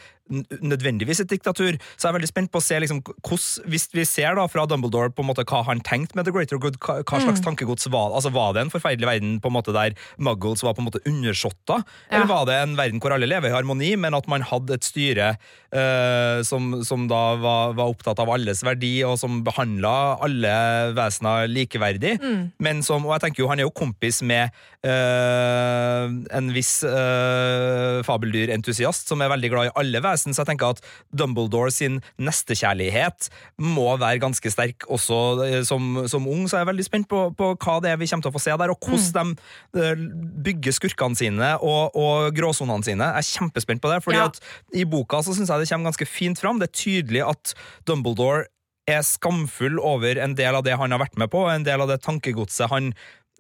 nødvendigvis 0.63 1.23
et 1.25 1.33
diktatur. 1.33 1.77
Så 1.97 2.07
jeg 2.07 2.13
er 2.13 2.19
veldig 2.19 2.31
spent 2.31 2.53
på 2.53 2.61
å 2.61 2.65
se 2.65 2.79
liksom, 2.83 3.03
hvordan, 3.03 3.71
hvis 3.73 3.89
vi 3.93 4.05
ser 4.09 4.37
da 4.39 4.47
fra 4.51 4.65
Dumbledore 4.69 5.13
på 5.13 5.25
en 5.25 5.29
måte 5.29 5.32
hva 5.41 5.63
han 5.65 5.81
tenkte 5.81 6.15
med 6.19 6.27
The 6.29 6.33
Greater 6.33 6.59
Good, 6.61 6.77
hva, 6.85 6.99
hva 7.03 7.21
slags 7.25 7.41
tankegods 7.41 7.89
var 7.89 8.13
altså 8.13 8.31
Var 8.33 8.53
det 8.53 8.61
en 8.67 8.71
forferdelig 8.71 9.09
verden 9.09 9.41
på 9.41 9.49
en 9.49 9.57
måte 9.57 9.73
der 9.73 9.97
muggles 10.19 10.63
var 10.63 10.75
på 10.77 10.83
en 10.85 10.89
måte 10.91 11.01
undersåtta? 11.09 11.81
Eller 12.11 12.27
Ja. 12.27 12.31
var 12.35 12.45
det 12.47 12.59
en 12.61 12.77
verden 12.77 13.01
hvor 13.01 13.13
alle 13.17 13.27
lever 13.27 13.49
i 13.49 13.55
harmoni, 13.57 13.97
men 13.97 14.13
at 14.15 14.29
man 14.29 14.43
hadde 14.43 14.75
et 14.75 14.85
styre 14.85 15.33
uh, 15.73 16.43
som, 16.45 16.83
som 16.85 17.09
da 17.09 17.23
var, 17.41 17.73
var 17.79 17.89
opptatt 17.89 18.21
av 18.21 18.29
alles 18.31 18.63
verdi, 18.63 19.03
og 19.09 19.17
som 19.19 19.41
behandla 19.47 20.19
alle 20.21 20.53
vesener 20.97 21.49
likeverdig? 21.49 22.19
Men 22.63 22.83
som, 22.85 23.07
og 23.07 23.17
jeg 23.17 23.25
tenker 23.27 23.43
jo, 23.45 23.49
han 23.49 23.59
er 23.63 23.67
jo 23.67 23.75
kompis 23.75 24.21
med 24.23 24.53
uh, 24.87 26.07
en 26.37 26.53
viss 26.55 26.83
uh, 26.85 28.03
fabeldyrentusiast 28.07 29.09
som 29.11 29.23
er 29.23 29.31
veldig 29.33 29.51
glad 29.53 29.71
i 29.71 29.75
alle 29.81 30.03
vesen, 30.05 30.35
så 30.35 30.43
jeg 30.43 30.53
tenker 30.53 30.75
at 30.77 30.83
Dumbledore 31.15 31.73
sin 31.75 32.01
nestekjærlighet 32.23 33.31
må 33.63 33.89
være 34.01 34.23
ganske 34.23 34.53
sterk 34.53 34.87
også 34.93 35.22
eh, 35.47 35.61
som, 35.69 36.03
som 36.11 36.27
ung, 36.31 36.47
så 36.49 36.59
er 36.59 36.65
jeg 36.65 36.71
veldig 36.73 36.87
spent 36.87 37.09
på, 37.11 37.25
på 37.39 37.53
hva 37.57 37.77
det 37.83 37.93
er 37.93 38.01
vi 38.01 38.09
kommer 38.11 38.27
til 38.27 38.33
å 38.33 38.37
få 38.37 38.45
se 38.45 38.57
der, 38.63 38.73
og 38.75 38.89
hvordan 38.89 39.35
de 39.37 39.85
eh, 39.85 40.07
bygger 40.49 40.77
skurkene 40.79 41.19
sine 41.19 41.53
og, 41.61 41.97
og 41.99 42.33
gråsonene 42.37 42.87
sine. 42.87 43.11
Jeg 43.13 43.25
er 43.25 43.31
kjempespent 43.41 43.85
på 43.85 43.93
det, 43.93 44.03
fordi 44.05 44.21
Ja. 44.21 44.29
at 44.31 44.41
i 44.77 44.87
boka 44.89 45.23
så 45.25 45.37
syns 45.37 45.53
jeg 45.53 45.65
det 45.65 45.71
kommer 45.73 45.91
ganske 45.93 46.09
fint 46.09 46.41
fram. 46.41 46.61
Det 46.61 46.71
er 46.71 46.83
tydelig 46.83 47.25
at 47.27 47.55
Dumbledore 47.89 48.47
er 48.91 49.03
skamfull 49.07 49.79
over 49.79 50.19
en 50.19 50.35
del 50.39 50.59
av 50.59 50.65
det 50.67 50.75
han 50.79 50.95
har 50.95 51.03
vært 51.05 51.19
med 51.21 51.31
på, 51.33 51.47
en 51.51 51.67
del 51.67 51.85
av 51.85 51.91
det 51.91 52.01
tankegodset 52.03 52.71
han 52.73 52.91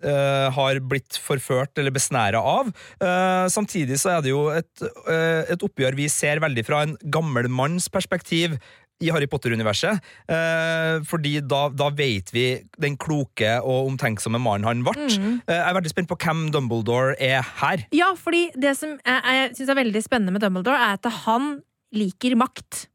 uh, 0.04 0.48
har 0.54 0.80
blitt 0.86 1.18
forført 1.20 1.78
eller 1.78 1.94
besnæra 1.94 2.38
av. 2.38 2.70
Uh, 3.02 3.46
samtidig 3.52 3.98
så 4.02 4.16
er 4.16 4.24
det 4.24 4.32
jo 4.32 4.44
et, 4.54 4.70
uh, 5.08 5.42
et 5.50 5.66
oppgjør 5.66 5.98
vi 5.98 6.08
ser 6.12 6.42
veldig 6.42 6.66
fra 6.68 6.84
en 6.86 6.96
gammel 7.14 7.50
manns 7.52 7.88
perspektiv 7.92 8.58
i 9.02 9.10
Harry 9.14 9.28
Potter-universet. 9.30 10.02
Eh, 10.30 11.02
fordi 11.08 11.36
da, 11.44 11.64
da 11.74 11.90
vet 11.96 12.32
vi 12.34 12.46
den 12.82 12.96
kloke 13.00 13.58
og 13.60 13.90
omtenksomme 13.92 14.40
mannen 14.42 14.68
han 14.68 14.86
ble. 14.86 15.08
Eh, 15.08 15.42
jeg 15.50 15.64
er 15.66 15.76
veldig 15.78 15.94
spent 15.94 16.12
på 16.12 16.18
hvem 16.22 16.46
Dumbledore 16.54 17.16
er 17.18 17.42
her. 17.62 17.84
Ja, 17.94 18.12
fordi 18.18 18.48
det 18.58 18.76
som 18.78 18.96
jeg, 18.96 19.36
jeg 19.38 19.52
syns 19.58 19.74
er 19.74 19.82
veldig 19.82 20.04
spennende 20.04 20.34
med 20.34 20.44
Dumbledore, 20.44 20.78
er 20.78 20.98
at 21.00 21.22
han 21.26 21.54
liker 21.92 22.38
makt. 22.40 22.86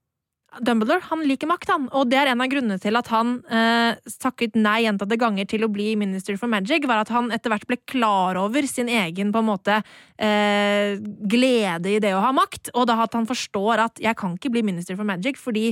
Dumbledore 0.63 1.04
han 1.10 1.22
liker 1.28 1.50
makt, 1.50 1.70
han. 1.70 1.88
Og 1.98 2.08
det 2.10 2.20
er 2.22 2.32
en 2.32 2.41
av 2.41 2.50
grunnene 2.52 2.80
til 2.82 2.98
at 2.98 3.10
han 3.12 3.38
eh, 3.52 4.00
takket 4.22 4.56
nei 4.58 4.80
gjentatte 4.86 5.20
ganger 5.20 5.50
til 5.50 5.65
å 5.65 5.72
bli 5.72 5.91
Minister 6.00 6.38
for 6.39 6.50
Magic, 6.52 6.88
var 6.89 7.04
at 7.04 7.12
han 7.13 7.30
etter 7.36 7.54
hvert 7.54 7.67
ble 7.70 7.80
klar 7.89 8.39
over 8.41 8.67
sin 8.70 8.89
egen 8.89 9.34
på 9.34 9.43
en 9.43 9.50
måte 9.50 9.80
eh, 10.15 10.98
glede 11.30 11.93
i 11.93 12.02
det 12.04 12.15
å 12.15 12.24
ha 12.24 12.34
makt, 12.36 12.72
og 12.74 12.88
da 12.89 12.98
at 13.04 13.17
han 13.17 13.28
forstår 13.30 13.86
at 13.86 14.02
jeg 14.04 14.17
kan 14.17 14.38
ikke 14.38 14.54
bli 14.56 14.65
Minister 14.65 14.98
for 14.98 15.08
Magic 15.08 15.38
fordi 15.39 15.70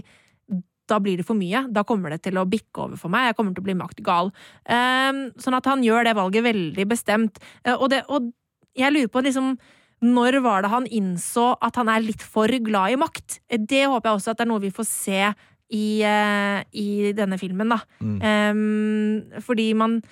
da 0.89 0.99
blir 1.01 1.19
det 1.19 1.25
for 1.27 1.37
mye. 1.37 1.65
Da 1.73 1.83
kommer 1.87 2.13
det 2.13 2.21
til 2.25 2.37
å 2.37 2.45
bikke 2.49 2.85
over 2.87 2.99
for 2.99 3.13
meg. 3.13 3.29
Jeg 3.29 3.37
kommer 3.39 3.55
til 3.55 3.63
å 3.63 3.67
bli 3.69 3.77
maktgal. 3.77 4.31
Um, 4.69 5.23
sånn 5.41 5.57
at 5.57 5.69
han 5.69 5.83
gjør 5.85 6.07
det 6.07 6.15
valget 6.17 6.45
veldig 6.45 6.85
bestemt. 6.91 7.41
Eh, 7.63 7.73
og, 7.73 7.89
det, 7.93 8.03
og 8.09 8.29
jeg 8.77 8.93
lurer 8.93 9.11
på 9.11 9.25
liksom 9.25 9.55
når 10.05 10.37
var 10.43 10.61
det 10.61 10.69
han 10.73 10.87
innså 10.91 11.53
at 11.63 11.77
han 11.79 11.89
er 11.89 12.03
litt 12.03 12.21
for 12.21 12.51
glad 12.65 12.93
i 12.93 12.99
makt? 12.99 13.39
Eh, 13.49 13.61
Det 13.61 13.85
håper 13.87 14.11
jeg 14.11 14.19
også 14.19 14.33
at 14.33 14.41
det 14.41 14.45
er 14.45 14.51
noe 14.51 14.63
vi 14.63 14.73
får 14.75 14.89
se 14.89 15.21
i, 15.73 15.85
eh, 16.05 16.59
i 16.77 17.13
denne 17.17 17.39
filmen, 17.41 17.71
da. 17.73 17.79
Mm. 17.97 19.41
fordi 19.41 19.73
man 19.73 20.03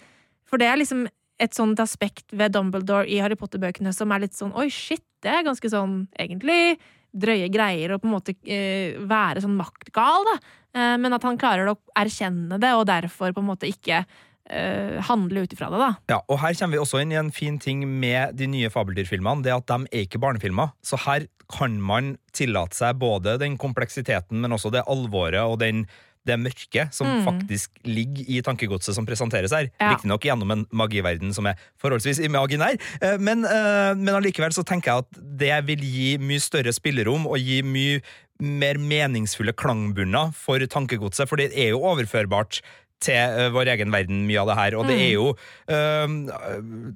For 0.49 0.57
det 0.57 0.67
er 0.67 0.77
liksom 0.77 1.07
et 1.41 1.53
sånt 1.53 1.79
aspekt 1.81 2.25
ved 2.31 2.53
Dumbledore 2.53 3.09
i 3.09 3.19
Harry 3.21 3.35
Potter-bøkene 3.35 3.93
som 3.93 4.11
er 4.13 4.25
litt 4.25 4.37
sånn 4.37 4.53
oi, 4.55 4.67
shit, 4.69 5.03
det 5.23 5.31
er 5.31 5.45
ganske 5.45 5.69
sånn 5.69 6.07
egentlig 6.19 6.77
drøye 7.13 7.49
greier 7.53 7.93
og 7.93 8.03
på 8.03 8.09
en 8.09 8.15
måte 8.15 8.35
eh, 8.43 8.99
være 9.07 9.43
sånn 9.43 9.57
maktgal, 9.57 10.27
da. 10.31 10.37
Eh, 10.73 10.95
men 11.01 11.13
at 11.13 11.25
han 11.27 11.39
klarer 11.39 11.69
å 11.71 11.79
erkjenne 11.99 12.59
det, 12.61 12.73
og 12.77 12.87
derfor 12.89 13.33
på 13.35 13.43
en 13.43 13.51
måte 13.51 13.69
ikke 13.69 14.01
eh, 14.01 14.97
handle 15.09 15.45
ut 15.45 15.53
ifra 15.53 15.69
det, 15.73 15.81
da. 15.81 15.91
Ja, 16.15 16.19
og 16.27 16.41
Her 16.41 16.57
kommer 16.57 16.77
vi 16.77 16.81
også 16.83 17.03
inn 17.03 17.13
i 17.13 17.19
en 17.21 17.33
fin 17.35 17.59
ting 17.61 17.85
med 17.87 18.37
de 18.39 18.49
nye 18.49 18.71
fabeldyrfilmene. 18.73 19.45
Det 19.45 19.53
at 19.55 19.69
de 19.69 19.91
er 19.91 20.07
ikke 20.07 20.21
barnefilmer. 20.23 20.73
Så 20.85 20.99
her 21.05 21.27
kan 21.53 21.77
man 21.83 22.15
tillate 22.33 22.77
seg 22.77 22.97
både 23.01 23.37
den 23.41 23.59
kompleksiteten, 23.61 24.41
men 24.41 24.55
også 24.55 24.73
det 24.73 24.85
alvoret 24.89 25.43
og 25.43 25.59
den, 25.61 25.85
det 26.27 26.39
mørke 26.39 26.87
som 26.95 27.09
faktisk 27.25 27.71
ligger 27.87 28.27
i 28.31 28.41
tankegodset 28.45 28.95
som 28.95 29.07
presenteres 29.07 29.53
her. 29.55 29.69
Ja. 29.81 29.93
Riktignok 29.93 30.27
gjennom 30.27 30.53
en 30.55 30.65
magiverden 30.71 31.33
som 31.35 31.47
er 31.49 31.59
forholdsvis 31.81 32.21
imaginær, 32.23 32.79
eh, 33.01 33.17
men, 33.19 33.45
eh, 33.45 33.93
men 33.95 34.15
allikevel 34.15 34.55
så 34.55 34.65
tenker 34.67 34.91
jeg 34.91 35.05
at 35.05 35.23
det 35.43 35.55
vil 35.67 35.83
gi 35.83 36.11
mye 36.17 36.43
større 36.43 36.73
spillerom 36.75 37.27
og 37.27 37.39
gi 37.39 37.61
mye 37.63 38.01
mer 38.43 38.79
meningsfulle 38.81 39.53
klangbunner 39.55 40.33
for 40.35 40.59
tankegodset, 40.59 41.29
for 41.29 41.39
det 41.39 41.51
er 41.53 41.71
jo 41.71 41.83
overførbart 41.85 42.61
til 43.03 43.15
eh, 43.17 43.49
vår 43.51 43.71
egen 43.73 43.91
verden, 43.91 44.25
mye 44.27 44.39
av 44.43 44.47
det 44.51 44.57
her. 44.59 44.75
Og 44.79 44.87
det 44.87 44.95
er 44.95 45.09
jo 45.15 45.31
øh, 45.67 46.13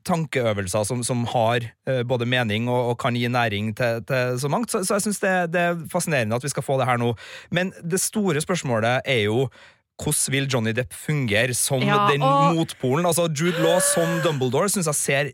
tankeøvelser 0.08 0.86
som, 0.88 1.02
som 1.04 1.26
har 1.34 1.66
øh, 1.90 2.04
både 2.08 2.26
mening 2.30 2.70
og, 2.72 2.92
og 2.94 3.00
kan 3.02 3.16
gi 3.18 3.28
næring 3.32 3.74
til, 3.78 4.04
til 4.08 4.38
så 4.40 4.52
mangt. 4.52 4.72
Så, 4.72 4.84
så 4.88 4.98
jeg 4.98 5.08
syns 5.08 5.20
det, 5.24 5.34
det 5.56 5.64
er 5.72 5.82
fascinerende 5.92 6.36
at 6.38 6.46
vi 6.46 6.54
skal 6.54 6.64
få 6.64 6.78
det 6.80 6.88
her 6.90 7.02
nå. 7.02 7.14
Men 7.52 7.74
det 7.84 8.00
store 8.04 8.42
spørsmålet 8.44 9.02
er 9.06 9.26
jo 9.28 9.48
hvordan 9.98 10.30
vil 10.34 10.46
Johnny 10.54 10.72
Depp 10.78 10.94
fungere 10.94 11.56
som 11.58 11.82
Ja, 11.82 12.04
den 12.12 12.22
motpolen? 12.22 13.06
Altså 13.10 13.26
Jude 13.34 13.58
Law 13.64 13.80
som 13.82 14.20
Dumbledore 14.24 14.70
syns 14.70 14.86
jeg 14.92 14.96
ser 15.02 15.32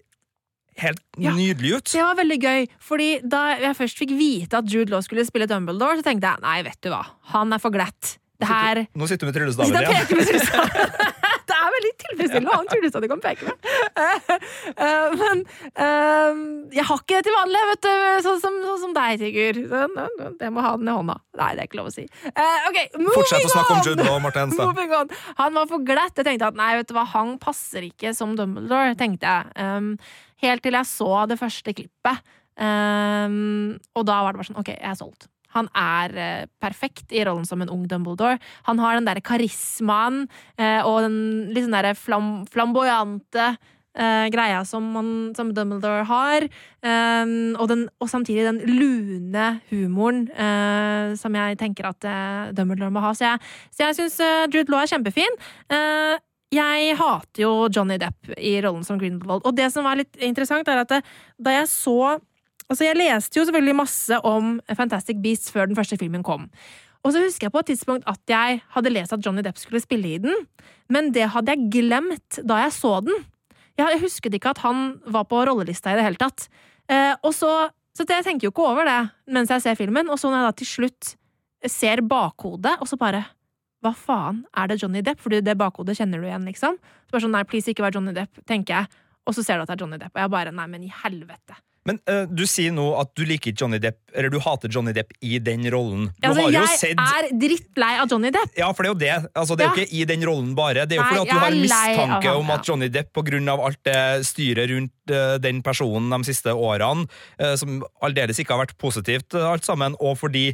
helt 0.79 1.01
Ja. 1.19 1.33
nydelig 1.35 1.75
ut. 1.75 1.91
Det 1.91 2.01
var 2.01 2.15
veldig 2.17 2.37
gøy, 2.41 2.63
fordi 2.81 3.09
da 3.29 3.41
jeg 3.61 3.75
først 3.77 3.99
fikk 3.99 4.13
vite 4.17 4.57
at 4.57 4.71
Jude 4.71 4.89
Law 4.89 5.03
skulle 5.05 5.25
spille 5.27 5.45
Dumbledore, 5.51 5.99
så 5.99 6.07
tenkte 6.07 6.31
jeg 6.31 6.41
nei, 6.41 6.63
vet 6.65 6.79
du 6.81 6.89
hva, 6.89 7.03
han 7.35 7.53
er 7.53 7.61
for 7.61 7.75
glatt. 7.75 8.15
Det 8.43 8.51
her 8.51 8.85
Nå 8.93 9.09
sitter 9.09 9.25
du 9.25 9.31
med 9.31 9.39
tryllestaven 9.39 9.81
igjen. 9.81 11.11
Det 11.43 11.55
er 11.55 11.73
veldig 11.75 11.91
tilfredsstillende 12.01 12.51
å 12.51 12.55
ha 12.55 12.63
en 12.63 12.69
tryllestav 12.71 13.03
du 13.03 13.07
kan 13.11 13.21
peke 13.23 13.47
med. 13.47 13.67
Eh, 13.99 14.29
eh, 14.85 15.15
Men 15.19 15.41
eh, 15.85 16.41
jeg 16.77 16.85
har 16.89 17.01
ikke 17.01 17.17
det 17.19 17.27
til 17.27 17.35
vanlig, 17.37 17.63
vet 17.71 17.85
du, 17.85 17.91
sånn 18.27 18.39
som, 18.43 18.59
sånn 18.67 18.81
som 18.85 18.95
deg, 18.95 19.21
Sigurd. 19.21 19.59
Så, 19.69 20.29
Jeg 20.41 20.55
må 20.55 20.65
ha 20.65 20.73
den 20.79 20.91
i 20.91 20.95
hånda. 20.97 21.17
Nei, 21.39 21.49
det 21.57 21.65
er 21.65 21.69
ikke 21.69 21.81
lov 21.81 21.91
å 21.91 21.95
si. 21.95 22.05
Okay, 22.33 22.87
Fortsett 23.13 23.47
å 23.49 23.53
snakke 23.53 23.77
om 23.77 23.81
Judd 23.83 23.91
Jude 23.93 24.07
Law, 24.07 24.21
Marte 24.23 24.45
Henstad. 24.45 25.17
Han 25.41 25.57
var 25.57 25.67
for 25.69 25.85
glatt. 25.85 26.15
Jeg 26.17 26.29
tenkte 26.29 26.49
at 26.49 26.59
nei, 26.59 26.71
vet 26.79 26.89
du 26.89 26.95
hva, 26.97 27.05
han 27.13 27.35
passer 27.41 27.85
ikke 27.89 28.13
som 28.17 28.37
Dumbledore, 28.39 28.95
tenkte 28.99 29.29
jeg. 29.29 29.99
Helt 30.43 30.65
til 30.65 30.75
jeg 30.75 30.89
så 30.89 31.11
det 31.29 31.37
første 31.41 31.75
klippet. 31.75 32.33
Og 32.57 34.07
da 34.09 34.17
var 34.25 34.33
det 34.33 34.41
bare 34.41 34.49
sånn, 34.49 34.59
ok, 34.63 34.73
jeg 34.75 34.89
er 34.89 34.97
solgt. 34.99 35.29
Han 35.57 35.69
er 35.77 36.17
eh, 36.17 36.47
perfekt 36.63 37.13
i 37.13 37.23
rollen 37.27 37.45
som 37.47 37.61
en 37.63 37.71
ung 37.73 37.85
Dumbledore. 37.89 38.39
Han 38.69 38.81
har 38.81 38.97
den 38.97 39.07
derre 39.09 39.23
karismaen 39.25 40.25
eh, 40.57 40.81
og 40.81 41.03
den 41.05 41.19
litt 41.53 41.67
sånn 41.67 41.77
derre 41.77 41.95
flam, 41.97 42.33
flamboyante 42.51 43.53
eh, 43.97 44.27
greia 44.33 44.63
som, 44.65 44.85
man, 44.95 45.07
som 45.37 45.53
Dumbledore 45.55 46.03
har. 46.09 46.47
Um, 46.83 47.53
og, 47.57 47.67
den, 47.71 47.87
og 48.01 48.09
samtidig 48.11 48.45
den 48.47 48.61
lune 48.67 49.47
humoren 49.71 50.25
eh, 50.31 51.13
som 51.19 51.35
jeg 51.37 51.59
tenker 51.61 51.89
at 51.93 52.09
eh, 52.09 52.51
Dumbledore 52.57 52.93
må 52.93 53.03
ha. 53.05 53.13
Så 53.17 53.27
jeg, 53.27 53.41
så 53.71 53.87
jeg 53.87 53.99
syns 54.01 54.19
uh, 54.23 54.45
Jude 54.49 54.69
Law 54.73 54.83
er 54.83 54.93
kjempefin. 54.93 55.41
Jeg 56.53 56.97
hater 56.99 57.41
jo 57.41 57.51
Johnny 57.73 57.95
Depp 57.97 58.35
i 58.37 58.59
rollen 58.61 58.83
som 58.85 58.99
Grindelwald. 59.01 59.41
Og 59.47 59.55
det 59.57 59.71
som 59.73 59.87
var 59.87 59.97
litt 59.97 60.19
interessant, 60.21 60.67
er 60.69 60.83
at 60.83 60.99
da 61.41 61.55
jeg 61.55 61.69
så 61.71 62.19
Altså, 62.69 62.85
jeg 62.87 62.97
leste 62.99 63.39
jo 63.39 63.45
selvfølgelig 63.47 63.75
masse 63.77 64.19
om 64.27 64.57
Fantastic 64.77 65.19
Beasts 65.23 65.51
før 65.53 65.69
den 65.69 65.77
første 65.77 65.97
filmen 65.99 66.23
kom. 66.25 66.47
Og 67.03 67.11
så 67.11 67.19
husker 67.23 67.49
jeg 67.49 67.53
på 67.53 67.61
et 67.63 67.69
tidspunkt 67.73 68.07
at 68.07 68.31
jeg 68.31 68.61
hadde 68.75 68.91
lest 68.93 69.13
at 69.15 69.23
Johnny 69.25 69.43
Depp 69.43 69.59
skulle 69.59 69.83
spille 69.83 70.15
i 70.15 70.21
den, 70.23 70.45
men 70.91 71.11
det 71.15 71.27
hadde 71.33 71.51
jeg 71.51 71.69
glemt 71.73 72.39
da 72.47 72.61
jeg 72.63 72.75
så 72.77 72.95
den. 73.03 73.25
Jeg, 73.79 73.99
husket 73.99 74.37
ikke 74.37 74.53
at 74.53 74.61
han 74.63 75.01
var 75.11 75.25
på 75.27 75.41
rollelista 75.49 75.91
i 75.91 75.97
det 75.99 76.05
hele 76.05 76.21
tatt. 76.21 76.47
Eh, 76.87 77.11
og 77.25 77.33
så, 77.35 77.51
så 77.97 78.05
jeg 78.07 78.23
tenker 78.23 78.47
jo 78.47 78.53
ikke 78.53 78.69
over 78.69 78.87
det 78.87 78.99
mens 79.33 79.51
jeg 79.51 79.65
ser 79.65 79.79
filmen, 79.79 80.11
og 80.13 80.21
så 80.21 80.29
når 80.29 80.39
jeg 80.39 80.47
da 80.47 80.57
til 80.61 80.71
slutt 80.71 81.13
ser 81.73 82.03
bakhodet, 82.07 82.77
og 82.79 82.87
så 82.87 82.99
bare 82.99 83.23
hva 83.83 83.91
faen, 83.97 84.43
er 84.55 84.69
det 84.71 84.79
Johnny 84.79 85.01
Depp? 85.03 85.19
Fordi 85.19 85.41
det 85.43 85.57
bakhodet 85.59 85.97
kjenner 85.97 86.21
du 86.21 86.27
igjen, 86.27 86.45
liksom. 86.47 86.77
Så 86.79 87.15
bare 87.15 87.25
sånn, 87.25 87.33
nei, 87.35 87.43
please, 87.47 87.67
ikke 87.67 87.83
vær 87.83 87.95
Johnny 87.97 88.13
Depp, 88.15 88.39
tenker 88.47 88.77
jeg. 88.77 89.01
Og 89.27 89.35
så 89.35 89.43
ser 89.43 89.59
du 89.59 89.65
at 89.65 89.71
det 89.71 89.75
er 89.75 89.83
Johnny 89.83 89.99
Depp, 89.99 90.13
og 90.15 90.23
jeg 90.23 90.31
bare, 90.31 90.53
nei, 90.55 90.67
men 90.71 90.85
i 90.87 90.91
helvete. 91.03 91.57
Men 91.85 91.97
uh, 92.07 92.23
du 92.31 92.45
sier 92.47 92.71
nå 92.71 92.85
at 92.95 93.09
du 93.19 93.25
liker 93.27 93.51
Johnny 93.59 93.79
Depp, 93.83 93.97
eller 94.15 94.31
du 94.31 94.37
hater 94.39 94.71
Johnny 94.71 94.93
Depp 94.95 95.11
i 95.19 95.37
den 95.43 95.65
rollen. 95.73 96.05
Du 96.15 96.29
Altså, 96.29 96.45
har 96.45 96.53
jo 96.53 96.61
jeg 96.61 96.79
sett 96.79 97.01
er 97.03 97.27
drittlei 97.41 97.89
av 97.99 98.07
Johnny 98.13 98.31
Depp. 98.31 98.53
Ja, 98.57 98.69
for 98.71 98.83
det 98.87 98.89
er 98.89 98.93
jo 98.93 99.01
det. 99.03 99.31
Altså, 99.35 99.57
det 99.59 99.65
er 99.65 99.69
jo 99.69 99.75
Ja. 99.75 99.83
ikke 99.83 99.99
i 99.99 100.05
den 100.13 100.23
rollen 100.29 100.53
bare. 100.55 100.85
Det 100.87 100.95
er 100.97 101.01
jo 101.01 101.09
fordi 101.09 101.25
at 101.25 101.33
du 101.33 101.39
har 101.43 101.57
mistanke 101.59 102.29
han, 102.29 102.39
om 102.39 102.53
at 102.55 102.67
Johnny 102.69 102.87
Depp, 102.93 103.11
på 103.13 103.25
grunn 103.27 103.49
av 103.51 103.59
alt 103.67 103.81
det 103.83 103.99
styret 104.29 104.71
rundt 104.71 105.11
uh, 105.11 105.35
den 105.43 105.59
personen 105.65 106.09
de 106.15 106.23
siste 106.31 106.55
årene, 106.55 107.03
uh, 107.41 107.55
som 107.59 107.83
aldeles 108.01 108.39
ikke 108.39 108.55
har 108.55 108.63
vært 108.65 108.77
positivt, 108.79 109.35
alt 109.35 109.65
sammen, 109.67 109.95
og 109.99 110.15
fordi 110.23 110.53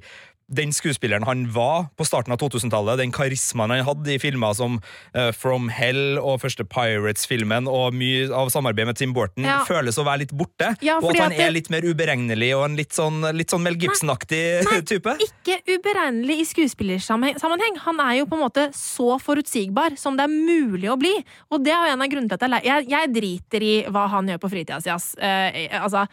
den 0.50 0.72
skuespilleren 0.74 1.26
han 1.28 1.46
var 1.54 1.88
på 1.98 2.06
starten 2.08 2.34
av 2.34 2.40
2000-tallet, 2.42 2.98
den 3.02 3.12
karismaen 3.14 3.74
han 3.76 3.86
hadde 3.86 4.16
i 4.16 4.20
filmer 4.22 4.56
som 4.58 4.80
uh, 5.16 5.30
From 5.38 5.70
Hell 5.74 6.18
og 6.18 6.40
første 6.42 6.66
Pirates-filmen, 6.66 7.68
og 7.70 7.94
mye 7.98 8.28
av 8.34 8.50
samarbeidet 8.54 8.90
med 8.90 9.00
Tim 9.00 9.14
Borton, 9.14 9.46
Ja. 9.46 9.60
føles 9.68 9.98
å 10.02 10.06
være 10.08 10.24
litt 10.26 10.34
borte. 10.34 10.72
Ja, 10.86 10.98
og 10.98 11.12
at 11.14 11.22
han 11.22 11.36
er 11.38 11.54
litt 11.54 11.70
mer 11.70 11.86
uberegnelig 11.86 12.52
og 12.58 12.66
en 12.66 12.78
litt 12.80 12.96
sånn, 12.98 13.22
litt 13.38 13.54
sånn 13.54 13.64
Mel 13.66 13.78
Gibson-aktig 13.80 14.66
type. 14.92 15.16
Ikke 15.26 15.60
uberegnelig 15.70 16.40
i 16.42 16.48
skuespillersammenheng. 16.50 17.78
Han 17.86 18.02
er 18.04 18.20
jo 18.20 18.30
på 18.30 18.40
en 18.40 18.44
måte 18.48 18.70
så 18.76 19.20
forutsigbar 19.22 19.98
som 20.00 20.18
det 20.18 20.26
er 20.26 20.34
mulig 20.34 20.90
å 20.92 20.98
bli. 21.00 21.14
Og 21.54 21.64
det 21.66 21.74
er 21.76 21.90
jo 21.90 21.94
en 21.98 22.06
av 22.06 22.12
grunnene 22.12 22.40
til 22.40 22.58
at 22.58 22.66
jeg, 22.66 22.70
jeg, 22.70 22.90
jeg 22.96 23.14
driter 23.16 23.66
i 23.66 23.76
hva 23.90 24.08
han 24.16 24.30
gjør 24.34 24.42
på 24.42 24.52
fritida 24.56 24.82
si, 24.84 24.92
ass. 24.94 25.12
Uh, 25.20 25.82
altså, 25.84 26.06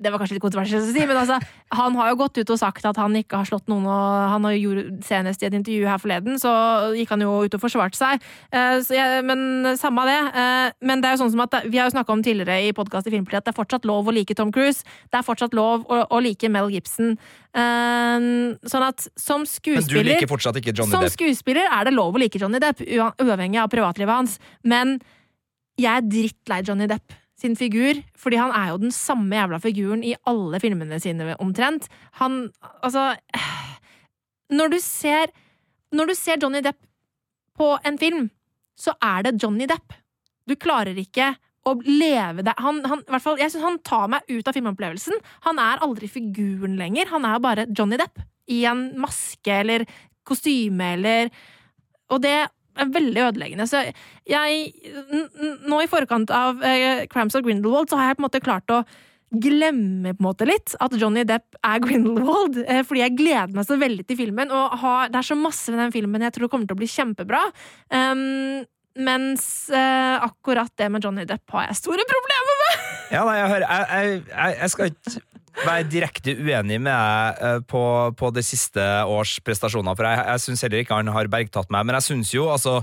det 0.00 0.10
var 0.12 0.20
kanskje 0.20 0.36
litt 0.38 0.44
kontroversielt 0.44 0.86
å 0.86 0.92
si, 0.94 1.02
men 1.04 1.18
altså, 1.20 1.36
han 1.76 1.96
har 1.98 2.10
jo 2.10 2.18
gått 2.22 2.40
ut 2.40 2.52
og 2.54 2.58
sagt 2.60 2.86
at 2.88 2.98
han 3.00 3.16
ikke 3.18 3.42
har 3.42 3.48
slått 3.48 3.68
noen, 3.68 3.84
og 3.84 4.30
han 4.32 4.46
har 4.48 4.56
gjort 4.56 5.04
senest 5.04 5.44
i 5.44 5.48
et 5.50 5.56
intervju 5.58 5.88
her 5.90 6.00
forleden, 6.00 6.38
så 6.40 6.52
gikk 6.96 7.12
han 7.12 7.24
jo 7.26 7.34
ut 7.44 7.56
og 7.58 7.62
forsvarte 7.62 7.98
seg. 7.98 8.24
Uh, 8.54 8.80
så 8.86 8.96
jeg, 8.96 9.20
men 9.28 9.74
samme 9.80 10.06
av 10.06 10.10
det. 10.10 10.20
Uh, 10.32 10.88
men 10.88 11.04
det 11.04 11.10
er 11.10 11.16
jo 11.16 11.22
sånn 11.24 11.34
som 11.34 11.44
at 11.44 11.58
vi 11.66 11.80
har 11.80 11.90
jo 11.90 11.96
snakka 11.96 12.16
om 12.16 12.24
tidligere 12.24 12.70
i 12.70 12.72
podkast 12.76 13.10
i 13.10 13.14
Filmpolitiet 13.14 13.44
at 13.44 13.50
det 13.50 13.54
er 13.54 13.60
fortsatt 13.60 13.88
lov 13.88 14.08
å 14.08 14.16
like 14.16 14.36
Tom 14.38 14.54
Cruise. 14.56 14.88
Det 15.12 15.20
er 15.20 15.26
fortsatt 15.26 15.56
lov 15.56 15.84
å, 15.84 16.02
å 16.08 16.24
like 16.24 16.48
Mel 16.52 16.72
Gibson. 16.72 17.14
Uh, 17.52 18.56
sånn 18.70 18.88
at 18.88 19.08
som 19.20 19.44
skuespiller 19.44 20.00
Men 20.00 20.10
du 20.10 20.12
liker 20.14 20.32
fortsatt 20.32 20.60
ikke 20.62 20.72
Johnny 20.72 20.96
som 20.96 21.04
Depp. 21.04 21.16
skuespiller 21.18 21.68
er 21.68 21.88
det 21.88 21.96
lov 21.96 22.16
å 22.16 22.22
like 22.22 22.40
Johnny 22.40 22.60
Depp, 22.62 22.80
uavhengig 22.88 23.60
av 23.60 23.72
privatlivet 23.72 24.16
hans. 24.16 24.40
Men 24.64 24.98
jeg 25.80 25.92
er 25.92 26.06
drittlei 26.08 26.64
Johnny 26.64 26.88
Depp 26.88 27.20
sin 27.40 27.56
figur, 27.56 28.00
fordi 28.18 28.38
han 28.40 28.52
er 28.56 28.72
jo 28.72 28.80
den 28.82 28.94
samme 28.94 29.36
jævla 29.36 29.60
figuren 29.62 30.04
i 30.04 30.14
alle 30.28 30.60
filmene 30.62 31.00
sine, 31.02 31.36
omtrent. 31.40 31.88
Han 32.20 32.50
Altså 32.82 33.16
Når 34.50 34.72
du 34.72 34.78
ser 34.82 35.30
Når 35.92 36.10
du 36.10 36.14
ser 36.14 36.38
Johnny 36.42 36.60
Depp 36.62 36.78
på 37.56 37.76
en 37.84 37.98
film, 37.98 38.30
så 38.78 38.94
er 39.02 39.22
det 39.26 39.42
Johnny 39.42 39.66
Depp. 39.68 39.92
Du 40.48 40.54
klarer 40.56 40.96
ikke 40.96 41.34
å 41.68 41.74
leve 41.84 42.44
det 42.46 42.54
han, 42.56 42.78
han, 42.88 43.02
fall, 43.20 43.36
Jeg 43.40 43.52
synes 43.52 43.66
han 43.66 43.80
tar 43.84 44.06
meg 44.08 44.30
ut 44.30 44.48
av 44.48 44.56
filmopplevelsen. 44.56 45.18
Han 45.44 45.60
er 45.60 45.82
aldri 45.84 46.08
figuren 46.08 46.78
lenger. 46.80 47.10
Han 47.12 47.26
er 47.28 47.42
bare 47.42 47.66
Johnny 47.68 47.98
Depp 48.00 48.22
i 48.50 48.62
en 48.70 48.86
maske 49.02 49.60
eller 49.60 49.84
kostyme 50.26 50.94
eller 50.96 51.28
Og 52.10 52.22
det 52.22 52.38
er 52.78 52.90
veldig 52.94 53.22
ødeleggende. 53.28 53.66
Så 53.68 53.84
jeg 54.28 54.72
Nå 55.68 55.82
i 55.82 55.90
forkant 55.90 56.32
av 56.34 56.62
eh, 56.66 57.06
Crimes 57.10 57.36
of 57.38 57.44
Grindelwald 57.46 57.90
så 57.90 58.00
har 58.00 58.10
jeg 58.10 58.18
på 58.18 58.22
en 58.22 58.28
måte 58.28 58.44
klart 58.44 58.74
å 58.74 58.82
glemme 59.30 60.10
på 60.16 60.24
en 60.24 60.26
måte 60.26 60.46
litt 60.48 60.74
at 60.82 60.94
Johnny 60.98 61.22
Depp 61.26 61.58
er 61.66 61.82
Grindelwald, 61.84 62.58
eh, 62.64 62.82
fordi 62.86 63.04
jeg 63.04 63.16
gleder 63.18 63.54
meg 63.54 63.68
så 63.68 63.78
veldig 63.78 64.06
til 64.08 64.18
filmen. 64.18 64.50
Og 64.54 64.76
har, 64.82 65.12
det 65.12 65.20
er 65.20 65.30
så 65.30 65.38
masse 65.38 65.70
med 65.70 65.82
den 65.84 65.94
filmen 65.94 66.26
jeg 66.26 66.34
tror 66.36 66.50
kommer 66.50 66.70
til 66.70 66.78
å 66.78 66.82
bli 66.82 66.90
kjempebra. 66.90 67.44
Um, 67.94 68.66
mens 68.98 69.44
eh, 69.70 70.16
akkurat 70.18 70.72
det 70.80 70.88
med 70.90 71.04
Johnny 71.04 71.26
Depp 71.28 71.54
har 71.54 71.68
jeg 71.68 71.78
store 71.78 72.06
problemer 72.10 72.62
med! 72.64 72.88
Ja, 73.14 73.22
nei, 73.26 73.36
jeg, 73.38 73.50
hører, 73.54 73.66
jeg, 73.70 74.22
jeg, 74.30 74.56
jeg 74.58 74.72
skal 74.74 74.90
ikke 74.90 75.29
være 75.58 75.86
direkte 75.90 76.34
uenig 76.38 76.80
med 76.80 76.90
deg 76.92 77.44
eh, 77.46 77.60
på, 77.68 77.84
på 78.16 78.32
det 78.34 78.44
siste 78.46 78.84
års 79.08 79.36
prestasjoner, 79.44 79.96
for 79.98 80.08
jeg, 80.08 80.24
jeg 80.32 80.44
syns 80.46 80.64
heller 80.66 80.84
ikke 80.84 80.98
han 81.00 81.12
har 81.14 81.30
bergtatt 81.32 81.70
meg. 81.72 81.86
Men 81.86 81.98
jeg 81.98 82.08
syns 82.10 82.34
jo, 82.34 82.50
altså 82.52 82.82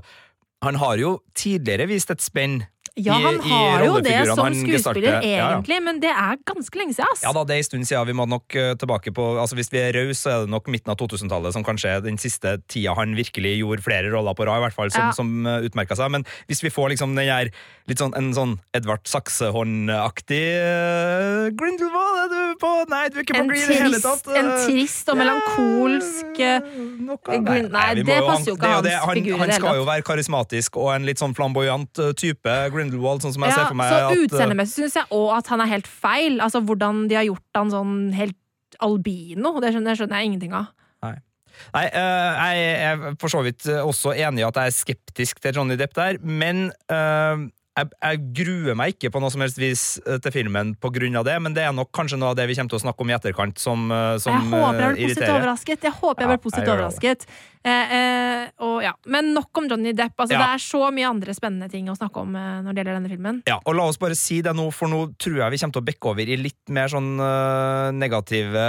Han 0.65 0.80
har 0.82 0.97
jo 0.97 1.20
tidligere 1.38 1.86
vist 1.86 2.09
et 2.09 2.24
spenn. 2.24 2.63
Ja, 2.97 3.13
han 3.21 3.37
i 3.37 3.49
har 3.51 3.83
jo 3.85 3.99
det 4.01 4.15
som 4.25 4.39
skuespiller, 4.41 4.79
skuespiller, 4.81 5.17
Ja, 5.21 5.21
ja. 5.21 5.47
egentlig, 5.53 5.77
men 5.85 5.99
det 6.01 6.09
er 6.09 6.39
ganske 6.49 6.79
lenge 6.79 6.95
siden, 6.97 7.09
ass. 7.13 7.21
Ja 7.21 7.33
da, 7.35 7.43
det 7.45 7.53
er 7.55 7.61
en 7.61 7.67
stund 7.67 7.85
siden. 7.89 8.07
Vi 8.09 8.15
må 8.17 8.25
nok 8.29 8.55
eh, 8.57 8.73
tilbake 8.79 9.13
på 9.13 9.25
altså 9.37 9.55
Hvis 9.59 9.69
vi 9.73 9.81
er 9.83 9.93
rause, 9.93 10.17
så 10.17 10.31
er 10.33 10.45
det 10.45 10.51
nok 10.53 10.67
midten 10.73 10.89
av 10.93 10.97
2000-tallet 10.97 11.53
som 11.53 11.65
kanskje 11.67 11.91
er 11.97 12.01
den 12.05 12.17
siste 12.21 12.57
tida 12.67 12.95
han 12.97 13.13
virkelig 13.17 13.57
gjorde 13.59 13.85
flere 13.85 14.09
roller 14.13 14.33
på 14.37 14.47
rad, 14.49 14.61
i 14.61 14.65
hvert 14.65 14.77
fall, 14.77 14.91
som, 14.91 15.07
Ja. 15.07 15.11
som 15.13 15.45
uh, 15.45 15.59
utmerka 15.67 15.95
seg. 15.95 16.09
Men 16.11 16.25
hvis 16.49 16.63
vi 16.65 16.71
får 16.73 16.95
liksom 16.95 17.13
den 17.15 17.29
her 17.29 17.51
litt 17.87 18.01
sånn, 18.01 18.15
en 18.17 18.33
sånn 18.35 18.55
Edvard 18.75 19.05
Saksehånd-aktig 19.07 20.41
uh, 20.57 21.47
Grindelwald, 21.57 22.17
er 22.25 22.33
du 22.33 22.57
på 22.61 22.71
Nei, 22.91 23.03
du 23.13 23.19
er 23.19 23.25
ikke 23.25 23.37
på 23.37 23.43
En 23.43 23.51
Green 23.51 23.63
i 23.63 23.67
det 23.67 23.79
hele 23.83 24.01
tatt. 24.01 24.23
tatt. 24.25 24.35
en 24.39 24.49
eh, 24.51 24.65
trist 24.65 25.11
og 25.11 25.19
melankolsk 25.21 26.41
uh, 26.41 26.67
noe, 27.07 27.37
Nei, 27.45 27.59
nei, 27.67 27.87
vi 27.99 28.05
det 28.07 28.19
passer 28.25 28.51
jo 28.51 28.57
ikke 28.57 28.73
hans 28.73 28.89
han, 28.89 29.19
figur 29.19 29.35
i 29.35 29.37
det 29.37 29.39
Han 29.43 29.53
skal 29.59 29.79
jo 29.81 29.87
være 29.87 30.05
karismatisk 30.07 30.79
og 30.81 30.91
en 30.95 31.07
litt 31.07 31.21
sånn 31.21 31.35
flamboyant 31.37 31.91
type. 31.97 32.15
type 32.27 32.55
Grindelwald, 32.88 33.23
sånn 33.25 33.35
som 33.35 33.45
jeg 33.45 33.53
Ja, 33.53 33.59
ser 33.59 33.69
for 33.71 33.79
meg. 33.79 33.91
så 33.93 34.01
uh, 34.07 34.25
utseendemessig 34.25 34.83
syns 34.83 34.97
jeg 35.01 35.11
òg 35.19 35.29
at 35.38 35.51
han 35.53 35.63
er 35.63 35.71
helt 35.75 35.88
feil. 35.88 36.39
Altså 36.43 36.63
hvordan 36.63 37.05
de 37.11 37.19
har 37.19 37.27
gjort 37.27 37.61
han 37.61 37.73
sånn 37.73 37.95
helt 38.17 38.81
albino. 38.83 39.57
Det 39.61 39.71
skjønner, 39.73 39.93
det 39.93 39.99
skjønner 40.01 40.21
jeg 40.21 40.31
ingenting 40.31 40.57
av. 40.57 40.73
Nei, 41.73 41.85
eh, 41.89 42.53
jeg 42.53 42.65
er 42.85 43.05
for 43.21 43.33
så 43.33 43.43
vidt 43.45 43.67
eh, 43.71 43.81
også 43.81 44.13
enig 44.13 44.43
i 44.43 44.47
at 44.47 44.59
jeg 44.61 44.71
er 44.71 44.75
skeptisk 44.75 45.39
til 45.43 45.57
Johnny 45.57 45.77
Depp 45.79 45.95
der, 45.97 46.19
men 46.21 46.67
eh, 46.93 47.47
jeg, 47.77 47.89
jeg 48.01 48.21
gruer 48.39 48.77
meg 48.77 48.95
ikke 48.95 49.11
på 49.13 49.21
noe 49.21 49.31
som 49.33 49.43
helst 49.43 49.59
vis 49.61 49.83
eh, 50.05 50.17
til 50.23 50.33
filmen 50.33 50.73
av 50.77 51.27
det, 51.27 51.35
men 51.43 51.53
det 51.53 51.65
er 51.65 51.75
nok 51.75 51.91
kanskje 51.95 52.17
noe 52.19 52.31
av 52.33 52.39
det 52.39 52.47
vi 52.49 52.57
kommer 52.57 52.73
til 52.73 52.79
å 52.79 52.85
snakke 52.85 53.05
om 53.05 53.11
i 53.11 53.17
etterkant 53.17 53.61
som, 53.61 53.85
eh, 53.91 54.15
som 54.21 54.33
jeg 54.33 54.49
håper 54.53 54.81
jeg 54.81 54.89
eh, 54.89 54.95
blir 54.95 55.11
positivt 55.11 55.35
overrasket. 55.35 55.88
Jeg 55.89 55.95
håper 55.99 56.23
jeg 56.23 56.31
blir 56.31 56.43
positivt 56.45 56.65
jeg 56.65 56.77
overrasket. 56.77 57.27
Eh, 57.64 57.93
eh, 57.97 58.43
og 58.64 58.82
ja, 58.84 58.93
Men 59.05 59.34
nok 59.36 59.58
om 59.60 59.68
Johnny 59.70 59.93
Depp. 59.95 60.16
Altså, 60.18 60.36
Ja. 60.38 60.39
Det 60.43 60.49
er 60.55 60.62
så 60.64 60.91
mye 60.93 61.08
andre 61.10 61.34
spennende 61.34 61.70
ting 61.72 61.88
å 61.89 61.95
snakke 61.97 62.22
om 62.22 62.36
eh, 62.36 62.62
når 62.64 62.74
det 62.74 62.82
gjelder 62.82 62.97
denne 62.97 63.12
filmen. 63.12 63.41
Ja, 63.47 63.58
og 63.66 63.76
la 63.76 63.88
oss 63.89 63.99
bare 63.99 64.16
si 64.16 64.41
det 64.41 64.53
nå, 64.55 64.68
for 64.76 64.91
nå 64.91 64.99
tror 65.18 65.39
jeg 65.41 65.51
vi 65.51 65.60
kommer 65.62 65.78
til 65.78 65.82
å 65.82 65.88
bekke 65.88 66.12
over 66.12 66.30
i 66.30 66.38
litt 66.39 66.72
mer 66.74 66.91
sånn 66.91 67.18
uh, 67.20 67.89
negative 67.95 68.66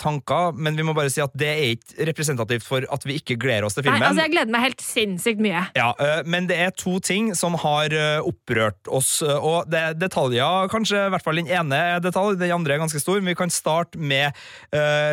tanker. 0.00 0.54
Men 0.56 0.76
vi 0.76 0.84
må 0.86 0.94
bare 0.96 1.10
si 1.12 1.22
at 1.22 1.32
det 1.38 1.48
er 1.50 1.74
ikke 1.74 2.06
representativt 2.10 2.66
for 2.66 2.86
at 2.92 3.06
vi 3.08 3.18
ikke 3.20 3.36
gleder 3.40 3.66
oss 3.66 3.76
til 3.76 3.84
filmen. 3.86 4.00
Nei, 4.00 4.10
altså, 4.12 4.24
jeg 4.26 4.34
gleder 4.34 4.54
meg 4.54 4.64
helt 4.68 4.84
sinnssykt 4.84 5.42
mye. 5.44 5.64
Ja, 5.78 5.90
uh, 5.98 6.20
Men 6.24 6.48
det 6.50 6.58
er 6.60 6.74
to 6.76 6.98
ting 7.04 7.32
som 7.38 7.56
har 7.60 7.92
uh, 7.92 8.28
opprørt 8.28 8.90
oss, 8.90 9.20
og 9.22 9.70
det 9.70 9.80
er 9.80 9.98
detaljer, 9.98 10.70
kanskje 10.72 11.06
i 11.06 11.12
hvert 11.12 11.24
fall 11.24 11.40
den 11.40 11.50
ene 11.50 11.76
er 11.94 12.04
detalj, 12.04 12.38
den 12.40 12.54
andre 12.54 12.76
er 12.76 12.82
ganske 12.82 13.00
stor, 13.02 13.20
men 13.20 13.32
vi 13.32 13.38
kan 13.38 13.52
starte 13.52 13.98
med 13.98 14.36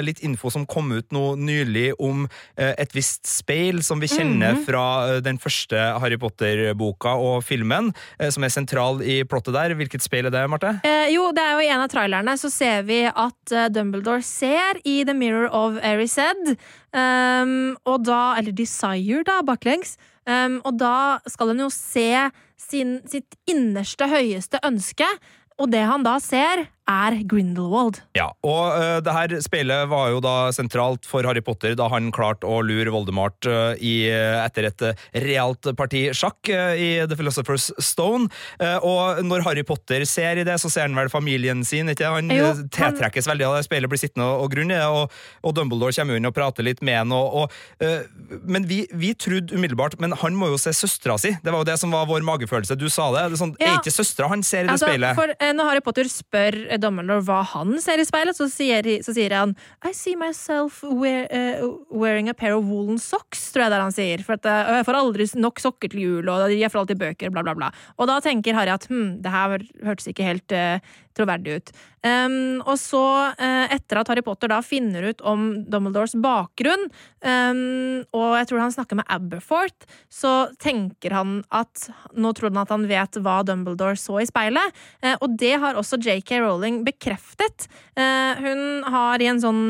litt 0.05 0.19
info 0.25 0.49
som 0.53 0.65
kom 0.69 0.91
ut 0.93 1.13
nå 1.15 1.23
nylig 1.39 1.89
om 2.03 2.25
et 2.55 2.93
visst 2.95 3.06
speil 3.27 3.81
som 3.83 3.99
vi 4.03 4.07
kjenner 4.11 4.53
Mhm. 4.55 4.65
fra 4.67 4.83
øh, 5.15 5.21
den 5.23 5.37
første 5.39 5.75
Harry 5.99 6.17
Potter-boka 6.17 7.09
og 7.15 7.43
filmen, 7.43 7.93
øh, 8.21 8.31
som 8.31 8.43
er 8.43 8.49
sentral 8.49 9.01
i 9.01 9.23
plottet 9.23 9.53
der. 9.53 9.73
Hvilket 9.75 10.01
speil 10.03 10.25
er 10.25 10.29
det, 10.35 10.49
Marte? 10.49 10.79
Eh, 10.83 11.13
jo, 11.13 11.31
det 11.31 11.43
er 11.43 11.53
jo 11.53 11.59
i 11.65 11.71
en 11.71 11.81
av 11.81 11.89
trailerne 11.89 12.37
så 12.37 12.49
ser 12.51 12.81
vi 12.83 13.03
at 13.07 13.51
eh, 13.51 13.69
Dumbledore 13.69 14.21
ser 14.21 14.79
i 14.85 15.03
The 15.03 15.13
Mirror 15.13 15.49
of 15.51 15.79
Erised. 15.81 16.57
Um, 16.93 17.77
og 17.85 18.03
da 18.07 18.35
Eller 18.39 18.51
Desire, 18.55 19.23
da, 19.27 19.41
baklengs. 19.45 19.97
Um, 20.27 20.61
og 20.65 20.77
da 20.79 21.19
skal 21.27 21.47
han 21.53 21.59
jo 21.59 21.69
se 21.69 22.29
sin, 22.59 22.97
sitt 23.07 23.35
innerste, 23.47 24.07
høyeste 24.09 24.59
ønske. 24.65 25.05
Og 25.59 25.71
det 25.71 25.85
han 25.87 26.03
da 26.03 26.17
ser, 26.19 26.67
er 26.87 27.17
Grindelwald. 27.27 27.99
Ja, 28.17 28.29
og 28.47 28.77
uh, 28.77 28.97
det 29.03 29.13
her 29.13 29.33
speilet 29.43 29.89
var 29.91 30.11
jo 30.13 30.21
da 30.23 30.35
sentralt 30.55 31.05
for 31.07 31.25
Harry 31.27 31.41
Potter 31.43 31.75
da 31.77 31.89
han 31.91 32.09
klarte 32.15 32.47
å 32.47 32.61
lure 32.65 32.93
Voldemart 32.93 33.47
uh, 33.49 33.73
i, 33.77 34.07
øh, 34.11 34.37
etter 34.45 34.67
et 34.69 34.83
realt 35.25 35.67
parti 35.77 36.05
sjakk 36.15 36.49
uh, 36.53 36.73
i 36.79 36.89
The 37.07 37.17
Philosopher's 37.19 37.69
Stone. 37.83 38.29
Eh, 38.63 38.77
og 38.85 39.21
når 39.25 39.43
Harry 39.45 39.63
Potter 39.67 40.05
ser 40.07 40.39
i 40.41 40.45
det, 40.47 40.55
så 40.61 40.69
ser 40.71 40.87
han 40.87 40.95
vel 40.97 41.09
familien 41.11 41.63
sin, 41.67 41.89
ikke? 41.91 42.07
Han 42.17 42.31
Jo, 42.33 42.53
tiltrekkes 42.73 43.27
han... 43.27 43.33
veldig 43.33 43.47
av 43.49 43.57
det 43.57 43.65
speilet, 43.67 43.91
blir 43.91 44.01
sittende 44.01 44.27
og, 44.27 44.45
og 44.45 44.53
grunne, 44.53 44.79
og, 44.87 45.13
og 45.43 45.55
Dumbledore 45.57 45.95
kommer 45.97 46.19
inn 46.19 46.29
og 46.29 46.35
prater 46.35 46.65
litt 46.67 46.81
med 46.85 46.99
han. 47.01 47.13
Og, 47.13 47.51
men 48.47 48.67
vi, 48.69 48.81
vi 48.95 49.11
trodde 49.17 49.55
umiddelbart 49.55 49.97
Men 50.01 50.15
han 50.21 50.35
må 50.37 50.49
jo 50.51 50.57
se 50.61 50.73
søstera 50.75 51.17
si. 51.21 51.33
Det 51.43 51.53
var 51.53 51.63
jo 51.63 51.67
det 51.69 51.77
som 51.81 51.93
var 51.93 52.07
vår 52.09 52.25
magefølelse. 52.27 52.77
Du 52.79 52.87
sa 52.93 53.09
det. 53.15 53.25
det 53.31 53.37
er, 53.37 53.41
sånn, 53.43 53.55
Ja. 53.61 53.73
er 53.73 53.81
ikke 53.81 53.93
søstera 53.95 54.29
han 54.31 54.43
ser 54.45 54.65
i 54.65 54.67
det 54.69 54.75
Altså, 54.77 54.89
speilet? 54.91 55.17
for 55.17 55.33
eh, 55.37 55.53
Når 55.57 55.69
Harry 55.71 55.83
Potter 55.85 56.09
spør 56.11 56.57
eh, 56.67 56.76
Dumbledore 56.81 57.25
hva 57.27 57.41
han 57.53 57.75
ser 57.83 58.01
i 58.01 58.07
speilet, 58.07 58.37
så 58.37 58.47
sier, 58.51 58.87
så 59.05 59.15
sier 59.15 59.35
han 59.35 59.55
I 59.85 59.93
see 59.95 60.17
myself 60.19 60.83
wear, 60.83 61.27
uh, 61.31 61.77
wearing 61.91 62.29
a 62.29 62.35
pair 62.37 62.55
of 62.57 62.65
woolen 62.67 62.99
socks, 63.01 63.49
tror 63.53 63.65
jeg 63.67 63.73
det 63.73 63.79
er 63.79 63.85
han 63.85 63.95
sier. 63.95 64.23
For 64.25 64.37
at, 64.37 64.47
uh, 64.47 64.77
jeg 64.79 64.87
får 64.87 64.99
aldri 65.01 65.29
nok 65.37 65.61
sokker 65.63 65.93
til 65.93 66.03
jul, 66.03 66.31
og 66.31 66.53
jeg 66.53 66.71
får 66.73 66.83
alltid 66.83 67.01
bøker, 67.01 67.33
bla, 67.33 67.45
bla, 67.45 67.55
bla. 67.57 67.71
Og 67.97 68.09
da 68.09 68.19
tenker 68.23 68.57
Harry 68.57 68.73
at 68.73 68.87
hm, 68.89 69.19
det 69.23 69.33
her 69.33 69.57
hørtes 69.85 70.09
ikke 70.11 70.25
helt 70.27 70.53
eh, 70.55 70.79
troverdig 71.17 71.59
ut. 71.59 71.73
Um, 72.05 72.61
og 72.61 72.77
så, 72.79 73.03
uh, 73.33 73.65
etter 73.73 73.99
at 73.99 74.09
Harry 74.11 74.21
Potter 74.25 74.51
da 74.51 74.59
finner 74.65 75.09
ut 75.09 75.21
om 75.25 75.47
Dumbledores 75.65 76.13
bakgrunn, 76.21 76.85
um, 77.25 78.03
og 78.15 78.35
jeg 78.37 78.49
tror 78.51 78.61
han 78.61 78.75
snakker 78.75 78.99
med 78.99 79.09
Aberforth, 79.11 79.87
så 80.13 80.51
tenker 80.61 81.15
han 81.17 81.39
at 81.49 81.87
Nå 82.17 82.31
tror 82.35 82.51
han 82.51 82.61
at 82.61 82.71
han 82.73 82.85
vet 82.89 83.17
hva 83.23 83.39
Dumbledore 83.45 83.97
så 83.99 84.21
i 84.21 84.27
speilet, 84.29 84.77
uh, 85.03 85.15
og 85.15 85.35
det 85.41 85.55
har 85.63 85.79
også 85.79 85.99
JK 86.03 86.37
Rowling 86.43 86.83
bekreftet. 86.87 87.67
Uh, 87.97 88.37
hun 88.45 88.61
har 88.87 89.21
i 89.21 89.29
en 89.31 89.41
sånn 89.41 89.65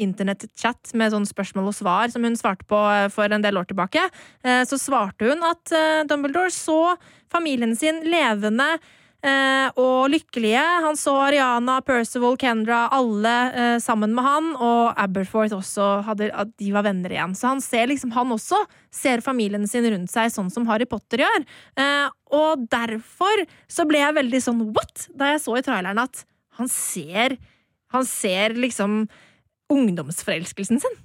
internettchat 0.00 0.92
med 0.98 1.14
sånn 1.14 1.26
spørsmål 1.28 1.70
og 1.70 1.78
svar 1.78 2.12
som 2.12 2.26
hun 2.26 2.36
svarte 2.38 2.66
på 2.68 2.80
for 3.14 3.32
en 3.32 3.44
del 3.44 3.58
år 3.60 3.68
tilbake, 3.70 4.02
så 4.42 4.78
svarte 4.80 5.28
hun 5.30 5.42
at 5.46 5.72
Dumbledore 6.10 6.52
så 6.54 6.96
familien 7.32 7.74
sin 7.76 8.02
levende 8.08 8.76
og 9.22 10.10
lykkelige. 10.12 10.62
Han 10.84 10.96
så 10.98 11.14
Ariana, 11.26 11.80
Percival, 11.82 12.36
Kendra, 12.38 12.84
alle 12.94 13.34
eh, 13.50 13.78
sammen 13.82 14.14
med 14.14 14.24
han, 14.24 14.50
og 14.56 14.92
Aberforth 15.00 15.56
også, 15.56 15.88
hadde, 16.06 16.28
at 16.30 16.52
de 16.60 16.70
var 16.74 16.86
venner 16.86 17.10
igjen. 17.10 17.34
Så 17.34 17.50
han 17.50 17.62
ser 17.64 17.90
liksom, 17.90 18.12
han 18.14 18.30
også 18.36 18.60
ser 18.94 19.24
familien 19.24 19.66
sin 19.66 19.88
rundt 19.90 20.12
seg 20.12 20.30
sånn 20.34 20.52
som 20.54 20.68
Harry 20.70 20.86
Potter 20.86 21.24
gjør. 21.24 21.46
Eh, 21.82 22.06
og 22.38 22.66
derfor 22.70 23.44
så 23.66 23.88
ble 23.88 24.04
jeg 24.04 24.18
veldig 24.20 24.42
sånn 24.44 24.62
what? 24.70 25.08
Da 25.18 25.32
jeg 25.34 25.42
så 25.42 25.58
i 25.58 25.64
traileren 25.66 25.98
at 26.04 26.24
han 26.58 26.70
ser 26.70 27.36
Han 27.94 28.04
ser 28.04 28.52
liksom 28.52 29.06
ungdomsforelskelsen 29.72 30.80
sin. 30.82 30.96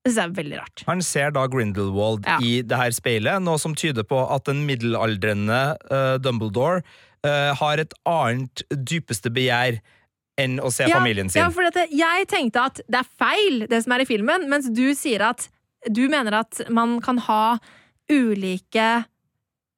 Det 0.00 0.14
synes 0.14 0.16
jeg 0.16 0.30
er 0.30 0.36
veldig 0.38 0.58
rart. 0.62 0.82
Han 0.86 1.02
ser 1.04 1.34
da 1.36 1.42
Grindelwald 1.52 2.24
Ja. 2.24 2.38
i 2.40 2.62
det 2.64 2.76
her 2.78 2.90
speilet, 2.96 3.42
noe 3.44 3.58
som 3.60 3.74
tyder 3.76 4.06
på 4.08 4.16
at 4.32 4.46
den 4.48 4.62
middelaldrende 4.64 5.76
uh, 5.92 6.16
Dumbledore 6.16 6.80
eh, 7.26 7.50
har 7.56 7.82
et 7.82 7.96
annet 8.08 8.64
dypeste 8.70 9.32
begjær 9.34 9.80
enn 10.40 10.60
å 10.62 10.70
se 10.72 10.86
familien 10.88 11.28
sin. 11.28 11.42
Ja, 11.42 11.50
for 11.52 11.66
dette, 11.66 11.86
jeg 11.92 12.28
tenkte 12.30 12.66
at 12.70 12.80
det 12.88 13.02
er 13.02 13.10
feil, 13.20 13.64
det 13.70 13.82
som 13.84 13.96
er 13.96 14.04
i 14.04 14.08
filmen, 14.08 14.46
mens 14.50 14.70
du 14.72 14.86
sier 14.96 15.24
at 15.28 15.48
du 15.88 16.06
mener 16.12 16.40
at 16.42 16.62
man 16.72 16.98
kan 17.04 17.20
ha 17.28 17.58
ulike 18.10 18.88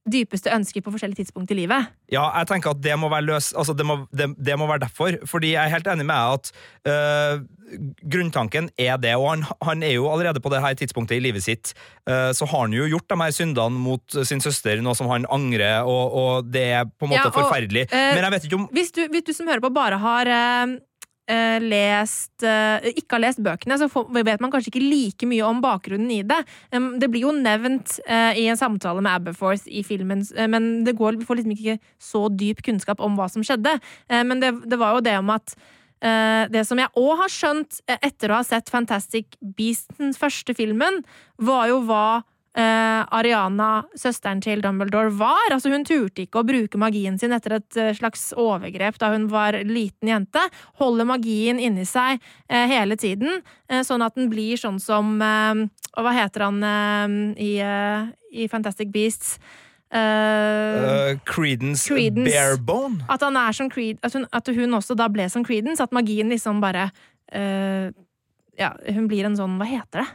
dypeste 0.09 0.51
ønsker 0.51 0.83
på 0.83 0.91
forskjellige 0.91 1.23
tidspunkt 1.23 1.53
i 1.55 1.57
livet. 1.61 1.87
Ja, 2.11 2.25
jeg 2.41 2.49
tenker 2.51 2.73
at 2.75 2.81
det 2.83 2.97
må 2.99 3.07
være 3.13 3.23
løs 3.29 3.53
Altså, 3.55 3.75
det 3.79 3.87
må, 3.87 4.01
det, 4.11 4.33
det 4.39 4.57
må 4.59 4.67
være 4.67 4.83
derfor. 4.83 5.15
Fordi 5.31 5.53
jeg 5.55 5.63
er 5.63 5.71
helt 5.77 5.87
enig 5.87 6.07
med 6.09 6.15
deg 6.17 6.33
at 6.35 6.51
øh, 6.91 7.45
grunntanken 8.11 8.69
er 8.79 8.99
det, 9.01 9.15
og 9.17 9.29
han, 9.31 9.45
han 9.63 9.83
er 9.87 9.95
jo 9.95 10.09
allerede 10.11 10.43
på 10.43 10.51
det 10.53 10.61
her 10.65 10.75
tidspunktet 10.79 11.17
i 11.21 11.25
livet 11.25 11.45
sitt, 11.45 11.73
øh, 12.09 12.33
så 12.35 12.49
har 12.51 12.67
han 12.67 12.75
jo 12.77 12.89
gjort 12.91 13.09
de 13.15 13.21
her 13.23 13.31
syndene 13.31 13.79
mot 13.87 14.19
sin 14.27 14.43
søster, 14.45 14.83
noe 14.85 14.99
som 14.99 15.09
han 15.13 15.27
angrer, 15.33 15.83
og, 15.87 16.17
og 16.23 16.51
det 16.53 16.67
er 16.81 16.85
på 16.91 17.07
en 17.07 17.15
måte 17.15 17.23
Ja, 17.23 17.31
og, 17.31 17.39
forferdelig. 17.39 17.87
øh, 17.93 18.09
Men 18.17 18.25
jeg 18.27 18.35
vet 18.37 18.49
ikke 18.49 18.59
om 18.61 18.69
Hvis 18.75 18.93
du, 18.97 19.05
hvis 19.13 19.27
du 19.29 19.33
som 19.37 19.49
hører 19.49 19.63
på 19.65 19.71
bare 19.73 19.99
har 20.03 20.27
eh, 20.37 20.75
lest 21.63 22.43
eh, 22.43 22.91
Ikke 22.99 23.17
har 23.17 23.23
lest 23.23 23.43
bøkene, 23.45 23.79
så 23.79 23.89
vet 23.89 24.41
man 24.43 24.51
kanskje 24.53 24.73
ikke 24.73 24.83
like 24.83 25.29
mye 25.31 25.45
om 25.47 25.61
bakgrunnen 25.63 26.11
i 26.11 26.23
det. 26.27 26.41
Det 26.73 27.11
blir 27.11 27.27
jo 27.29 27.35
nevnt 27.37 27.99
eh, 28.07 28.41
i 28.43 28.49
en 28.51 28.59
samtale 28.59 29.03
med 29.03 29.13
Aberforth 29.13 29.69
i 29.71 29.85
filmen, 29.87 30.25
eh, 30.37 30.49
men 30.51 30.83
det 30.87 30.97
går, 30.99 31.21
vi 31.21 31.29
får 31.29 31.41
liksom 31.41 31.55
ikke 31.55 31.79
så 32.03 32.27
dyp 32.29 32.65
kunnskap 32.67 33.01
om 33.01 33.17
hva 33.19 33.29
som 33.31 33.45
skjedde. 33.47 33.79
Eh, 34.09 34.25
men 34.27 34.43
det, 34.43 34.55
det 34.67 34.81
var 34.81 34.97
jo 34.99 35.07
det 35.07 35.17
om 35.21 35.31
at 35.35 35.55
eh, 36.03 36.51
det 36.53 36.67
som 36.69 36.81
jeg 36.81 36.93
òg 36.99 37.15
har 37.23 37.33
skjønt 37.33 37.81
eh, 37.87 38.01
etter 38.03 38.33
å 38.33 38.41
ha 38.41 38.47
sett 38.47 38.73
Fantastic 38.73 39.39
Beasts, 39.41 39.95
den 40.01 40.15
første 40.19 40.57
filmen, 40.59 41.03
var 41.39 41.71
jo 41.71 41.81
hva 41.87 42.23
eh, 42.59 43.03
Ariana, 43.17 43.85
søsteren 43.99 44.43
til 44.45 44.63
Dumbledore, 44.65 45.13
var. 45.17 45.53
Altså 45.53 45.73
Hun 45.73 45.87
turte 45.89 46.27
ikke 46.27 46.43
å 46.43 46.47
bruke 46.47 46.81
magien 46.81 47.19
sin 47.21 47.33
etter 47.35 47.59
et 47.59 47.81
eh, 47.81 47.93
slags 47.97 48.31
overgrep 48.39 48.99
da 49.01 49.13
hun 49.15 49.29
var 49.33 49.57
liten 49.67 50.11
jente. 50.13 50.45
Holde 50.81 51.07
magien 51.09 51.61
inni 51.63 51.85
seg 51.89 52.21
uh, 52.21 52.65
hele 52.69 52.97
tiden, 53.01 53.41
uh, 53.73 53.83
sånn 53.87 54.05
at 54.05 54.17
den 54.19 54.31
blir 54.33 54.61
sånn 54.61 54.79
som 54.83 55.21
Og 55.23 56.05
hva 56.05 56.13
heter 56.17 56.47
han 56.47 57.37
i, 57.37 57.51
i 58.33 58.47
Fantastic 58.49 58.89
Beasts? 58.93 59.37
Credence, 59.93 61.85
Creedence. 61.85 62.33
Barebone 62.33 63.05
at, 63.13 63.21
han 63.21 63.37
som 63.53 63.69
Creed, 63.69 63.99
at, 64.01 64.15
hun, 64.17 64.25
at 64.33 64.49
hun 64.49 64.79
også 64.79 64.97
da 64.97 65.11
ble 65.13 65.29
som 65.29 65.45
Creedence. 65.45 65.85
At 65.85 65.93
magien 65.93 66.33
liksom 66.33 66.63
bare 66.65 66.89
Ja, 68.57 68.73
hun 68.89 69.09
blir 69.11 69.29
en 69.29 69.37
sånn 69.37 69.59
Hva 69.61 69.69
heter 69.69 70.01
det? 70.01 70.09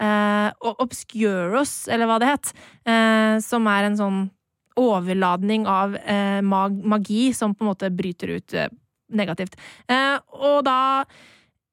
Eh, 0.00 0.48
o- 0.64 0.76
obscuros, 0.82 1.86
eller 1.92 2.08
hva 2.08 2.18
det 2.18 2.30
het. 2.30 2.52
eh, 2.88 3.38
som 3.44 3.66
er 3.68 3.84
en 3.84 3.96
sånn 3.96 4.30
overladning 4.80 5.66
av 5.68 5.94
eh, 6.00 6.40
mag 6.40 6.72
magi 6.72 7.32
som 7.36 7.52
på 7.54 7.62
en 7.62 7.68
måte 7.68 7.90
bryter 7.92 8.32
ut 8.38 8.54
negativt. 9.12 9.54
Og 10.32 10.62
da, 10.64 11.04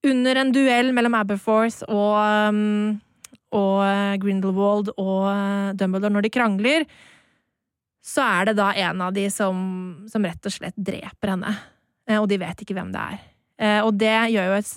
under 0.03 0.35
en 0.35 0.51
duell 0.51 0.91
mellom 0.91 1.15
Aberforth 1.15 1.85
og, 1.87 2.99
og 3.55 4.19
Grindelwald 4.19 4.91
og 4.97 5.77
Dumbledore, 5.79 6.11
når 6.11 6.27
de 6.27 6.29
krangler, 6.35 6.85
så 8.03 8.25
er 8.41 8.49
det 8.49 8.57
da 8.59 8.73
en 8.75 9.01
av 9.07 9.13
de 9.15 9.29
som, 9.31 10.03
som 10.11 10.27
rett 10.27 10.45
og 10.45 10.51
slett 10.51 10.75
dreper 10.75 11.31
henne. 11.37 11.55
Og 12.19 12.27
de 12.27 12.37
vet 12.41 12.61
ikke 12.65 12.75
hvem 12.75 12.91
det 12.91 12.99
er. 13.13 13.81
Og 13.85 13.95
det 13.95 14.15
gjør 14.35 14.51
jo 14.51 14.59
et 14.59 14.75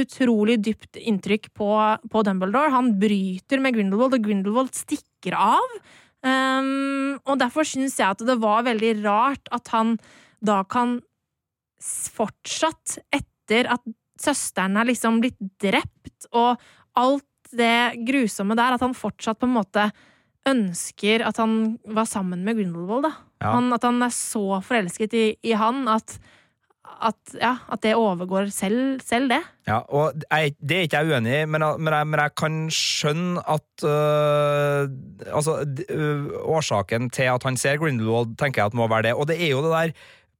utrolig 0.00 0.58
dypt 0.64 0.98
inntrykk 1.00 1.50
på, 1.56 1.70
på 2.12 2.24
Dumbledore. 2.26 2.72
Han 2.74 2.94
bryter 3.00 3.62
med 3.62 3.76
Grindelwald, 3.76 4.16
og 4.18 4.26
Grindelwald 4.26 4.72
stikker 4.76 5.36
av. 5.38 5.76
Um, 6.26 7.18
og 7.28 7.36
derfor 7.38 7.66
syns 7.68 7.98
jeg 8.00 8.08
at 8.08 8.24
det 8.26 8.38
var 8.42 8.64
veldig 8.66 8.96
rart 9.04 9.50
at 9.54 9.70
han 9.74 9.94
da 10.44 10.62
kan 10.68 10.98
fortsatt, 11.82 12.98
etter 13.14 13.68
at 13.70 13.84
søsteren 14.20 14.78
er 14.80 14.88
liksom 14.88 15.20
blitt 15.22 15.38
drept, 15.62 16.28
og 16.32 16.56
alt 16.96 17.52
det 17.56 18.00
grusomme 18.08 18.56
der, 18.58 18.74
at 18.74 18.82
han 18.82 18.96
fortsatt 18.96 19.38
på 19.38 19.48
en 19.48 19.58
måte 19.58 19.90
ønsker 20.46 21.24
at 21.26 21.38
han 21.42 21.76
var 21.84 22.08
sammen 22.08 22.44
med 22.46 22.58
Grindelwald, 22.58 23.08
da. 23.08 23.12
Ja. 23.42 23.52
Han, 23.58 23.70
at 23.76 23.84
han 23.84 24.00
er 24.04 24.12
så 24.14 24.60
forelsket 24.64 25.14
i, 25.16 25.26
i 25.44 25.52
han 25.58 25.84
at 25.92 26.16
at, 27.02 27.18
ja, 27.36 27.52
at 27.72 27.82
det 27.84 27.94
overgår 27.98 28.48
selv, 28.54 29.00
selv 29.04 29.28
det. 29.30 29.40
Ja, 29.68 29.78
og 29.88 30.12
jeg, 30.30 30.54
Det 30.60 30.76
er 30.76 30.86
ikke 30.86 31.00
jeg 31.02 31.12
uenig 31.12 31.32
i, 31.42 31.44
men, 31.44 31.64
men, 31.78 31.96
men 32.08 32.20
jeg 32.20 32.34
kan 32.38 32.58
skjønne 32.72 33.42
at 33.42 33.84
øh, 33.84 34.88
Altså, 35.32 35.66
øh, 35.90 36.26
årsaken 36.42 37.10
til 37.10 37.32
at 37.32 37.42
han 37.42 37.56
ser 37.56 37.76
Grindelwald, 37.76 38.36
tenker 38.38 38.62
jeg 38.62 38.66
at 38.66 38.74
må 38.74 38.88
være 38.88 39.02
det. 39.02 39.14
Og 39.14 39.28
det 39.28 39.40
er 39.42 39.50
jo 39.50 39.62
det 39.64 39.72
der 39.72 39.92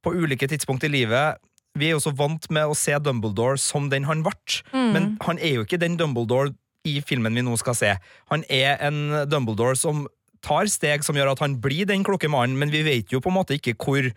på 0.03 0.13
ulike 0.15 0.47
tidspunkt 0.47 0.83
i 0.83 0.87
livet 0.87 1.35
Vi 1.75 1.87
er 1.87 1.97
jo 1.97 1.99
så 1.99 2.11
vant 2.15 2.49
med 2.51 2.65
å 2.65 2.77
se 2.77 2.97
Dumbledore 2.99 3.57
som 3.61 3.89
den 3.89 4.07
han 4.09 4.23
ble, 4.25 4.33
men 4.73 5.17
han 5.21 5.37
er 5.37 5.59
jo 5.59 5.65
ikke 5.65 5.77
den 5.77 5.97
Dumbledore 5.97 6.55
i 6.87 7.01
filmen 7.05 7.35
vi 7.35 7.43
nå 7.45 7.53
skal 7.59 7.75
se. 7.77 7.91
Han 8.31 8.43
er 8.49 8.79
en 8.87 9.29
Dumbledore 9.29 9.75
som 9.77 10.07
tar 10.41 10.69
steg 10.71 11.05
som 11.05 11.17
gjør 11.17 11.33
at 11.35 11.43
han 11.43 11.59
blir 11.61 11.85
den 11.89 12.05
kloke 12.07 12.29
mannen, 12.31 12.57
men 12.57 12.73
vi 12.73 12.81
vet 12.87 13.13
jo 13.13 13.21
på 13.21 13.29
en 13.29 13.37
måte 13.37 13.57
ikke 13.57 13.75
hvor 13.77 14.09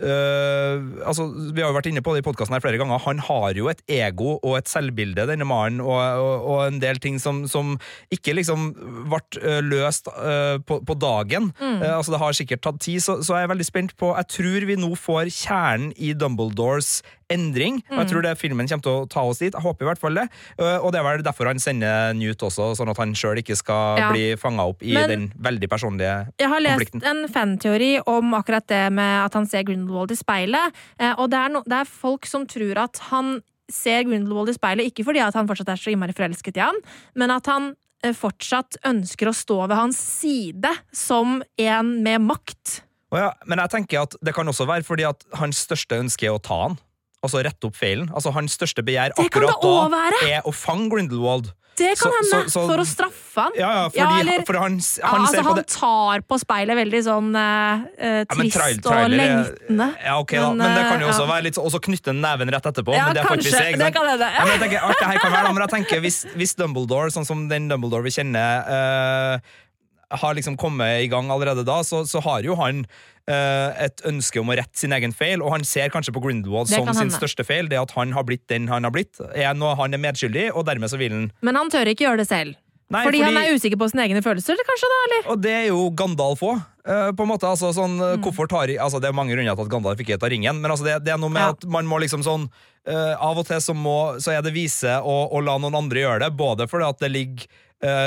øh, 0.00 0.82
altså, 1.06 1.26
Vi 1.54 1.62
har 1.62 1.70
jo 1.70 1.76
vært 1.76 1.88
inne 1.90 2.02
på 2.04 2.14
det 2.14 2.22
i 2.22 2.26
podkasten 2.26 2.58
flere 2.60 2.80
ganger. 2.80 3.02
Han 3.06 3.22
har 3.24 3.56
jo 3.58 3.70
et 3.72 3.82
ego 3.88 4.36
og 4.36 4.58
et 4.58 4.68
selvbilde, 4.70 5.26
denne 5.28 5.46
mannen, 5.48 5.80
og, 5.80 5.96
og, 5.96 6.46
og 6.46 6.60
en 6.66 6.80
del 6.82 7.00
ting 7.02 7.20
som, 7.22 7.44
som 7.48 7.76
ikke 8.12 8.36
liksom 8.36 8.70
ble 9.10 9.22
øh, 9.42 9.62
løst 9.64 10.10
uh, 10.12 10.56
på, 10.66 10.80
på 10.86 10.98
dagen. 11.00 11.52
Eh, 11.60 11.96
altså, 11.96 12.14
det 12.14 12.22
har 12.22 12.36
sikkert 12.36 12.64
tatt 12.66 12.80
tid, 12.84 13.00
så, 13.00 13.20
så 13.22 13.38
jeg 13.38 13.46
er 13.46 13.52
veldig 13.54 13.66
spent 13.66 13.96
på 13.98 14.12
Jeg 14.16 14.30
tror 14.32 14.66
vi 14.68 14.78
nå 14.80 14.94
får 14.98 15.30
kjernen 15.34 15.92
i 15.96 16.12
Dumbledores 16.16 17.00
endring. 17.32 17.80
Og 17.90 17.98
jeg 18.04 18.08
tror 18.12 18.22
det 18.22 18.38
filmen 18.38 18.68
kommer 18.68 18.82
til 18.86 18.92
å 18.92 19.08
ta 19.10 19.22
oss 19.26 19.38
dit. 19.42 19.52
Jeg 19.52 19.62
håper 19.64 19.82
i 19.84 19.88
hvert 19.90 19.98
fall 20.02 20.14
det. 20.14 20.28
Eh, 20.58 20.78
Og 20.78 20.92
det 20.92 21.00
er 21.00 21.04
vel 21.08 21.22
derfor 21.26 21.46
han 21.50 21.58
sender 21.58 22.12
Newt 22.14 22.38
også, 22.46 22.76
sånn 22.78 22.90
at 22.90 22.96
han 23.02 23.14
sjøl 23.14 23.38
ikke 23.42 23.56
skal 23.56 23.98
Ja. 23.98 24.10
bli 24.12 24.36
fanga 24.36 24.62
opp 24.68 24.82
i 24.82 24.94
Men- 24.94 25.08
den 25.08 25.28
veldig 25.40 25.68
personlige 25.68 26.26
konflikten. 26.26 26.38
Jeg 26.38 26.48
har 26.48 26.60
lest 26.60 26.78
konflikten. 26.78 27.02
en 27.04 27.28
fanteori 27.28 28.00
om 28.06 28.32
akkurat 28.34 28.66
det 28.66 28.92
med 28.92 29.24
at 29.24 29.34
han 29.34 29.46
ser 29.46 29.62
Grindelwald 29.64 30.10
i 30.12 30.14
speilet. 30.16 30.72
eh, 30.98 31.14
Og 31.18 31.30
det 31.30 31.38
er, 31.38 31.48
no, 31.48 31.62
det 31.62 31.72
er 31.72 31.84
folk 31.84 32.26
som 32.26 32.46
tror 32.46 32.76
at 32.78 32.98
han 33.10 33.42
ser 33.68 34.04
Grindelwald 34.04 34.48
i 34.48 34.52
speilet 34.52 34.86
ikke 34.92 35.04
fordi 35.04 35.18
at 35.26 35.34
han 35.34 35.48
fortsatt 35.48 35.68
er 35.68 35.76
så 35.76 35.90
innmari 35.92 36.14
forelsket 36.14 36.56
i 36.56 36.60
han, 36.60 36.74
men 37.16 37.30
at 37.32 37.46
han 37.46 37.74
eh, 38.04 38.12
fortsatt 38.12 38.76
ønsker 38.84 39.26
å 39.26 39.34
stå 39.34 39.66
ved 39.68 39.76
hans 39.76 39.96
side 39.98 40.68
som 40.92 41.42
en 41.58 42.02
med 42.02 42.20
makt. 42.20 42.82
Oh 43.10 43.18
ja, 43.18 43.32
men 43.46 43.58
jeg 43.58 43.70
tenker 43.70 44.02
at 44.02 44.14
det 44.22 44.34
kan 44.34 44.46
også 44.46 44.66
være 44.66 44.84
fordi 44.84 45.08
at 45.08 45.24
hans 45.34 45.66
største 45.66 45.98
ønske 45.98 46.24
er 46.24 46.36
å 46.38 46.42
ta 46.42 46.68
han. 46.68 46.78
Altså 47.26 47.42
rette 47.44 47.66
opp 47.68 47.76
feilen. 47.76 48.08
Altså 48.14 48.32
Hans 48.32 48.54
største 48.56 48.82
begjær 48.86 49.10
Det 49.16 49.26
akkurat 49.28 49.54
det 49.60 49.62
da 49.62 49.88
være. 49.98 50.26
er 50.38 50.42
å 50.46 50.54
fange 50.54 50.88
Grindelwald. 50.94 51.52
Det 51.76 51.90
kan 52.00 52.08
Så- 52.08 52.16
hende! 52.16 52.48
så- 52.48 52.52
så- 52.54 52.66
for 52.70 52.78
å 52.80 52.84
straffe 52.88 53.36
han. 53.42 53.52
Ja, 53.54 53.70
ja, 53.70 53.88
fordi, 53.92 54.20
eller- 54.20 54.44
for 54.48 54.54
han, 54.56 54.78
Ja, 54.80 55.06
han 55.10 55.20
altså, 55.26 55.42
på 55.44 55.54
han 55.56 55.64
tar 55.64 56.20
på 56.24 56.38
speilet 56.40 56.72
veldig 56.78 57.02
sånn 57.04 57.34
Ja, 57.36 58.24
trist 58.32 58.56
trail- 58.56 58.78
og 58.78 58.82
trailer 58.86 59.04
og 59.04 59.10
lengtende. 59.20 59.88
Ja, 60.02 60.14
ok 60.18 60.30
da, 60.32 60.48
Men, 60.48 60.56
men 60.56 60.74
det 60.78 60.84
kan 60.88 61.00
jo 61.00 61.06
eh, 61.06 61.12
også 61.12 61.26
være 61.28 61.42
litt 61.44 61.54
så- 61.54 61.64
også 61.68 61.80
knytte 61.84 62.14
neven 62.16 62.48
rett 62.48 62.64
etterpå. 62.64 62.94
Ja, 62.96 63.04
men 63.04 63.14
det 63.14 63.24
får 63.26 63.36
ikke 63.36 63.44
vi 63.44 63.50
kanskje. 63.50 63.58
se, 63.60 63.72
ikke 63.74 63.78
Det 63.84 63.92
kan 63.94 64.06
hende. 64.08 64.24
Ja, 64.32 64.44
men 64.46 64.48
jeg 64.56 64.60
tenker, 64.70 64.80
alt 64.88 64.98
det 64.98 65.06
her 65.06 65.18
kan 65.18 65.32
være 65.32 65.52
men 65.54 65.68
jeg 65.68 65.70
tenker 65.76 66.00
hvis, 66.00 66.24
hvis 66.34 66.54
Dumbledore, 66.56 67.10
sånn 67.12 67.26
som 67.26 67.46
den 67.48 67.68
Dumbledore 67.68 68.02
vi 68.04 68.10
kjenner, 68.10 68.64
eh, 68.72 69.38
har 70.10 70.34
liksom 70.38 70.56
kommet 70.56 71.02
i 71.04 71.08
gang 71.10 71.30
allerede 71.30 71.64
da, 71.66 71.80
så, 71.84 72.04
så 72.06 72.20
har 72.22 72.44
jo 72.46 72.54
han 72.60 72.84
eh, 73.26 73.86
et 73.86 74.02
ønske 74.06 74.38
om 74.40 74.52
å 74.52 74.56
rette 74.58 74.78
sin 74.78 74.92
egen 74.94 75.12
feil, 75.16 75.42
og 75.42 75.50
han 75.56 75.64
ser 75.66 75.90
kanskje 75.90 76.14
på 76.14 76.22
Grindelwald 76.22 76.70
som 76.70 76.86
sin 76.92 77.06
hende. 77.06 77.16
største 77.16 77.44
feil, 77.46 77.66
det 77.72 77.80
at 77.80 77.90
han 77.96 78.12
har 78.14 78.22
blitt 78.28 78.46
den 78.48 78.68
han 78.70 78.86
har 78.86 78.94
blitt. 78.94 79.18
Er 79.34 79.54
nå 79.58 79.74
han 79.76 79.94
er 79.94 79.98
medskyldig, 80.02 80.52
og 80.54 80.66
dermed 80.68 80.92
så 80.92 81.00
vil 81.00 81.12
han 81.12 81.26
Men 81.42 81.58
han 81.58 81.70
tør 81.70 81.90
ikke 81.90 82.06
gjøre 82.06 82.22
det 82.22 82.28
selv. 82.30 82.54
Nei, 82.86 83.00
fordi, 83.02 83.18
han 83.18 83.34
er 83.34 83.50
usikker 83.50 83.74
på 83.80 83.88
sine 83.90 84.04
egne 84.04 84.20
følelser, 84.22 84.54
kanskje? 84.62 84.86
da, 84.92 84.98
eller? 85.08 85.24
Og 85.32 85.40
det 85.42 85.50
er 85.56 85.64
jo 85.72 85.88
Gandalf 85.98 86.44
òg. 86.46 86.60
på 86.86 87.24
en 87.24 87.28
måte, 87.32 87.48
altså, 87.50 87.72
sånn, 87.74 87.96
Mm. 87.98 88.22
hvorfor 88.22 88.46
tar, 88.46 88.70
altså, 88.78 89.00
Det 89.02 89.08
er 89.08 89.12
mange 89.12 89.34
grunner 89.34 89.56
til 89.56 89.64
at 89.66 89.72
Gandalf 89.72 89.98
ikke 89.98 90.20
tar 90.22 90.30
ringen, 90.30 90.60
men 90.62 90.70
altså, 90.70 90.84
det, 90.86 91.02
det 91.02 91.10
er 91.12 91.18
noe 91.18 91.28
med 91.34 91.42
Ja. 91.42 91.48
at 91.50 91.64
man 91.66 91.84
må 91.84 91.98
liksom 91.98 92.22
sånn 92.22 92.46
uh, 92.86 93.16
Av 93.18 93.36
og 93.36 93.44
til 93.48 93.58
så, 93.58 93.74
må, 93.74 94.20
så 94.22 94.38
er 94.38 94.42
det 94.46 94.54
vise 94.54 94.86
å, 95.02 95.42
la 95.42 95.58
noen 95.58 95.74
andre 95.74 95.98
gjøre 95.98 96.20
det, 96.20 96.36
både 96.38 96.68
fordi 96.70 96.86
at 96.86 97.00
det 97.02 97.10
ligger 97.10 97.42
uh, 97.50 97.65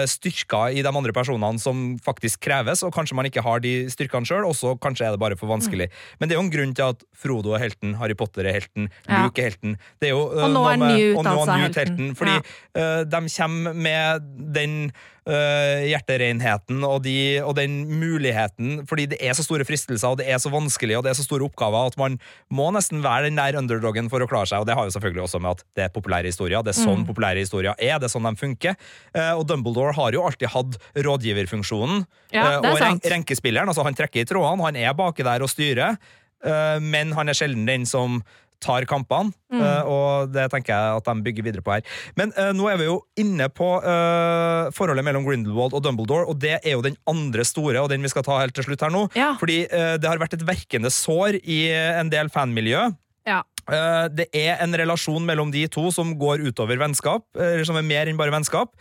styrker 0.10 0.74
i 0.74 0.82
de 0.82 0.90
andre 0.90 1.14
personene 1.14 1.60
som 1.62 1.98
faktisk 2.02 2.40
kreves, 2.42 2.82
og 2.84 2.94
kanskje 2.96 3.16
man 3.16 3.26
ikke 3.30 3.44
har 3.46 3.60
de 3.64 3.74
styrkene 3.94 4.26
sjøl, 4.26 4.48
og 4.48 4.56
så 4.58 4.74
kanskje 4.82 5.06
er 5.08 5.12
det 5.16 5.22
bare 5.22 5.38
for 5.40 5.48
vanskelig. 5.52 5.90
Men 6.20 6.30
det 6.30 6.36
er 6.36 6.40
jo 6.42 6.46
en 6.48 6.52
grunn 6.54 6.74
til 6.76 6.90
at 6.96 7.04
Frodo 7.16 7.54
er 7.54 7.60
helten, 7.68 7.94
Harry 8.00 8.16
Potter 8.18 8.46
er 8.50 8.58
helten, 8.60 8.90
Ja. 9.08 9.24
Luke 9.26 9.40
er 9.40 9.50
helten. 9.52 9.78
Det 10.02 10.10
er 10.10 10.16
jo, 10.16 10.24
eh, 10.32 10.44
Og 10.44 10.52
nå 10.52 10.66
er 10.72 10.78
Newt 10.78 11.26
altså 11.26 11.60
helten. 11.78 12.16
Fordi 12.16 12.36
Ja. 12.36 12.42
eh, 12.76 13.04
de 13.04 13.30
kommer 13.30 13.74
med 13.76 14.54
den 14.54 14.92
uh, 15.30 15.86
hjerterenheten 15.86 16.84
og, 16.88 17.04
de, 17.06 17.40
og 17.46 17.56
den 17.60 17.84
muligheten, 18.00 18.84
fordi 18.90 19.08
det 19.14 19.20
er 19.24 19.38
så 19.38 19.46
store 19.46 19.68
fristelser, 19.68 20.12
og 20.12 20.20
det 20.22 20.28
er 20.30 20.42
så 20.42 20.52
vanskelig, 20.54 20.98
og 20.98 21.06
det 21.06 21.14
er 21.14 21.20
så 21.20 21.26
store 21.26 21.46
oppgaver, 21.48 21.92
at 21.92 21.98
man 22.02 22.18
må 22.54 22.70
nesten 22.76 23.04
være 23.06 23.30
den 23.30 23.40
der 23.40 23.60
underdogen 23.60 24.10
for 24.12 24.26
å 24.26 24.30
klare 24.30 24.50
seg, 24.52 24.64
og 24.64 24.70
det 24.70 24.78
har 24.78 24.90
jo 24.90 24.96
selvfølgelig 24.96 25.26
også 25.28 25.42
med 25.44 25.58
at 25.58 25.66
det 25.78 25.86
er 25.86 25.94
populære 25.96 26.32
historier. 26.32 26.66
Det 26.66 26.74
er 26.74 26.80
sånn 26.82 27.06
populære 27.08 27.46
historier 27.46 27.78
er, 27.78 27.98
det 28.02 28.10
er 28.10 28.14
sånn 28.14 28.28
de 28.28 28.36
funker. 28.40 28.78
Eh, 29.14 29.34
og 29.34 29.46
Dumbledore 29.50 29.96
har 29.98 30.16
jo 30.16 30.26
alltid 30.28 30.54
hatt 30.56 30.80
rådgiverfunksjonen, 31.08 32.06
Ja, 32.34 32.60
eh, 32.60 32.70
og 32.70 32.82
ren 32.82 33.02
renkespilleren, 33.02 33.70
altså 33.70 33.86
han 33.88 33.98
trekker 33.98 34.24
i 34.24 34.30
trådene, 34.30 34.66
han 34.66 34.80
er 34.80 34.94
baki 34.98 35.26
der 35.26 35.46
og 35.46 35.52
styrer, 35.52 35.98
eh, 36.44 36.78
men 36.80 37.14
han 37.18 37.30
er 37.30 37.38
sjelden 37.38 37.66
den 37.70 37.86
som 37.90 38.22
tar 38.62 38.86
kampene, 38.90 39.34
Mm. 39.50 39.62
eh, 39.66 39.84
og 39.90 40.30
det 40.30 40.44
tenker 40.52 40.76
jeg 40.76 40.98
at 41.00 41.08
de 41.08 41.24
bygger 41.26 41.46
videre 41.48 41.64
på 41.66 41.72
her. 41.74 41.82
Men 42.20 42.30
uh, 42.38 42.52
nå 42.54 42.68
er 42.70 42.78
vi 42.78 42.86
jo 42.86 43.00
inne 43.18 43.48
på 43.50 43.66
uh, 43.82 44.70
forholdet 44.76 45.02
mellom 45.08 45.26
Grindelwald 45.26 45.74
og 45.74 45.82
Dumbledore, 45.82 46.28
og 46.30 46.38
det 46.44 46.60
er 46.60 46.76
jo 46.76 46.84
den 46.86 46.98
andre 47.10 47.42
store, 47.48 47.82
og 47.82 47.90
den 47.90 48.06
vi 48.06 48.12
skal 48.14 48.24
ta 48.28 48.38
helt 48.38 48.54
til 48.54 48.68
slutt 48.68 48.84
her 48.86 48.94
nå. 48.94 49.08
Ja. 49.18 49.32
Fordi 49.42 49.64
uh, 49.72 49.96
det 49.98 50.06
har 50.06 50.22
vært 50.22 50.38
et 50.38 50.46
verkende 50.46 50.92
sår 50.94 51.40
i 51.42 51.64
en 51.74 52.12
del 52.14 52.30
fanmiljø. 52.30 52.92
Ja. 53.26 53.42
Eh, 53.70 54.08
Det 54.10 54.28
er 54.34 54.58
en 54.64 54.74
relasjon 54.74 55.26
mellom 55.26 55.52
de 55.54 55.68
to 55.72 55.90
som 55.94 56.12
går 56.18 56.44
utover 56.50 56.80
vennskap, 56.82 57.24
eller 57.38 57.64
som 57.68 57.78
er 57.80 57.86
mer 57.86 58.10
enn 58.10 58.18
bare 58.20 58.34
vennskap. 58.34 58.74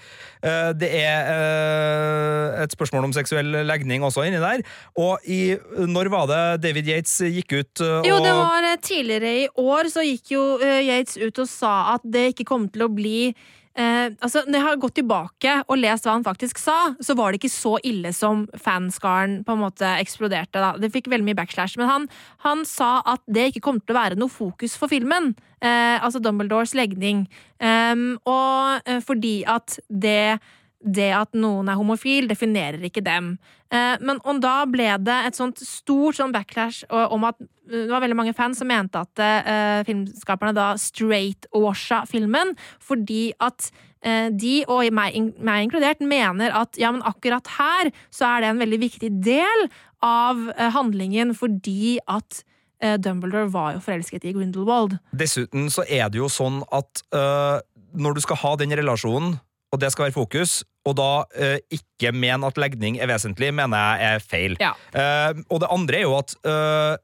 Eh, 0.43 0.72
Det 0.78 0.91
er 1.03 1.28
eh, 1.32 2.62
et 2.64 2.74
spørsmål 2.74 3.09
om 3.09 3.12
seksuell 3.16 3.61
legning 3.66 4.03
også 4.07 4.26
inni 4.26 4.41
der. 4.43 4.64
Og 4.97 5.18
i, 5.28 5.57
når 5.78 6.11
var 6.12 6.26
det 6.30 6.43
David 6.64 6.89
Yates 6.89 7.18
gikk 7.28 7.53
ut 7.59 7.84
eh, 7.84 7.99
og 8.01 8.09
Jo, 8.09 8.18
det 8.24 8.34
var 8.34 8.70
eh, 8.72 8.80
tidligere 8.82 9.34
i 9.45 9.47
år 9.59 9.93
så 9.93 10.05
gikk 10.07 10.34
jo 10.34 10.43
eh, 10.62 10.82
Yates 10.89 11.18
ut 11.20 11.39
og 11.45 11.49
sa 11.51 11.95
at 11.95 12.05
det 12.05 12.32
ikke 12.34 12.49
kom 12.49 12.68
til 12.72 12.86
å 12.86 12.93
bli 12.93 13.34
eh, 13.79 14.11
altså, 14.18 14.43
Når 14.47 14.59
jeg 14.59 14.66
har 14.66 14.81
gått 14.83 14.97
tilbake 14.99 15.55
og 15.66 15.81
lest 15.81 16.07
hva 16.07 16.16
han 16.16 16.26
faktisk 16.26 16.61
sa, 16.61 16.79
så 17.01 17.16
var 17.18 17.33
det 17.33 17.41
ikke 17.41 17.55
så 17.55 17.76
ille 17.87 18.12
som 18.16 18.47
fanskaren 18.59 19.43
på 19.47 19.55
en 19.55 19.62
måte 19.62 19.93
eksploderte. 19.99 20.61
Da. 20.61 20.74
Det 20.81 20.93
fikk 20.95 21.11
veldig 21.12 21.31
mye 21.31 21.39
backslash. 21.39 21.79
Men 21.81 21.91
han, 21.91 22.09
han 22.47 22.64
sa 22.68 22.99
at 23.07 23.22
det 23.26 23.53
ikke 23.53 23.64
kom 23.68 23.81
til 23.81 23.95
å 23.97 24.01
være 24.01 24.20
noe 24.20 24.33
fokus 24.33 24.76
for 24.79 24.91
filmen. 24.91 25.33
Eh, 25.59 25.97
altså 25.99 26.20
Dumbledores 26.22 26.74
legning. 26.79 27.26
Em, 27.59 28.12
og 28.29 28.87
eh, 28.87 29.01
fordi 29.03 29.41
at 29.49 29.79
det 29.89 30.39
det 30.79 31.11
at 31.16 31.35
noen 31.35 31.68
er 31.70 31.79
homofil, 31.79 32.29
definerer 32.31 32.83
ikke 32.87 33.03
dem. 33.05 33.33
Eh, 33.74 33.99
men 34.01 34.20
og 34.22 34.41
da 34.43 34.62
ble 34.70 34.87
det 35.03 35.16
et 35.26 35.39
sånt 35.39 35.61
stort 35.61 36.18
sånn 36.18 36.33
backlash 36.35 36.85
om 36.89 37.26
at 37.29 37.41
eh, 37.43 37.85
det 37.85 37.91
var 37.91 38.05
veldig 38.05 38.18
mange 38.18 38.35
fans 38.37 38.62
som 38.62 38.70
mente 38.70 39.01
at 39.03 39.22
eh, 39.22 39.83
filmskaperne 39.89 40.55
da 40.57 40.70
straight-washa 40.81 42.05
filmen, 42.09 42.55
fordi 42.79 43.33
at 43.45 43.70
eh, 44.07 44.31
de, 44.31 44.62
og 44.70 44.87
meg, 44.95 45.18
meg 45.43 45.66
inkludert, 45.66 46.05
mener 46.05 46.55
at 46.57 46.79
ja, 46.81 46.93
men 46.95 47.05
akkurat 47.07 47.51
her 47.59 47.91
så 48.14 48.31
er 48.31 48.45
det 48.45 48.53
en 48.53 48.62
veldig 48.62 48.81
viktig 48.87 49.12
del 49.26 49.66
av 50.05 50.47
eh, 50.55 50.70
handlingen 50.76 51.35
fordi 51.37 51.99
at 52.07 52.45
Dumbledore 52.79 53.49
var 53.51 53.72
jo 53.74 53.81
forelsket 53.83 54.22
i 54.22 54.31
Grindelwald. 54.37 54.93
Dessuten 55.11 55.64
så 55.74 55.83
er 55.91 56.12
det 56.14 56.20
jo 56.20 56.29
sånn 56.31 56.61
at 56.70 57.01
når 57.11 58.14
du 58.14 58.20
skal 58.22 58.39
ha 58.39 58.53
den 58.61 58.70
relasjonen, 58.79 59.33
og 59.73 59.81
det 59.83 59.91
skal 59.93 60.09
være 60.09 60.16
fokus, 60.16 60.62
og 60.89 60.95
da 60.97 61.09
eh, 61.37 61.59
ikke 61.75 62.14
mene 62.16 62.49
at 62.49 62.57
legning 62.57 62.97
er 63.03 63.11
vesentlig, 63.11 63.51
mener 63.53 63.77
jeg 64.01 64.14
er 64.16 64.25
feil. 64.25 64.57
Ja. 64.62 64.73
Eh, 64.97 65.43
og 65.53 65.61
det 65.61 65.69
andre 65.75 65.99
er 66.01 66.07
jo 66.07 66.16
at 66.16 66.33
eh, 66.49 66.97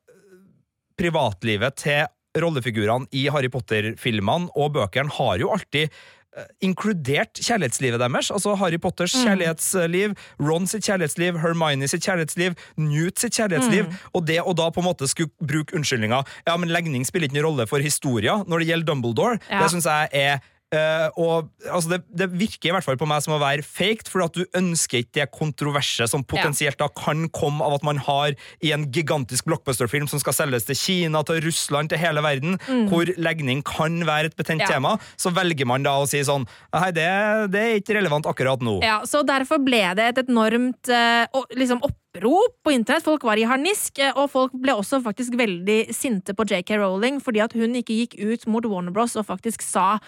privatlivet 0.99 1.77
til 1.83 2.05
rollefigurene 2.41 3.07
i 3.15 3.29
Harry 3.31 3.51
Potter-filmene 3.53 4.51
og 4.59 4.73
bøkene 4.75 5.13
har 5.19 5.39
jo 5.43 5.51
alltid 5.55 5.85
eh, 5.91 6.49
inkludert 6.67 7.39
kjærlighetslivet 7.39 8.01
deres. 8.03 8.31
Altså 8.35 8.57
Harry 8.59 8.79
Potters 8.83 9.15
kjærlighetsliv, 9.21 10.17
Ron 10.43 10.67
sitt 10.71 10.87
kjærlighetsliv, 10.89 11.39
Hermione 11.45 11.91
sitt 11.91 12.07
kjærlighetsliv, 12.07 12.57
Newt 12.81 13.23
sitt 13.23 13.37
kjærlighetsliv. 13.39 13.93
Og 14.15 14.27
det 14.27 14.41
å 14.43 14.57
da 14.57 14.71
på 14.75 14.83
en 14.83 14.89
måte 14.89 15.11
skulle 15.11 15.31
bruke 15.45 15.77
unnskyldninga 15.79 16.23
Ja, 16.49 16.57
men 16.59 16.73
legning 16.75 17.07
spiller 17.07 17.29
ikke 17.29 17.39
noen 17.41 17.51
rolle 17.53 17.69
for 17.71 17.85
historia 17.85 18.41
når 18.49 18.65
det 18.65 18.73
gjelder 18.73 18.91
Dumbledore, 18.95 19.39
Ja. 19.51 19.63
det 19.63 19.71
syns 19.77 19.87
jeg 19.91 20.11
er 20.25 20.43
eh, 20.75 21.07
og 21.21 21.51
altså 21.69 21.95
det, 21.95 22.01
det 22.11 22.31
virker 22.35 22.71
i 22.71 22.75
hvert 22.75 22.87
fall 22.87 22.99
på 23.01 23.09
meg 23.09 23.23
som 23.25 23.37
å 23.37 23.41
være 23.43 23.63
faked, 23.67 24.11
for 24.11 24.27
at 24.27 24.35
du 24.35 24.43
ønsker 24.59 25.05
ikke 25.05 25.21
det 25.21 25.29
kontroverset 25.35 26.11
som 26.11 26.25
potensielt 26.27 26.81
da 26.81 26.89
kan 26.91 27.29
komme 27.35 27.63
av 27.65 27.79
at 27.79 27.87
man 27.87 28.01
har 28.03 28.35
i 28.65 28.75
en 28.75 28.89
gigantisk 28.91 29.47
blockbuster-film 29.47 30.09
som 30.11 30.23
skal 30.23 30.37
selges 30.37 30.67
til 30.67 30.79
Kina, 30.79 31.23
til 31.27 31.43
Russland, 31.47 31.93
til 31.93 32.03
hele 32.03 32.25
verden, 32.25 32.59
hvor 32.91 33.09
legning 33.21 33.63
kan 33.67 34.03
være 34.09 34.33
et 34.33 34.37
betent 34.39 34.55
Mm. 34.55 34.61
Ja. 34.65 34.71
tema, 34.71 34.99
så 35.17 35.31
velger 35.35 35.67
man 35.67 35.83
da 35.85 35.97
å 36.01 36.07
si 36.09 36.21
sånn 36.25 36.47
Nei, 36.75 36.91
det, 36.95 37.07
det 37.53 37.61
er 37.61 37.77
ikke 37.81 37.97
relevant 37.99 38.27
akkurat 38.27 38.63
nå. 38.65 38.79
Ja, 38.85 39.01
så 39.09 39.23
derfor 39.27 39.61
ble 39.63 39.83
det 39.99 40.07
et 40.13 40.21
enormt 40.25 40.91
uh, 40.91 41.27
liksom 41.55 41.83
opprop 41.85 42.57
på 42.65 42.75
internett. 42.75 43.05
Folk 43.07 43.25
var 43.27 43.39
i 43.41 43.47
harnisk, 43.49 43.99
eh, 44.03 44.13
og 44.15 44.31
folk 44.33 44.55
ble 44.55 44.75
også 44.79 45.01
faktisk 45.05 45.37
veldig 45.39 45.95
sinte 45.95 46.35
på 46.35 46.47
JK 46.47 46.77
Rowling 46.81 47.21
fordi 47.23 47.43
at 47.45 47.55
hun 47.59 47.75
ikke 47.79 47.97
gikk 48.05 48.19
ut 48.23 48.47
mot 48.51 48.67
Warner 48.71 48.95
Bros 48.95 49.17
og 49.21 49.27
faktisk 49.29 49.63
sa 49.67 49.99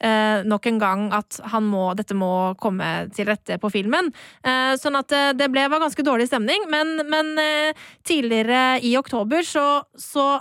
eh, 0.00 0.44
nok 0.46 0.66
en 0.70 0.80
gang 0.80 1.04
at 1.16 1.38
må, 1.62 1.90
dette 1.98 2.16
må 2.16 2.54
komme 2.60 3.08
til 3.16 3.28
rette 3.30 3.58
på 3.62 3.70
filmen. 3.72 4.10
Eh, 4.44 4.74
sånn 4.80 4.98
at 4.98 5.12
eh, 5.12 5.34
det 5.36 5.50
ble, 5.52 5.66
var 5.72 5.82
ganske 5.82 6.06
dårlig 6.06 6.28
stemning. 6.30 6.66
Men, 6.72 6.96
men 7.08 7.36
eh, 7.42 7.86
tidligere 8.06 8.80
i 8.84 8.96
oktober 8.98 9.46
så, 9.46 9.84
så 9.98 10.36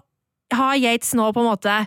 har 0.56 0.80
Yates 0.80 1.16
nå 1.18 1.32
på 1.34 1.44
en 1.44 1.52
måte 1.54 1.78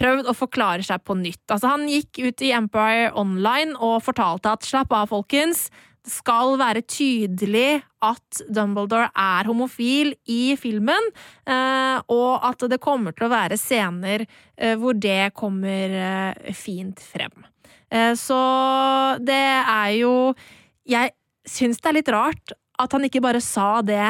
prøvd 0.00 0.28
å 0.28 0.36
forklare 0.36 0.84
seg 0.84 1.02
på 1.08 1.16
nytt. 1.18 1.44
Altså, 1.48 1.70
han 1.72 1.86
gikk 1.88 2.20
ut 2.20 2.44
i 2.44 2.52
Empire 2.56 3.12
Online 3.16 3.76
og 3.80 4.02
fortalte 4.04 4.52
at 4.52 4.66
slapp 4.66 4.92
av, 4.92 5.08
folkens. 5.12 5.70
Det 6.06 6.12
skal 6.14 6.52
være 6.60 6.84
tydelig 6.86 7.80
at 8.06 8.42
Dumbledore 8.46 9.08
er 9.10 9.48
homofil 9.48 10.12
i 10.30 10.54
filmen, 10.54 11.08
eh, 11.50 11.98
og 12.14 12.46
at 12.46 12.62
det 12.70 12.78
kommer 12.82 13.10
til 13.16 13.26
å 13.26 13.32
være 13.32 13.58
scener 13.58 14.22
eh, 14.22 14.76
hvor 14.78 14.94
det 14.94 15.34
kommer 15.34 15.96
eh, 15.98 16.54
fint 16.54 17.02
frem. 17.02 17.34
Så 18.18 18.36
det 19.22 19.44
er 19.62 19.90
jo 19.94 20.34
Jeg 20.90 21.12
syns 21.46 21.78
det 21.78 21.86
er 21.86 21.94
litt 21.94 22.08
rart 22.10 22.54
at 22.82 22.96
han 22.96 23.06
ikke 23.06 23.22
bare 23.22 23.38
sa 23.38 23.78
det 23.78 24.08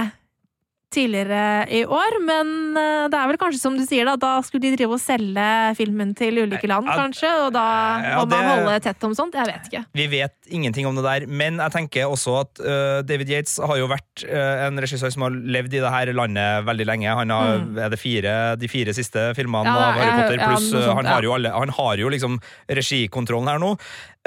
tidligere 0.95 1.67
i 1.75 1.81
år, 1.85 2.17
men 2.23 2.51
eh, 2.79 3.07
det 3.11 3.19
er 3.19 3.31
vel 3.31 3.39
kanskje 3.41 3.59
som 3.61 3.75
du 3.77 3.83
sier, 3.85 4.07
da, 4.07 4.15
da 4.21 4.37
skulle 4.47 4.63
de 4.63 4.77
drive 4.77 4.95
og 4.97 5.03
selge 5.03 5.47
filmen 5.79 6.13
til 6.17 6.39
ulike 6.45 6.69
land, 6.71 6.87
kanskje, 6.89 7.31
og 7.43 7.51
da 7.57 7.65
ja, 8.05 8.21
må 8.23 8.29
man 8.31 8.47
holde 8.53 8.77
tett 8.85 9.07
om 9.07 9.17
sånt? 9.19 9.35
Jeg 9.37 9.51
vet 9.51 9.67
ikke. 9.71 9.83
Vi 9.99 10.07
vet 10.15 10.35
ingenting 10.47 10.87
om 10.89 10.97
det 10.99 11.05
der, 11.07 11.27
men 11.27 11.59
jeg 11.59 11.75
tenker 11.75 12.07
også 12.07 12.37
at 12.45 12.63
uh, 12.63 13.01
David 13.07 13.35
Yates 13.35 13.59
har 13.59 13.81
jo 13.81 13.91
vært 13.91 14.25
uh, 14.31 14.67
en 14.69 14.79
regissør 14.83 15.11
som 15.13 15.27
har 15.27 15.35
levd 15.35 15.75
i 15.75 15.83
det 15.83 15.93
her 15.93 16.13
landet 16.17 16.67
veldig 16.71 16.87
lenge. 16.89 17.19
Han 17.21 17.35
har, 17.35 17.67
er 17.87 17.93
det 17.93 18.01
fire, 18.01 18.35
De 18.61 18.71
fire 18.71 18.95
siste 18.97 19.33
filmene 19.37 19.67
Mm. 19.67 19.73
Ja, 19.73 19.87
av 19.89 19.97
Harry 19.97 20.13
Potter, 20.21 20.41
pluss 20.43 20.67
øh, 20.75 20.91
han, 20.95 21.07
har 21.09 21.25
jo 21.25 21.33
alle, 21.35 21.51
han 21.51 21.71
har 21.73 21.97
jo 21.99 22.11
liksom 22.13 22.37
regikontrollen 22.69 23.49
her 23.51 23.63
nå. 23.63 23.73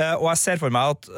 uh, 0.01 0.15
og 0.17 0.25
jeg 0.31 0.41
ser 0.41 0.59
for 0.61 0.73
meg 0.73 0.95
at 0.95 1.09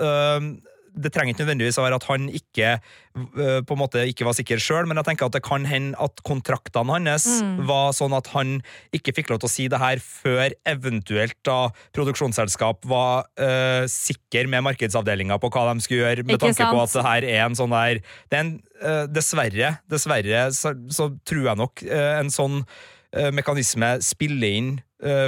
det 0.92 1.12
trenger 1.14 1.34
ikke 1.34 1.46
nødvendigvis 1.46 1.80
å 1.80 1.86
være 1.86 1.98
at 2.02 2.06
han 2.10 2.28
ikke 2.36 2.72
øh, 2.76 3.62
på 3.64 3.76
en 3.76 3.80
måte 3.80 4.04
ikke 4.10 4.26
var 4.28 4.36
sikker 4.36 4.60
sjøl, 4.62 4.88
men 4.90 5.00
jeg 5.00 5.08
tenker 5.08 5.30
at 5.30 5.36
det 5.36 5.44
kan 5.46 5.66
hende 5.68 5.96
at 6.02 6.24
kontraktene 6.28 6.98
hans 6.98 7.30
Mm. 7.42 7.64
var 7.68 7.94
sånn 7.96 8.14
at 8.16 8.28
han 8.34 8.58
ikke 8.96 9.14
fikk 9.16 9.32
lov 9.32 9.42
til 9.42 9.48
å 9.48 9.52
si 9.52 9.66
det 9.72 9.80
her 9.80 10.02
før 10.04 10.54
eventuelt 10.68 11.38
da 11.48 11.72
produksjonsselskap 11.96 12.86
var 12.90 13.28
uh, 13.40 13.88
sikker 13.90 14.50
med 14.52 14.66
markedsavdelinga 14.68 15.38
på 15.42 15.52
hva 15.54 15.68
de 15.70 15.84
skulle 15.86 16.02
gjøre, 16.02 16.26
med 16.26 16.36
Ikke 16.36 16.52
tanke 16.52 16.70
på 16.72 16.82
at 16.82 16.96
det 16.96 17.06
her 17.08 17.28
er 17.30 17.44
en 17.46 17.58
sånn 17.58 17.76
der 17.76 18.02
det 18.02 18.38
er 18.38 18.44
en, 18.44 18.54
uh, 18.84 19.06
Dessverre, 19.12 19.72
dessverre 19.92 20.44
så, 20.58 20.74
så 20.92 21.12
tror 21.28 21.52
jeg 21.52 21.62
nok 21.62 21.86
uh, 21.88 22.20
en 22.20 22.34
sånn 22.34 22.64
mekanisme 23.36 23.98
spiller 24.00 24.54
inn 24.56 24.68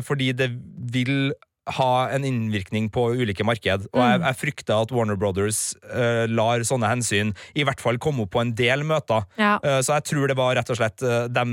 fordi 0.07 0.30
det 0.39 0.45
vil 0.93 1.34
ha 1.78 2.09
en 2.11 2.26
innvirkning 2.28 2.89
på 2.91 3.05
ulike 3.16 3.45
marked. 3.47 3.88
Og 3.93 4.01
jeg, 4.01 4.20
jeg 4.26 4.39
frykter 4.39 4.84
at 4.84 4.91
Warner 4.91 5.16
Brothers 5.20 5.74
uh, 5.88 6.26
lar 6.28 6.64
sånne 6.68 6.89
hensyn 6.91 7.32
i 7.55 7.64
hvert 7.64 7.80
fall 7.84 7.99
komme 8.03 8.26
opp 8.26 8.34
på 8.36 8.41
en 8.43 8.51
del 8.57 8.84
møter. 8.88 9.24
Ja. 9.39 9.55
Uh, 9.64 9.80
Så 9.80 9.95
jeg 9.95 10.07
tror 10.11 10.28
det 10.28 10.38
var 10.39 10.55
rett 10.57 10.70
og 10.74 10.80
slett 10.80 11.03
uh, 11.05 11.26
De 11.32 11.45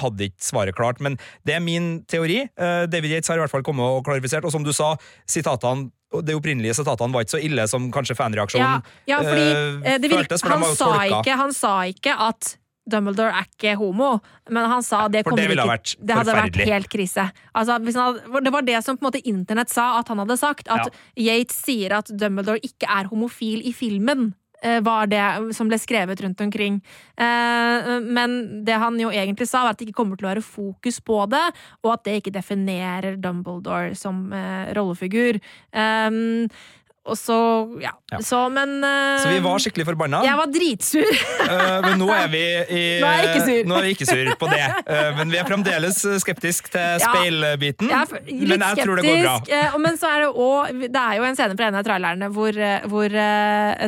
hadde 0.00 0.30
ikke 0.30 0.48
svaret 0.48 0.76
klart. 0.76 1.00
Men 1.04 1.18
det 1.44 1.58
er 1.58 1.64
min 1.64 2.02
teori. 2.08 2.42
Eh, 2.48 2.82
David 2.90 3.16
Yates 3.16 3.28
har 3.28 3.38
i 3.38 3.42
hvert 3.44 3.52
fall 3.52 3.64
kommet 3.66 3.84
og 3.84 4.04
klarifisert. 4.06 4.44
Og 4.44 4.52
som 4.54 4.64
du 4.64 4.72
sa, 4.76 4.94
sitatene 5.28 5.90
de 6.26 6.34
opprinnelige 6.34 6.74
sitatene 6.74 7.14
var 7.14 7.22
ikke 7.22 7.36
så 7.36 7.42
ille 7.46 7.66
som 7.70 7.84
kanskje 7.94 8.16
fanreaksjonen 8.18 8.80
ja 9.06 9.20
fordi 9.22 9.44
eh, 9.44 9.92
eh, 9.92 9.98
det 10.02 10.08
virker, 10.10 10.24
føltes, 10.24 10.42
for 10.42 10.50
de 10.50 10.56
han, 10.56 10.64
var 10.64 10.72
jo 10.72 10.78
sa 10.80 10.88
tolka. 10.90 11.20
ikke, 11.20 11.36
han 11.38 11.54
sa 11.54 11.74
ikke 11.86 12.16
at 12.26 12.48
Dumbledore 12.90 13.30
er 13.40 13.46
ikke 13.48 13.76
homo, 13.80 14.10
men 14.50 14.66
han 14.70 14.82
sa 14.86 15.06
det 15.08 15.22
For 15.24 15.36
det 15.38 15.48
ville 15.52 15.62
ha 15.64 15.70
vært 15.72 15.94
Det 16.00 16.16
hadde 16.18 16.34
vært 16.36 16.60
helt 16.72 16.90
krise. 16.92 17.24
Altså, 17.54 17.78
hadde, 17.78 18.44
det 18.44 18.52
var 18.52 18.62
det 18.66 18.82
som 18.84 18.98
på 18.98 19.06
en 19.06 19.10
måte 19.12 19.22
internett 19.30 19.70
sa 19.72 19.98
at 20.00 20.08
han 20.12 20.18
hadde 20.24 20.36
sagt. 20.40 20.68
At 20.68 20.90
Yates 21.16 21.56
sier 21.64 21.96
at 22.00 22.10
Dumbledore 22.12 22.60
ikke 22.66 22.86
er 22.90 23.08
homofil 23.12 23.62
i 23.66 23.72
filmen. 23.72 24.32
eh, 24.62 24.80
Var 24.84 25.06
det 25.08 25.54
som 25.56 25.68
ble 25.70 25.78
skrevet 25.80 26.20
rundt 26.20 26.40
omkring. 26.44 26.82
Eh, 27.16 28.00
Men 28.00 28.64
det 28.64 28.76
han 28.76 28.98
jo 29.00 29.08
egentlig 29.08 29.48
sa, 29.48 29.62
var 29.64 29.70
at 29.72 29.78
det 29.78 29.88
ikke 29.88 30.02
kommer 30.02 30.16
til 30.20 30.26
å 30.28 30.34
være 30.34 30.42
fokus 30.44 31.00
på 31.00 31.22
det, 31.32 31.46
og 31.82 31.92
at 31.94 32.04
det 32.04 32.18
ikke 32.20 32.34
definerer 32.36 33.16
Dumbledore 33.16 33.94
som 33.96 34.32
eh, 34.32 34.74
rollefigur. 34.76 35.40
Og 37.08 37.16
så, 37.16 37.34
ja. 37.80 37.94
Ja. 38.12 38.18
Så, 38.20 38.36
men 38.52 38.74
uh, 38.84 39.16
Så 39.22 39.30
vi 39.32 39.38
var 39.40 39.56
skikkelig 39.62 39.86
forbanna. 39.88 40.18
Jeg 40.26 40.36
var 40.36 40.50
dritsur. 40.52 41.08
uh, 41.48 41.78
men 41.86 41.94
nå 42.02 42.08
er 42.12 42.26
vi 42.28 42.42
i 42.76 42.82
Nå 43.00 43.08
er 43.08 43.16
jeg 43.22 43.30
ikke 43.30 43.46
sur. 43.46 43.70
Nå 43.70 43.78
er 43.78 43.86
vi 43.86 43.92
ikke 43.94 44.08
sur 44.10 44.30
på 44.42 44.50
det. 44.52 44.66
Uh, 44.84 45.08
men 45.16 45.32
vi 45.32 45.38
er 45.40 45.48
fremdeles 45.48 46.02
skeptisk 46.20 46.68
til 46.74 47.00
Ja. 47.00 47.00
speilbiten. 47.00 47.88
Men 47.88 48.66
jeg 48.66 48.84
tror 48.84 49.00
det 49.00 49.06
går 49.08 49.22
bra. 49.24 49.34
eh, 49.48 49.78
Men 49.80 49.96
så 49.96 50.10
er 50.12 50.26
det 50.26 50.30
òg 50.44 50.84
Det 50.92 51.00
er 51.06 51.16
jo 51.16 51.24
en 51.30 51.36
scene 51.40 51.56
fra 51.56 51.70
en 51.70 51.80
av 51.80 51.84
trailerne 51.88 52.28
hvor, 52.36 52.60
hvor 52.92 53.16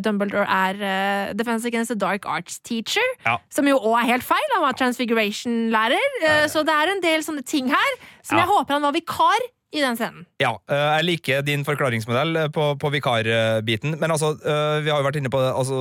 Dumbledore 0.08 0.48
er 0.48 1.34
Defense 1.36 1.68
Against 1.68 1.92
the 1.92 1.98
Dark 2.00 2.24
Arts 2.26 2.58
teacher. 2.64 3.04
Ja. 3.26 3.36
Som 3.52 3.68
jo 3.68 3.76
òg 3.78 4.00
er 4.02 4.08
helt 4.16 4.24
feil. 4.26 4.48
Han 4.56 4.64
var 4.64 4.72
transfiguration-lærer. 4.80 6.48
Så 6.48 6.64
det 6.64 6.74
er 6.74 6.96
en 6.96 7.02
del 7.04 7.20
sånne 7.26 7.44
ting 7.44 7.68
her 7.72 7.98
som 8.24 8.38
jeg 8.40 8.48
håper 8.48 8.78
han 8.78 8.88
var 8.88 8.96
vikar 8.96 9.50
i 9.73 9.81
den 9.81 9.97
scenen. 9.97 10.27
Ja, 10.43 10.51
eh, 10.68 10.83
jeg 10.99 11.05
liker 11.09 11.43
din 11.47 11.62
forklaringsmodell 11.64 12.37
eh, 12.43 12.49
på, 12.53 12.66
på 12.77 12.91
vikarbiten. 12.93 13.95
Men 14.01 14.12
altså, 14.12 14.35
eh, 14.45 14.81
vi 14.85 14.91
har 14.93 15.01
jo 15.01 15.07
vært 15.07 15.16
inne 15.23 15.31
på 15.33 15.41
det. 15.41 15.53
Altså, 15.57 15.79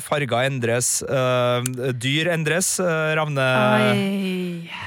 farger 0.00 0.46
endres, 0.48 0.88
dyr 2.00 2.30
endres. 2.32 2.78
Ravne, 2.80 3.44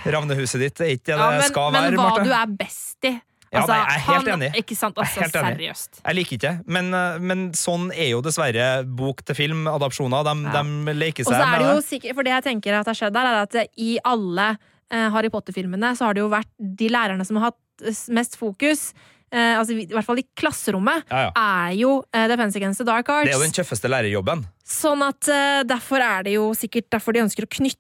ravnehuset 0.10 0.64
ditt 0.66 0.82
er 0.84 0.96
ikke 0.96 1.12
det 1.14 1.20
Ja, 1.20 1.30
det 1.36 1.44
men, 1.44 1.52
skal 1.52 1.72
men 1.76 1.86
være, 1.88 2.00
hva 2.00 2.10
Marte. 2.10 2.26
du 2.26 2.34
er 2.40 2.58
best 2.64 3.08
i. 3.10 3.14
Ja, 3.54 3.62
Altså, 3.62 3.70
nei, 3.70 3.78
jeg 3.78 3.94
er 3.94 4.06
helt 4.08 4.28
han- 4.28 4.42
enig. 4.42 4.52
Ikke 4.64 4.76
sant? 4.76 4.96
Jeg 4.98 5.06
Altså, 5.06 5.40
enig. 5.44 5.58
seriøst. 5.60 6.00
Jeg 6.08 6.16
liker 6.18 6.38
ikke, 6.40 6.54
men, 6.66 6.90
men 7.22 7.52
sånn 7.54 7.92
er 7.94 8.10
jo 8.16 8.22
dessverre 8.26 8.84
bok 8.84 9.22
til 9.24 9.36
film-adopsjoner. 9.38 10.24
De, 10.26 10.34
Ja. 10.50 10.64
de 10.64 10.94
leker 10.98 11.24
seg 11.24 11.38
så 11.38 11.52
med 11.52 11.62
det 11.62 11.86
sikkert, 11.86 12.16
for 12.16 12.24
det 12.24 12.34
jeg 12.34 12.44
tenker 12.50 12.74
at 12.80 12.88
har 12.90 12.96
skjedd 12.98 13.14
der, 13.14 13.26
er 13.30 13.42
at 13.46 13.70
i 13.78 14.00
alle 14.04 14.58
Harry 14.90 15.30
Potter-filmene 15.30 15.94
så 15.98 16.06
har 16.06 16.14
det 16.14 16.22
jo 16.22 16.30
vært 16.30 16.50
de 16.60 16.90
lærerne 16.90 17.26
som 17.26 17.38
har 17.38 17.52
hatt 17.52 17.58
eh, 17.82 18.04
mest 18.14 18.38
fokus, 18.40 18.92
eh, 19.34 19.58
altså 19.58 19.74
i 19.74 19.88
hvert 19.90 20.06
fall 20.06 20.22
i 20.22 20.28
klasserommet, 20.38 21.06
Ja, 21.10 21.28
ja. 21.28 21.32
er 21.68 21.78
jo 21.80 22.04
eh, 22.14 22.28
Defense 22.32 22.60
Against 22.60 22.84
the 22.84 22.86
Dark 22.88 23.10
Arts. 23.10 23.28
Det 23.28 23.34
er 23.34 23.40
jo 23.40 23.48
den 23.48 23.56
tøffeste 23.58 23.90
lærerjobben. 23.90 24.44
Sånn 24.64 25.02
at 25.06 25.28
eh, 25.32 25.62
derfor 25.68 26.04
er 26.06 26.28
det 26.28 26.36
jo 26.38 26.52
sikkert 26.58 26.92
derfor 26.94 27.16
de 27.16 27.24
ønsker 27.26 27.48
å 27.48 27.52
knytte 27.52 27.80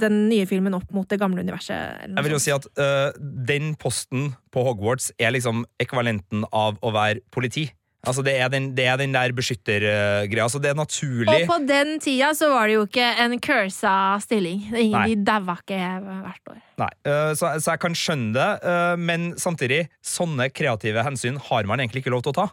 den 0.00 0.14
nye 0.30 0.46
filmen 0.48 0.72
opp 0.76 0.88
mot 0.96 1.08
det 1.10 1.18
gamle 1.20 1.42
universet. 1.44 2.06
Jeg 2.08 2.24
vil 2.24 2.32
jo 2.32 2.38
si 2.40 2.52
at 2.54 2.64
uh, 2.80 3.12
den 3.20 3.74
posten 3.76 4.30
på 4.54 4.62
Hogwarts 4.64 5.10
er 5.20 5.34
liksom 5.34 5.66
ekvivalenten 5.82 6.46
av 6.48 6.78
å 6.80 6.92
være 6.94 7.20
politi. 7.34 7.66
Altså 8.04 8.24
Det 8.26 8.34
er 8.40 8.50
den, 8.52 8.70
det 8.76 8.86
er 8.90 8.98
den 9.00 9.14
der 9.14 9.32
beskyttergreia. 9.36 10.48
Så 10.52 10.60
det 10.62 10.72
er 10.72 10.78
naturlig. 10.78 11.34
Og 11.34 11.48
på 11.50 11.58
den 11.68 11.96
tida 12.02 12.32
så 12.36 12.50
var 12.52 12.68
det 12.68 12.76
jo 12.76 12.84
ikke 12.88 13.06
en 13.24 13.36
cursa 13.42 13.94
stilling. 14.24 14.60
Ingen, 14.72 14.96
Nei. 14.96 15.06
de 15.14 15.26
daua 15.26 15.56
ikke 15.60 15.80
hvert 16.26 16.52
år. 16.54 16.60
Nei, 16.82 16.90
eh, 17.06 17.30
så, 17.38 17.54
så 17.62 17.74
jeg 17.74 17.82
kan 17.84 17.96
skjønne 17.98 18.34
det, 18.34 18.48
eh, 18.70 18.94
men 18.98 19.30
samtidig, 19.40 19.84
sånne 20.04 20.50
kreative 20.54 21.04
hensyn 21.06 21.38
har 21.50 21.70
man 21.70 21.82
egentlig 21.82 22.04
ikke 22.04 22.14
lov 22.14 22.24
til 22.26 22.34
å 22.34 22.38
ta 22.42 22.48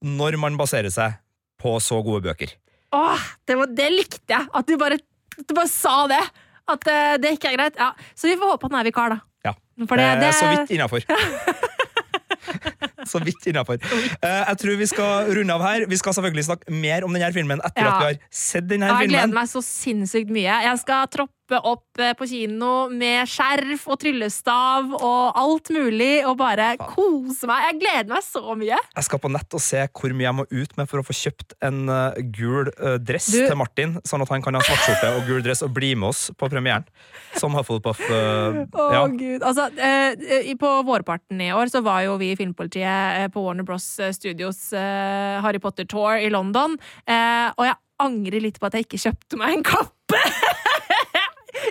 når 0.00 0.38
man 0.40 0.56
baserer 0.56 0.92
seg 0.92 1.18
på 1.60 1.74
så 1.84 2.00
gode 2.04 2.24
bøker. 2.24 2.54
Åh, 2.96 3.26
det, 3.46 3.56
var, 3.60 3.72
det 3.76 3.90
likte 3.92 4.32
jeg! 4.32 4.48
At 4.56 4.66
du 4.66 4.78
bare, 4.80 4.96
du 5.44 5.52
bare 5.54 5.70
sa 5.70 6.06
det! 6.10 6.22
At 6.70 6.86
eh, 6.90 7.16
det 7.22 7.34
ikke 7.36 7.52
er 7.52 7.58
greit. 7.58 7.80
Ja. 7.80 7.92
Så 8.14 8.30
vi 8.30 8.38
får 8.40 8.54
håpe 8.54 8.68
at 8.68 8.74
han 8.74 8.80
er 8.82 8.88
vikar, 8.88 9.14
da. 9.14 9.20
Ja. 9.46 9.54
For 9.86 10.00
det, 10.00 10.08
det 10.20 10.30
er 10.30 10.36
Så 10.38 10.50
vidt 10.52 10.74
innafor. 10.76 11.04
så 13.08 13.20
vidt 13.24 13.46
innafor. 13.50 13.78
Eh, 13.80 14.44
jeg 14.50 14.56
tror 14.62 14.76
vi 14.80 14.86
skal 14.90 15.30
runde 15.36 15.54
av 15.54 15.62
her. 15.64 15.86
Vi 15.90 15.96
skal 15.96 16.12
selvfølgelig 16.18 16.44
snakke 16.48 16.70
mer 16.72 17.04
om 17.04 17.12
denne 17.16 17.32
filmen 17.32 17.60
etter 17.64 17.82
Ja. 17.84 17.90
at 17.94 18.00
vi 18.00 18.06
har 18.12 18.18
sett 18.30 18.66
denne 18.68 18.88
filmen 18.88 19.00
jeg 19.00 19.14
gleder 19.14 19.34
meg 19.40 19.48
så 19.48 19.62
sinnssykt 19.64 20.30
mye. 20.30 20.60
Jeg 20.68 20.78
skal 20.82 21.06
troppe 21.08 21.34
opp 21.58 21.98
eh, 21.98 22.12
på 22.14 22.26
kino 22.30 22.88
med 22.94 23.26
skjerf 23.30 23.86
og 23.90 23.98
tryllestav 24.02 24.92
og 24.98 25.38
alt 25.40 25.70
mulig, 25.74 26.20
og 26.28 26.36
bare 26.40 26.72
kose 26.78 27.48
meg. 27.50 27.64
Jeg 27.70 27.78
gleder 27.82 28.10
meg 28.14 28.22
så 28.26 28.54
mye. 28.58 28.78
Jeg 28.96 29.06
skal 29.08 29.22
på 29.24 29.30
nett 29.34 29.56
og 29.58 29.62
se 29.64 29.82
hvor 29.90 30.14
mye 30.14 30.28
jeg 30.28 30.36
må 30.38 30.46
ut 30.50 30.76
med 30.78 30.90
for 30.90 31.02
å 31.02 31.06
få 31.06 31.16
kjøpt 31.16 31.56
en 31.66 31.82
uh, 31.90 32.14
gul 32.36 32.70
uh, 32.78 32.94
dress 33.02 33.30
Du- 33.34 33.40
til 33.48 33.58
Martin, 33.58 33.96
sånn 34.06 34.22
at 34.24 34.30
han 34.34 34.44
kan 34.44 34.54
ha 34.58 34.62
svartskjorte 34.66 35.12
og 35.18 35.26
gul 35.28 35.42
dress 35.46 35.64
og 35.66 35.74
bli 35.76 35.92
med 35.98 36.12
oss 36.12 36.22
på 36.38 36.50
premieren. 36.52 36.86
Som 37.40 37.54
Hufflepuff. 37.58 38.00
eh, 38.06 38.62
Å, 38.70 38.86
ja. 38.94 39.04
Gud. 39.10 39.42
Altså, 39.42 39.68
uh, 39.74 40.54
på 40.60 40.72
vårparten 40.86 41.40
i 41.42 41.50
år 41.56 41.70
så 41.72 41.82
var 41.84 42.04
jo 42.06 42.16
vi 42.20 42.32
i 42.34 42.38
Filmpolitiet 42.38 43.30
på 43.34 43.42
Warner 43.44 43.64
Bros. 43.66 43.86
Studios 44.16 44.68
Harry 44.74 45.58
Potter 45.62 45.86
Tour 45.88 46.18
i 46.20 46.28
London, 46.32 46.74
og 47.08 47.64
jeg 47.66 47.76
angrer 48.00 48.40
litt 48.44 48.58
på 48.60 48.68
at 48.68 48.76
jeg 48.76 48.86
ikke 48.86 49.00
kjøpte 49.02 49.38
meg 49.40 49.58
en 49.58 49.64
kappe! 49.66 50.20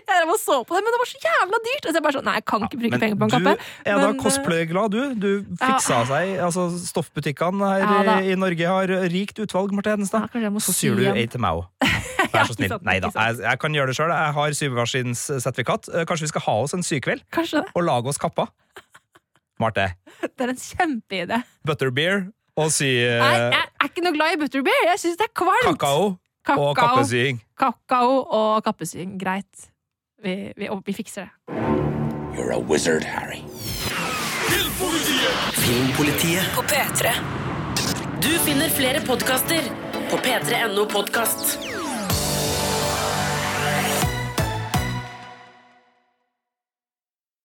drev 0.10 0.32
og 0.34 0.40
så 0.42 0.58
på 0.68 0.76
det, 0.78 0.82
men 0.86 0.96
det 0.96 1.00
var 1.02 1.10
så 1.12 1.20
jævla 1.24 1.60
dyrt! 1.66 1.86
Og 1.86 1.90
så 1.90 1.96
jeg 2.00 2.06
bare 2.06 2.16
sånn, 2.18 2.28
nei, 2.30 2.36
jeg 2.40 2.46
kan 2.52 2.66
ikke 2.68 2.80
bruke 2.82 2.96
ja, 2.98 3.02
penger 3.04 3.20
på 3.22 3.28
en 3.28 3.34
kappe. 3.36 3.54
Du 3.60 3.90
er 3.90 4.00
da 4.04 4.10
eh, 4.10 4.18
cosplay-glad, 4.24 4.96
du. 4.96 5.02
Du 5.20 5.58
fiksa 5.64 6.00
seg. 6.10 6.34
Altså, 6.48 6.68
Stoffbutikkene 6.90 7.72
her 7.74 8.06
Ja, 8.10 8.18
i 8.24 8.38
Norge 8.40 8.72
har 8.76 8.94
rikt 9.14 9.42
utvalg, 9.44 9.74
Marte 9.78 9.94
Hedenstad. 9.96 10.30
Ja, 10.36 10.46
jeg 10.48 10.64
Så 10.66 10.76
sy 10.76 10.88
syr 10.90 11.00
du 11.00 11.06
ei 11.14 11.26
til 11.32 11.44
meg 11.44 11.62
òg. 11.62 11.68
Vær 12.34 12.46
så 12.50 12.56
snill. 12.60 12.76
Nei 12.86 12.98
da, 13.04 13.12
jeg, 13.16 13.40
jeg 13.46 13.62
kan 13.64 13.78
gjøre 13.80 13.92
det 13.92 13.98
sjøl. 14.00 14.14
Jeg 14.14 14.36
har 14.40 14.58
syvemaskinssertifikat. 14.62 15.92
Eh, 15.94 16.06
Kanskje 16.10 16.28
vi 16.28 16.34
skal 16.34 16.46
ha 16.48 16.58
oss 16.66 16.76
en 16.78 16.86
sykveld 16.86 17.24
og 17.74 17.84
lage 17.88 18.12
oss 18.14 18.20
kapper? 18.22 18.50
Marte. 19.60 19.90
Det 20.24 20.46
er 20.46 20.54
en 20.54 20.60
kjempeidé. 20.62 21.42
Butterbeer 21.68 22.28
og 22.60 22.72
sy 22.76 22.88
eh, 23.04 23.20
Nei, 23.20 23.34
jeg 23.56 23.66
er 23.84 23.90
ikke 23.92 24.04
noe 24.06 24.16
glad 24.16 24.36
i 24.36 24.40
butterbeer. 24.42 24.86
Jeg 24.94 25.02
syns 25.04 25.20
det 25.20 25.28
er 25.30 25.34
kvalmt. 25.36 25.68
kakao 25.68 26.10
og 26.56 26.72
kappesying. 26.80 27.42
Kakao 27.60 28.22
og 28.24 28.64
kappesying. 28.66 29.18
Greit. 29.22 29.69
Vi, 30.24 30.54
vi, 30.56 30.70
vi 30.86 30.94
fikser 30.94 31.22
det. 31.22 31.54
You're 32.36 32.52
a 32.54 32.60
wizard, 32.70 33.04
Harry. 33.04 33.42
Filmpolitiet. 35.54 36.56
På 36.56 36.62
P3. 36.62 37.10
Du 38.22 38.30
finner 38.30 38.70
flere 38.70 39.02
podkaster 39.08 39.62
på 40.10 40.18
p3.no 40.18 40.86
podkast. 40.86 41.79